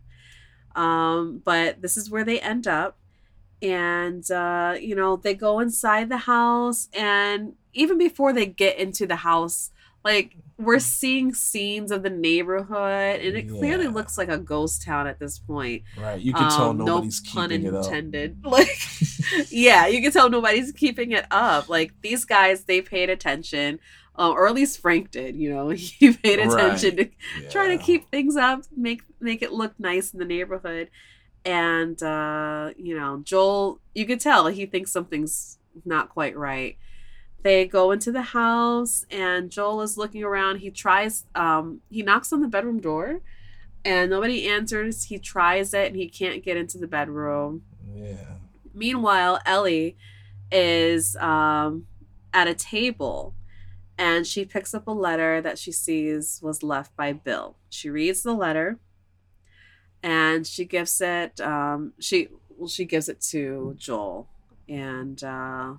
Um, 0.77 1.43
but 1.45 1.83
this 1.83 1.97
is 1.97 2.09
where 2.09 2.25
they 2.25 2.41
end 2.41 2.67
up. 2.67 2.99
And, 3.61 4.29
uh, 4.31 4.77
you 4.81 4.95
know, 4.95 5.17
they 5.17 5.35
go 5.35 5.61
inside 5.61 6.09
the 6.09 6.19
house, 6.19 6.89
and 6.95 7.55
even 7.75 7.99
before 7.99 8.33
they 8.33 8.47
get 8.47 8.79
into 8.79 9.07
the 9.07 9.17
house, 9.17 9.72
like 10.05 10.37
we're 10.59 10.79
seeing 10.79 11.35
scenes 11.35 11.91
of 11.91 12.03
the 12.03 12.11
neighborhood, 12.11 13.21
and 13.21 13.37
it 13.37 13.49
clearly 13.49 13.89
looks 13.89 14.17
like 14.19 14.29
a 14.29 14.39
ghost 14.39 14.83
town 14.83 15.07
at 15.07 15.19
this 15.19 15.39
point. 15.39 15.83
Right. 15.99 16.21
You 16.21 16.33
can 16.33 16.51
tell 16.51 16.71
Um, 16.71 16.79
nobody's 16.79 17.23
no 17.25 17.33
pun 17.33 17.51
keeping 17.51 17.67
it 17.67 17.75
up. 17.75 17.85
intended. 17.85 18.39
Like, 18.45 18.79
yeah, 19.51 19.87
you 19.87 20.03
can 20.03 20.13
tell 20.13 20.29
nobody's 20.31 20.73
keeping 20.73 21.13
it 21.13 21.27
up. 21.31 21.69
Like 21.69 21.93
these 22.03 22.25
guys, 22.25 22.65
they 22.65 22.81
paid 22.81 23.11
attention, 23.11 23.81
uh, 24.19 24.31
or 24.31 24.47
at 24.47 24.55
least 24.55 24.81
Frank 24.81 25.11
did. 25.11 25.37
You 25.37 25.51
know, 25.55 25.69
he 25.71 26.13
paid 26.13 26.39
attention 26.39 26.97
to 26.97 27.09
try 27.51 27.69
to 27.69 27.79
keep 27.79 28.11
things 28.11 28.37
up, 28.37 28.63
make 28.77 29.03
make 29.21 29.43
it 29.43 29.53
look 29.53 29.73
nice 29.79 30.13
in 30.13 30.19
the 30.19 30.25
neighborhood. 30.25 30.91
And 31.45 32.01
uh, 32.03 32.71
you 32.77 32.97
know, 32.97 33.21
Joel, 33.25 33.81
you 33.95 34.07
could 34.07 34.21
tell 34.21 34.47
he 34.49 34.67
thinks 34.67 34.93
something's 34.93 35.59
not 35.85 36.09
quite 36.11 36.37
right. 36.37 36.77
They 37.43 37.67
go 37.67 37.91
into 37.91 38.13
the 38.13 38.23
house 38.23 39.05
and 39.11 39.51
Joel 39.51 39.83
is 39.83 39.97
looking 39.97 40.23
around. 40.23 40.59
He 40.59 40.71
tries 40.71 41.25
um 41.35 41.81
he 41.91 42.03
knocks 42.03 42.33
on 42.33 42.41
the 42.41 42.49
bedroom 42.49 42.81
door 42.81 43.21
and 43.85 44.11
nobody 44.11 44.49
answers. 44.49 45.05
He 45.05 45.19
tries 45.19 45.75
it 45.75 45.89
and 45.89 45.97
he 45.97 46.09
can't 46.09 46.45
get 46.45 46.57
into 46.57 46.79
the 46.79 46.87
bedroom. 46.87 47.63
Yeah. 47.93 48.37
Meanwhile, 48.73 49.41
Ellie 49.45 49.97
is 50.51 51.17
um 51.17 51.87
at 52.33 52.47
a 52.47 52.55
table 52.55 53.35
and 53.99 54.27
she 54.27 54.45
picks 54.45 54.73
up 54.73 54.87
a 54.87 54.93
letter 54.93 55.41
that 55.41 55.59
she 55.59 55.73
sees 55.73 56.41
was 56.43 56.63
left 56.63 56.95
by 56.97 57.13
Bill. 57.13 57.57
She 57.71 57.91
reads 57.91 58.23
the 58.23 58.35
letter 58.35 58.79
and 60.03 60.47
she 60.47 60.65
gives 60.65 61.01
it 61.01 61.41
um 61.41 61.93
she 61.99 62.29
well, 62.57 62.69
she 62.69 62.85
gives 62.85 63.09
it 63.09 63.21
to 63.21 63.75
Joel 63.79 64.29
and 64.69 65.23
uh 65.25 65.75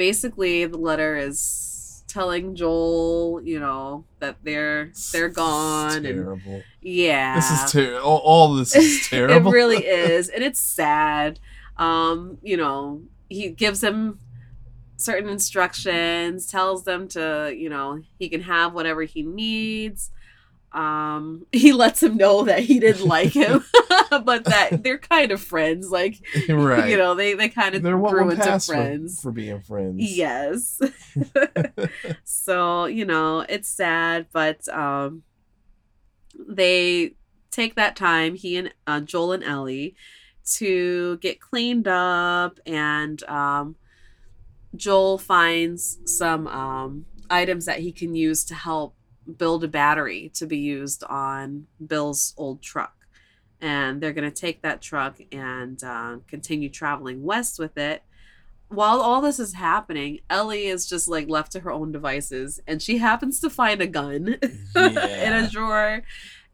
basically 0.00 0.64
the 0.64 0.78
letter 0.78 1.14
is 1.14 2.02
telling 2.08 2.56
Joel, 2.56 3.42
you 3.44 3.60
know, 3.60 4.06
that 4.18 4.38
they're 4.42 4.92
they're 5.12 5.28
gone 5.28 6.06
and 6.06 6.24
terrible. 6.24 6.62
yeah. 6.80 7.34
This 7.34 7.50
is 7.50 7.70
terrible. 7.70 8.08
All, 8.08 8.18
all 8.18 8.54
this 8.54 8.74
is 8.74 9.06
terrible. 9.10 9.50
it 9.50 9.52
really 9.52 9.86
is, 9.86 10.30
and 10.30 10.42
it's 10.42 10.58
sad. 10.58 11.38
Um, 11.76 12.38
you 12.42 12.56
know, 12.56 13.02
he 13.28 13.50
gives 13.50 13.84
him 13.84 14.20
certain 14.96 15.28
instructions, 15.28 16.46
tells 16.46 16.84
them 16.84 17.06
to, 17.08 17.54
you 17.54 17.68
know, 17.68 18.00
he 18.18 18.30
can 18.30 18.40
have 18.40 18.72
whatever 18.72 19.02
he 19.02 19.22
needs. 19.22 20.10
Um, 20.72 21.44
he 21.52 21.74
lets 21.74 22.02
him 22.02 22.16
know 22.16 22.44
that 22.44 22.60
he 22.60 22.80
didn't 22.80 23.06
like 23.06 23.32
him, 23.34 23.66
but 24.24 24.44
that 24.44 24.82
they're 24.82 24.98
kind 24.98 25.32
of 25.32 25.40
friends. 25.40 25.90
Like, 25.90 26.16
right. 26.48 26.90
you 26.90 26.96
know, 26.96 27.14
they 27.14 27.34
they 27.34 27.48
kind 27.48 27.74
of 27.74 27.82
They're 27.82 27.98
grew 27.98 28.30
into 28.30 28.42
pass 28.42 28.66
for, 28.66 28.74
friends. 28.74 29.20
for 29.20 29.32
being 29.32 29.60
friends. 29.60 29.96
Yes. 29.98 30.80
so, 32.24 32.86
you 32.86 33.04
know, 33.04 33.44
it's 33.48 33.68
sad, 33.68 34.26
but 34.32 34.68
um 34.68 35.22
they 36.48 37.14
take 37.50 37.74
that 37.74 37.96
time, 37.96 38.34
he 38.34 38.56
and 38.56 38.72
uh, 38.86 39.00
Joel 39.00 39.32
and 39.32 39.44
Ellie, 39.44 39.94
to 40.54 41.18
get 41.18 41.40
cleaned 41.40 41.88
up 41.88 42.58
and 42.66 43.22
um 43.24 43.76
Joel 44.74 45.18
finds 45.18 45.98
some 46.06 46.46
um 46.46 47.06
items 47.28 47.66
that 47.66 47.78
he 47.78 47.92
can 47.92 48.14
use 48.14 48.44
to 48.46 48.54
help 48.54 48.96
build 49.36 49.62
a 49.62 49.68
battery 49.68 50.30
to 50.34 50.46
be 50.46 50.58
used 50.58 51.04
on 51.04 51.66
Bill's 51.84 52.34
old 52.36 52.62
truck. 52.62 52.99
And 53.60 54.00
they're 54.00 54.12
going 54.12 54.30
to 54.30 54.34
take 54.34 54.62
that 54.62 54.80
truck 54.80 55.18
and 55.32 55.82
uh, 55.84 56.16
continue 56.28 56.68
traveling 56.70 57.22
west 57.22 57.58
with 57.58 57.76
it 57.76 58.02
while 58.68 59.00
all 59.00 59.20
this 59.20 59.40
is 59.40 59.54
happening, 59.54 60.20
Ellie 60.30 60.66
is 60.66 60.88
just 60.88 61.08
like 61.08 61.28
left 61.28 61.50
to 61.52 61.60
her 61.60 61.72
own 61.72 61.90
devices 61.90 62.60
and 62.68 62.80
she 62.80 62.98
happens 62.98 63.40
to 63.40 63.50
find 63.50 63.82
a 63.82 63.86
gun 63.88 64.28
in 64.76 64.96
a 65.32 65.48
drawer 65.50 66.02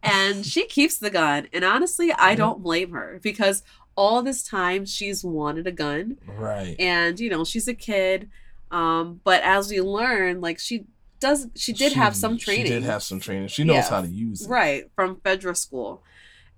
and 0.02 0.46
she 0.46 0.66
keeps 0.66 0.96
the 0.96 1.10
gun. 1.10 1.46
And 1.52 1.62
honestly, 1.62 2.10
I 2.12 2.34
don't 2.34 2.62
blame 2.62 2.92
her 2.92 3.20
because 3.22 3.62
all 3.96 4.22
this 4.22 4.42
time 4.42 4.86
she's 4.86 5.22
wanted 5.22 5.66
a 5.66 5.72
gun 5.72 6.16
Right. 6.26 6.74
and 6.78 7.20
you 7.20 7.28
know, 7.28 7.44
she's 7.44 7.68
a 7.68 7.74
kid. 7.74 8.30
Um, 8.70 9.20
but 9.22 9.42
as 9.42 9.68
we 9.70 9.82
learn, 9.82 10.40
like 10.40 10.58
she 10.58 10.86
does 11.20 11.48
she 11.54 11.74
did 11.74 11.92
have 11.92 12.16
some 12.16 12.38
training. 12.38 12.64
She 12.64 12.72
did 12.72 12.82
have 12.84 13.02
some 13.02 13.20
training. 13.20 13.48
She 13.48 13.62
knows 13.64 13.76
Yeah. 13.76 13.90
how 13.90 14.00
to 14.00 14.08
use 14.08 14.40
it. 14.40 14.48
Right, 14.48 14.90
from 14.94 15.16
Fedra 15.16 15.54
school. 15.54 16.02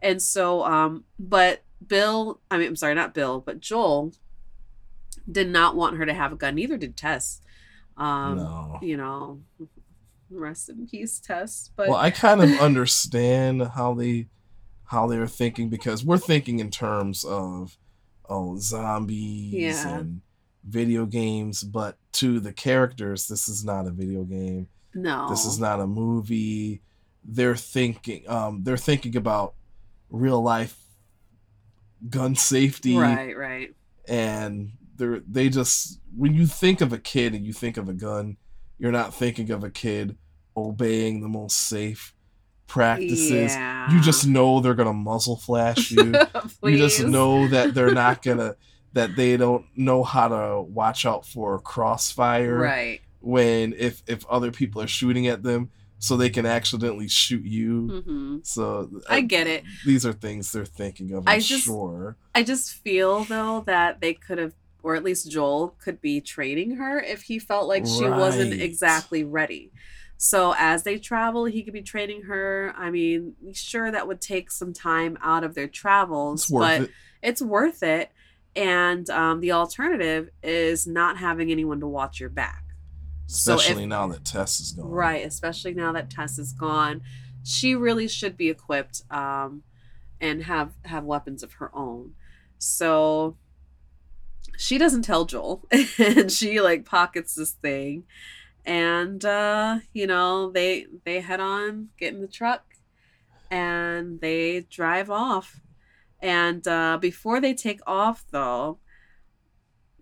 And 0.03 0.21
so, 0.23 0.65
um, 0.65 1.05
but 1.19 1.63
Bill, 1.87 2.41
I 2.51 2.59
mean, 2.59 2.69
I'm 2.69 2.77
sorry, 2.77 2.95
not 2.95 3.15
Bill, 3.15 3.41
but 3.41 3.61
Joel 3.61 4.13
did 5.31 5.49
not 5.49 5.77
want 5.77 5.97
her 5.97 6.07
to 6.07 6.15
have 6.15 6.33
a 6.33 6.37
gun. 6.37 6.55
Neither 6.55 6.77
did 6.77 6.97
Tess. 6.97 7.41
Um, 7.97 8.37
no. 8.37 8.79
You 8.81 8.97
know, 8.97 9.41
rest 10.31 10.69
in 10.69 10.87
peace, 10.87 11.19
Tess. 11.19 11.71
But 11.77 11.89
well, 11.89 11.99
I 11.99 12.11
kind 12.11 12.43
of 12.43 12.51
understand 12.61 13.63
how 13.75 13.95
they 13.95 14.29
how 14.85 15.07
they're 15.07 15.27
thinking 15.27 15.69
because 15.69 16.05
we're 16.05 16.17
thinking 16.19 16.61
in 16.61 16.71
terms 16.71 17.25
of 17.25 17.77
oh 18.29 18.57
zombies 18.59 19.53
Yeah. 19.53 19.99
and 19.99 20.21
video 20.65 21.07
games, 21.07 21.63
but 21.63 21.97
to 22.13 22.41
the 22.41 22.53
characters, 22.53 23.27
this 23.29 23.49
is 23.49 23.65
not 23.65 23.87
a 23.87 23.91
video 23.91 24.23
game. 24.25 24.69
no, 24.95 25.29
This 25.29 25.45
is 25.45 25.59
not 25.59 25.81
a 25.81 25.87
movie. 25.87 26.83
They're 27.25 27.57
thinking 27.57 28.29
um 28.29 28.63
they're 28.63 28.77
thinking 28.77 29.17
about 29.17 29.55
real 30.11 30.41
life 30.43 30.77
gun 32.09 32.35
safety 32.35 32.97
right, 32.97 33.37
right. 33.37 33.75
and 34.07 34.73
they're 34.97 35.21
they 35.29 35.49
just 35.49 36.01
when 36.17 36.35
you 36.35 36.47
think 36.47 36.81
of 36.81 36.93
a 36.93 36.99
kid 36.99 37.35
and 37.35 37.45
you 37.45 37.53
think 37.53 37.77
of 37.77 37.89
a 37.89 37.93
gun, 37.93 38.37
you're 38.79 38.93
not 38.93 39.15
thinking 39.15 39.51
of 39.51 39.63
a 39.65 39.71
kid 39.71 40.17
obeying 40.57 41.21
the 41.21 41.29
most 41.29 41.57
safe 41.57 42.15
practices. 42.67 43.53
Yeah. 43.55 43.93
You 43.93 44.01
just 44.01 44.27
know 44.27 44.61
they're 44.61 44.75
gonna 44.75 44.93
muzzle 44.93 45.37
flash 45.37 45.91
you. 45.91 46.15
you 46.63 46.77
just 46.77 47.03
know 47.05 47.49
that 47.49 47.75
they're 47.75 47.95
not 47.95 48.23
gonna 48.23 48.57
that 48.93 49.17
they 49.17 49.37
don't 49.37 49.67
know 49.77 50.03
how 50.03 50.29
to 50.29 50.63
watch 50.63 51.05
out 51.07 51.27
for 51.27 51.59
crossfire 51.61 52.57
Right. 52.57 53.01
when 53.21 53.75
if 53.77 54.03
if 54.07 54.27
other 54.27 54.51
people 54.51 54.81
are 54.83 54.87
shooting 54.89 55.27
at 55.27 55.43
them 55.43 55.71
so 55.99 56.17
they 56.17 56.31
can 56.31 56.47
accidentally 56.47 57.09
shoot 57.09 57.45
you. 57.45 58.03
hmm 58.07 58.39
So 58.43 58.91
I 59.09 59.19
uh, 59.19 59.21
get 59.23 59.47
it. 59.47 59.65
These 59.85 60.07
are 60.07 60.13
things 60.13 60.53
they're 60.53 60.65
thinking 60.65 61.13
of. 61.13 61.27
I 61.27 61.35
I'm 61.35 61.41
just- 61.41 61.65
sure. 61.65 62.17
I 62.35 62.43
just 62.43 62.75
feel 62.75 63.25
though 63.25 63.63
that 63.67 64.01
they 64.01 64.15
could 64.15 64.39
have, 64.39 64.55
or 64.83 64.95
at 64.95 65.03
least 65.05 65.31
Joel 65.31 65.75
could 65.83 66.01
be 66.01 66.21
training 66.21 66.77
her 66.77 67.01
if 67.01 67.23
he 67.23 67.39
felt 67.39 67.67
like 67.69 67.85
she 67.87 68.09
wasn't 68.09 68.53
exactly 68.55 69.25
ready. 69.25 69.73
So 70.21 70.55
as 70.59 70.83
they 70.83 70.99
travel, 70.99 71.45
he 71.45 71.63
could 71.63 71.73
be 71.73 71.83
training 71.83 72.23
her. 72.23 72.75
I 72.77 72.91
mean, 72.91 73.35
sure 73.53 73.91
that 73.91 74.07
would 74.09 74.21
take 74.21 74.51
some 74.51 74.73
time 74.73 75.17
out 75.23 75.45
of 75.45 75.55
their 75.55 75.69
travels, 75.69 76.43
It's 76.45 76.51
but 76.53 76.83
it. 76.83 76.91
it's 77.23 77.43
worth 77.43 77.83
it. 77.83 78.11
And 78.57 79.09
um, 79.11 79.41
the 79.41 79.53
alternative 79.53 80.31
is 80.43 80.87
not 80.89 81.19
having 81.19 81.53
anyone 81.53 81.79
to 81.81 81.87
watch 81.87 82.19
your 82.19 82.31
back. 82.31 82.65
So 83.31 83.55
if- 83.55 83.61
Especially 83.61 83.87
now 83.87 84.09
that 84.09 84.25
Tess 84.25 84.59
is 84.59 84.73
gone. 84.73 84.91
Right, 84.91 85.25
especially 85.25 85.75
now 85.75 85.93
that 85.93 86.09
Tess 86.11 86.39
is 86.39 86.53
gone, 86.53 87.03
she 87.45 87.75
really 87.75 88.09
should 88.09 88.39
be 88.39 88.49
equipped 88.49 89.03
um, 89.11 89.63
and 90.19 90.43
have 90.45 90.73
have 90.87 91.05
weapons 91.05 91.43
of 91.43 91.53
her 91.55 91.71
own. 91.77 92.15
So 92.57 93.37
she 94.57 94.79
doesn't 94.79 95.03
tell 95.03 95.27
Joel, 95.27 95.67
and 95.99 96.33
she 96.33 96.61
like 96.63 96.87
pockets 96.87 97.35
this 97.35 97.53
thing, 97.53 98.05
and 98.65 99.23
uh, 99.27 99.81
you 99.93 100.07
know 100.07 100.51
they 100.51 100.87
they 101.05 101.21
head 101.21 101.39
on, 101.41 101.91
get 101.99 102.15
in 102.15 102.23
the 102.23 102.29
truck, 102.29 102.65
and 103.51 104.21
they 104.23 104.61
drive 104.71 105.11
off. 105.11 105.61
And 106.21 106.67
uh, 106.67 106.97
before 106.99 107.41
they 107.43 107.53
take 107.53 107.81
off, 107.87 108.25
though, 108.31 108.79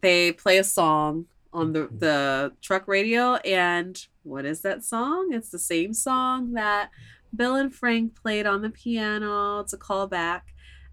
they 0.00 0.30
play 0.30 0.58
a 0.58 0.64
song 0.64 1.26
on 1.52 1.72
the 1.72 1.88
the 1.96 2.52
truck 2.60 2.86
radio 2.88 3.34
and 3.36 4.06
what 4.22 4.44
is 4.44 4.60
that 4.62 4.84
song? 4.84 5.30
It's 5.32 5.50
the 5.50 5.58
same 5.58 5.94
song 5.94 6.52
that 6.52 6.90
bill 7.34 7.56
and 7.56 7.74
frank 7.74 8.14
played 8.14 8.46
on 8.46 8.62
the 8.62 8.70
piano 8.70 9.58
it's 9.58 9.72
a 9.72 9.76
callback 9.78 10.42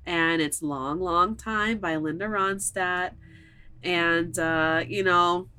and 0.05 0.41
it's 0.41 0.61
long 0.61 0.99
long 0.99 1.35
time 1.35 1.77
by 1.77 1.95
linda 1.95 2.25
ronstadt. 2.25 3.11
And 3.83 4.37
uh, 4.39 4.83
you 4.87 5.03
know, 5.03 5.49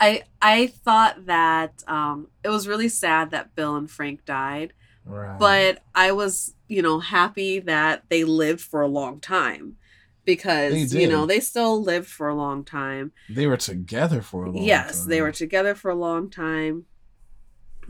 I 0.00 0.22
I 0.42 0.66
thought 0.68 1.26
that 1.26 1.82
um, 1.86 2.28
it 2.42 2.48
was 2.48 2.68
really 2.68 2.88
sad 2.88 3.30
that 3.30 3.54
Bill 3.54 3.76
and 3.76 3.90
Frank 3.90 4.24
died, 4.24 4.72
Right. 5.04 5.38
but 5.38 5.82
I 5.94 6.12
was 6.12 6.54
you 6.68 6.82
know 6.82 6.98
happy 7.00 7.58
that 7.60 8.04
they 8.08 8.24
lived 8.24 8.60
for 8.60 8.80
a 8.82 8.88
long 8.88 9.20
time 9.20 9.76
because 10.24 10.94
you 10.94 11.08
know 11.08 11.26
they 11.26 11.40
still 11.40 11.82
lived 11.82 12.08
for 12.08 12.28
a 12.28 12.34
long 12.34 12.64
time. 12.64 13.12
they 13.28 13.46
were 13.46 13.56
together 13.56 14.22
for 14.22 14.44
a 14.44 14.50
long 14.50 14.56
time. 14.56 14.64
yes, 14.64 15.00
time. 15.00 15.08
they 15.08 15.20
were 15.20 15.32
together 15.32 15.74
for 15.74 15.90
a 15.90 15.94
long 15.94 16.30
time, 16.30 16.86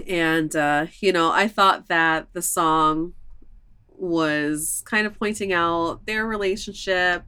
and 0.06 0.54
uh, 0.54 0.86
you 1.00 1.12
know 1.12 1.30
I 1.30 1.48
thought 1.48 1.88
that 1.88 2.28
the 2.32 2.42
song 2.42 3.14
was 3.88 4.82
kind 4.86 5.06
of 5.06 5.18
pointing 5.18 5.52
out 5.52 6.06
their 6.06 6.26
relationship. 6.26 7.24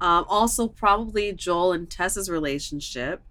Um, 0.00 0.24
also, 0.28 0.68
probably 0.68 1.32
Joel 1.32 1.72
and 1.72 1.88
Tess's 1.88 2.28
relationship. 2.28 3.22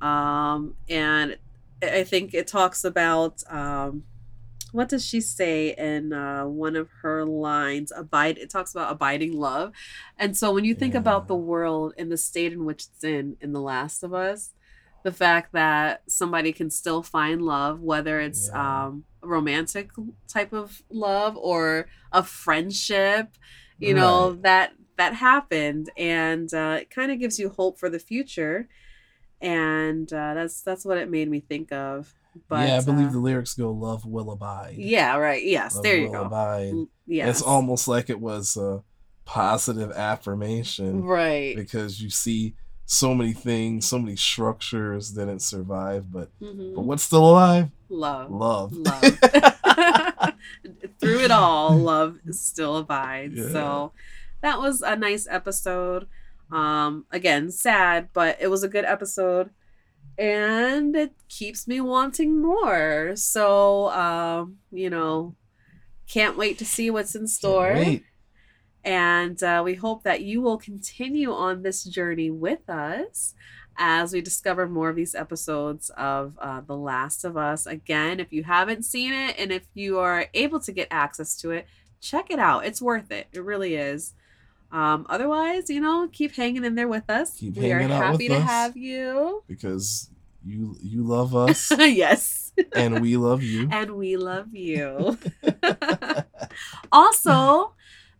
Um, 0.00 0.74
and 0.88 1.38
I 1.82 1.98
I 1.98 2.04
think 2.04 2.34
it 2.34 2.46
talks 2.46 2.84
about 2.84 3.42
um, 3.48 4.02
what 4.72 4.88
does 4.88 5.04
she 5.04 5.20
say 5.20 5.74
in 5.76 6.12
uh, 6.12 6.44
one 6.46 6.76
of 6.76 6.88
her 7.02 7.24
lines? 7.24 7.92
Abide. 7.94 8.38
It 8.38 8.50
talks 8.50 8.72
about 8.74 8.92
abiding 8.92 9.32
love, 9.32 9.72
and 10.18 10.36
so 10.36 10.52
when 10.52 10.64
you 10.64 10.74
think 10.74 10.94
Yeah. 10.94 11.00
about 11.00 11.28
the 11.28 11.36
world 11.36 11.94
and 11.98 12.10
the 12.10 12.16
state 12.16 12.52
in 12.52 12.64
which 12.64 12.84
it's 12.92 13.04
in 13.04 13.36
in 13.40 13.52
The 13.52 13.60
Last 13.60 14.02
of 14.02 14.12
Us, 14.12 14.54
the 15.04 15.12
fact 15.12 15.52
that 15.52 16.02
somebody 16.08 16.52
can 16.52 16.70
still 16.70 17.02
find 17.02 17.42
love, 17.42 17.80
whether 17.80 18.20
it's 18.20 18.48
Yeah. 18.52 18.86
um, 18.86 19.04
a 19.22 19.26
romantic 19.26 19.90
type 20.28 20.52
of 20.52 20.82
love 20.90 21.36
or 21.36 21.86
a 22.12 22.22
friendship, 22.22 23.36
you 23.78 23.94
know 23.94 24.32
that 24.42 24.72
that 24.96 25.14
happened, 25.14 25.90
and 25.96 26.52
uh, 26.52 26.78
it 26.80 26.90
kind 26.90 27.12
of 27.12 27.18
gives 27.20 27.38
you 27.38 27.48
hope 27.50 27.78
for 27.78 27.88
the 27.88 28.00
future, 28.00 28.68
and 29.40 30.12
uh, 30.12 30.34
that's 30.34 30.62
that's 30.62 30.84
what 30.84 30.98
it 30.98 31.10
made 31.10 31.30
me 31.30 31.40
think 31.40 31.72
of. 31.72 32.14
But 32.48 32.68
yeah, 32.68 32.76
I 32.78 32.80
believe 32.84 33.08
uh, 33.08 33.12
the 33.12 33.18
lyrics 33.18 33.54
go 33.54 33.70
"Love 33.72 34.04
will 34.04 34.30
abide." 34.30 34.74
yeah, 34.76 35.16
right. 35.16 35.42
Yes, 35.44 35.74
Love 35.74 35.84
there 35.84 35.96
you 35.96 36.10
go. 36.12 36.22
Abide. 36.24 36.72
L- 36.72 36.88
Yes, 37.10 37.38
It's 37.38 37.42
almost 37.42 37.88
like 37.88 38.10
it 38.10 38.20
was 38.20 38.56
a 38.58 38.82
positive 39.24 39.90
affirmation 39.92 41.02
right. 41.04 41.56
because 41.56 42.02
you 42.02 42.10
see 42.10 42.54
so 42.84 43.14
many 43.14 43.32
things, 43.32 43.86
so 43.86 43.98
many 43.98 44.14
structures 44.16 45.10
didn't 45.12 45.40
survive, 45.40 46.12
but 46.12 46.28
Mhm. 46.40 46.74
but 46.74 46.82
what's 46.82 47.02
still 47.02 47.30
alive? 47.30 47.70
Love. 47.88 48.30
Love. 48.30 48.72
love. 48.74 49.18
Through 51.00 51.20
it 51.20 51.30
all, 51.30 51.76
love 51.76 52.18
still 52.30 52.76
abides. 52.76 53.38
Yeah. 53.38 53.48
So 53.52 53.92
that 54.42 54.58
was 54.58 54.82
a 54.82 54.96
nice 54.96 55.26
episode. 55.30 56.06
Um, 56.50 57.04
again, 57.10 57.50
sad, 57.50 58.08
but 58.12 58.36
it 58.40 58.48
was 58.48 58.62
a 58.62 58.68
good 58.68 58.84
episode. 58.84 59.50
And 60.18 60.96
it 60.96 61.12
keeps 61.28 61.68
me 61.68 61.80
wanting 61.80 62.40
more. 62.42 63.12
So 63.14 63.90
um, 63.90 64.58
you 64.72 64.90
know, 64.90 65.34
can't 66.08 66.36
wait 66.36 66.58
to 66.58 66.64
see 66.64 66.90
what's 66.90 67.14
in 67.14 67.26
store. 67.28 67.74
And 68.84 69.42
uh, 69.42 69.62
we 69.64 69.74
hope 69.74 70.02
that 70.04 70.22
you 70.22 70.40
will 70.40 70.56
continue 70.56 71.32
on 71.32 71.62
this 71.62 71.84
journey 71.84 72.30
with 72.30 72.68
us 72.70 73.34
as 73.76 74.12
we 74.12 74.20
discover 74.20 74.66
more 74.68 74.88
of 74.88 74.96
these 74.96 75.14
episodes 75.14 75.90
of 75.90 76.36
uh, 76.40 76.62
The 76.62 76.76
Last 76.76 77.24
of 77.24 77.36
Us. 77.36 77.66
Again, 77.66 78.18
if 78.18 78.32
you 78.32 78.44
haven't 78.44 78.84
seen 78.84 79.12
it 79.12 79.36
and 79.38 79.52
if 79.52 79.66
you 79.74 79.98
are 79.98 80.26
able 80.34 80.58
to 80.60 80.72
get 80.72 80.88
access 80.90 81.36
to 81.36 81.50
it, 81.50 81.66
check 82.00 82.30
it 82.30 82.38
out. 82.38 82.64
It's 82.64 82.82
worth 82.82 83.10
it. 83.12 83.28
It 83.32 83.44
really 83.44 83.74
is. 83.74 84.14
Um, 84.70 85.06
otherwise, 85.08 85.70
you 85.70 85.80
know, 85.80 86.08
keep 86.12 86.34
hanging 86.34 86.64
in 86.64 86.74
there 86.74 86.88
with 86.88 87.08
us. 87.08 87.36
Keep 87.38 87.56
we 87.56 87.72
are 87.72 87.80
happy 87.80 88.28
to 88.28 88.40
have 88.40 88.76
you. 88.76 89.42
because 89.46 90.10
you 90.44 90.76
you 90.82 91.02
love 91.02 91.34
us 91.34 91.72
yes. 91.78 92.52
and 92.74 93.00
we 93.00 93.16
love 93.16 93.42
you. 93.42 93.68
and 93.72 93.92
we 93.92 94.16
love 94.16 94.54
you. 94.54 95.18
also, 96.92 97.72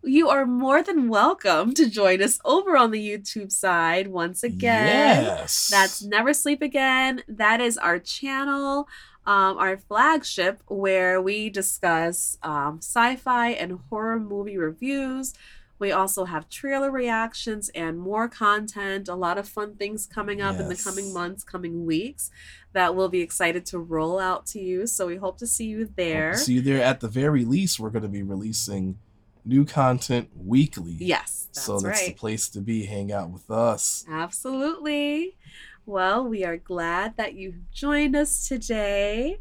you 0.02 0.28
are 0.28 0.46
more 0.46 0.82
than 0.82 1.08
welcome 1.08 1.74
to 1.74 1.88
join 1.88 2.22
us 2.22 2.38
over 2.44 2.76
on 2.76 2.92
the 2.92 3.10
YouTube 3.10 3.52
side 3.52 4.08
once 4.08 4.42
again. 4.42 5.24
Yes. 5.24 5.68
That's 5.70 6.02
Never 6.02 6.32
Sleep 6.32 6.62
Again. 6.62 7.22
That 7.28 7.60
is 7.60 7.76
our 7.76 7.98
channel, 7.98 8.88
um, 9.26 9.58
our 9.58 9.76
flagship, 9.76 10.62
where 10.66 11.20
we 11.20 11.50
discuss 11.50 12.38
um, 12.42 12.78
sci 12.80 13.16
fi 13.16 13.50
and 13.50 13.80
horror 13.90 14.18
movie 14.20 14.56
reviews. 14.56 15.34
We 15.78 15.92
also 15.92 16.24
have 16.24 16.48
trailer 16.48 16.90
reactions 16.90 17.68
and 17.70 17.98
more 17.98 18.28
content, 18.28 19.08
a 19.08 19.14
lot 19.14 19.38
of 19.38 19.48
fun 19.48 19.76
things 19.76 20.06
coming 20.06 20.40
up 20.40 20.58
in 20.58 20.68
the 20.68 20.76
coming 20.76 21.12
months, 21.12 21.44
coming 21.44 21.86
weeks 21.86 22.30
that 22.72 22.94
we'll 22.94 23.08
be 23.08 23.20
excited 23.20 23.64
to 23.66 23.78
roll 23.78 24.18
out 24.18 24.46
to 24.46 24.60
you. 24.60 24.86
So 24.86 25.06
we 25.06 25.16
hope 25.16 25.38
to 25.38 25.46
see 25.46 25.66
you 25.66 25.88
there. 25.96 26.34
See 26.34 26.54
you 26.54 26.60
there. 26.60 26.82
At 26.82 27.00
the 27.00 27.08
very 27.08 27.44
least, 27.44 27.80
we're 27.80 27.90
going 27.90 28.02
to 28.02 28.08
be 28.08 28.22
releasing 28.22 28.98
new 29.44 29.64
content 29.64 30.28
weekly. 30.36 30.96
Yes, 30.98 31.48
that's 31.52 31.66
so 31.66 31.80
that's 31.80 32.00
right. 32.00 32.08
the 32.08 32.14
place 32.14 32.48
to 32.50 32.60
be. 32.60 32.86
Hang 32.86 33.12
out 33.12 33.30
with 33.30 33.50
us. 33.50 34.04
Absolutely. 34.10 35.36
Well, 35.86 36.26
we 36.26 36.44
are 36.44 36.58
glad 36.58 37.16
that 37.16 37.34
you've 37.34 37.70
joined 37.72 38.14
us 38.14 38.46
today. 38.46 39.40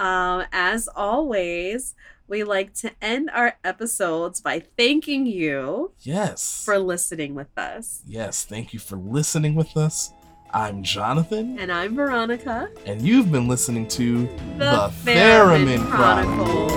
Um, 0.00 0.44
as 0.52 0.88
always, 0.88 1.94
we 2.28 2.42
like 2.44 2.72
to 2.74 2.90
end 3.02 3.30
our 3.34 3.54
episodes 3.64 4.40
by 4.40 4.60
thanking 4.76 5.26
you 5.26 5.92
Yes. 6.00 6.62
for 6.64 6.78
listening 6.78 7.34
with 7.34 7.56
us. 7.58 8.02
yes. 8.06 8.44
Thank 8.44 8.72
you 8.72 8.78
for 8.80 8.96
listening 8.96 9.54
with 9.54 9.76
us. 9.76 10.12
I'm 10.52 10.82
Jonathan, 10.84 11.58
And 11.58 11.72
I'm 11.72 11.96
Veronica, 11.96 12.70
and 12.86 13.02
you've 13.02 13.32
been 13.32 13.48
listening 13.48 13.88
to 13.88 14.22
the, 14.56 14.92
The 15.04 15.12
Theremin 15.12 15.66
Theremin 15.78 15.90
Chronicles. 15.90 16.72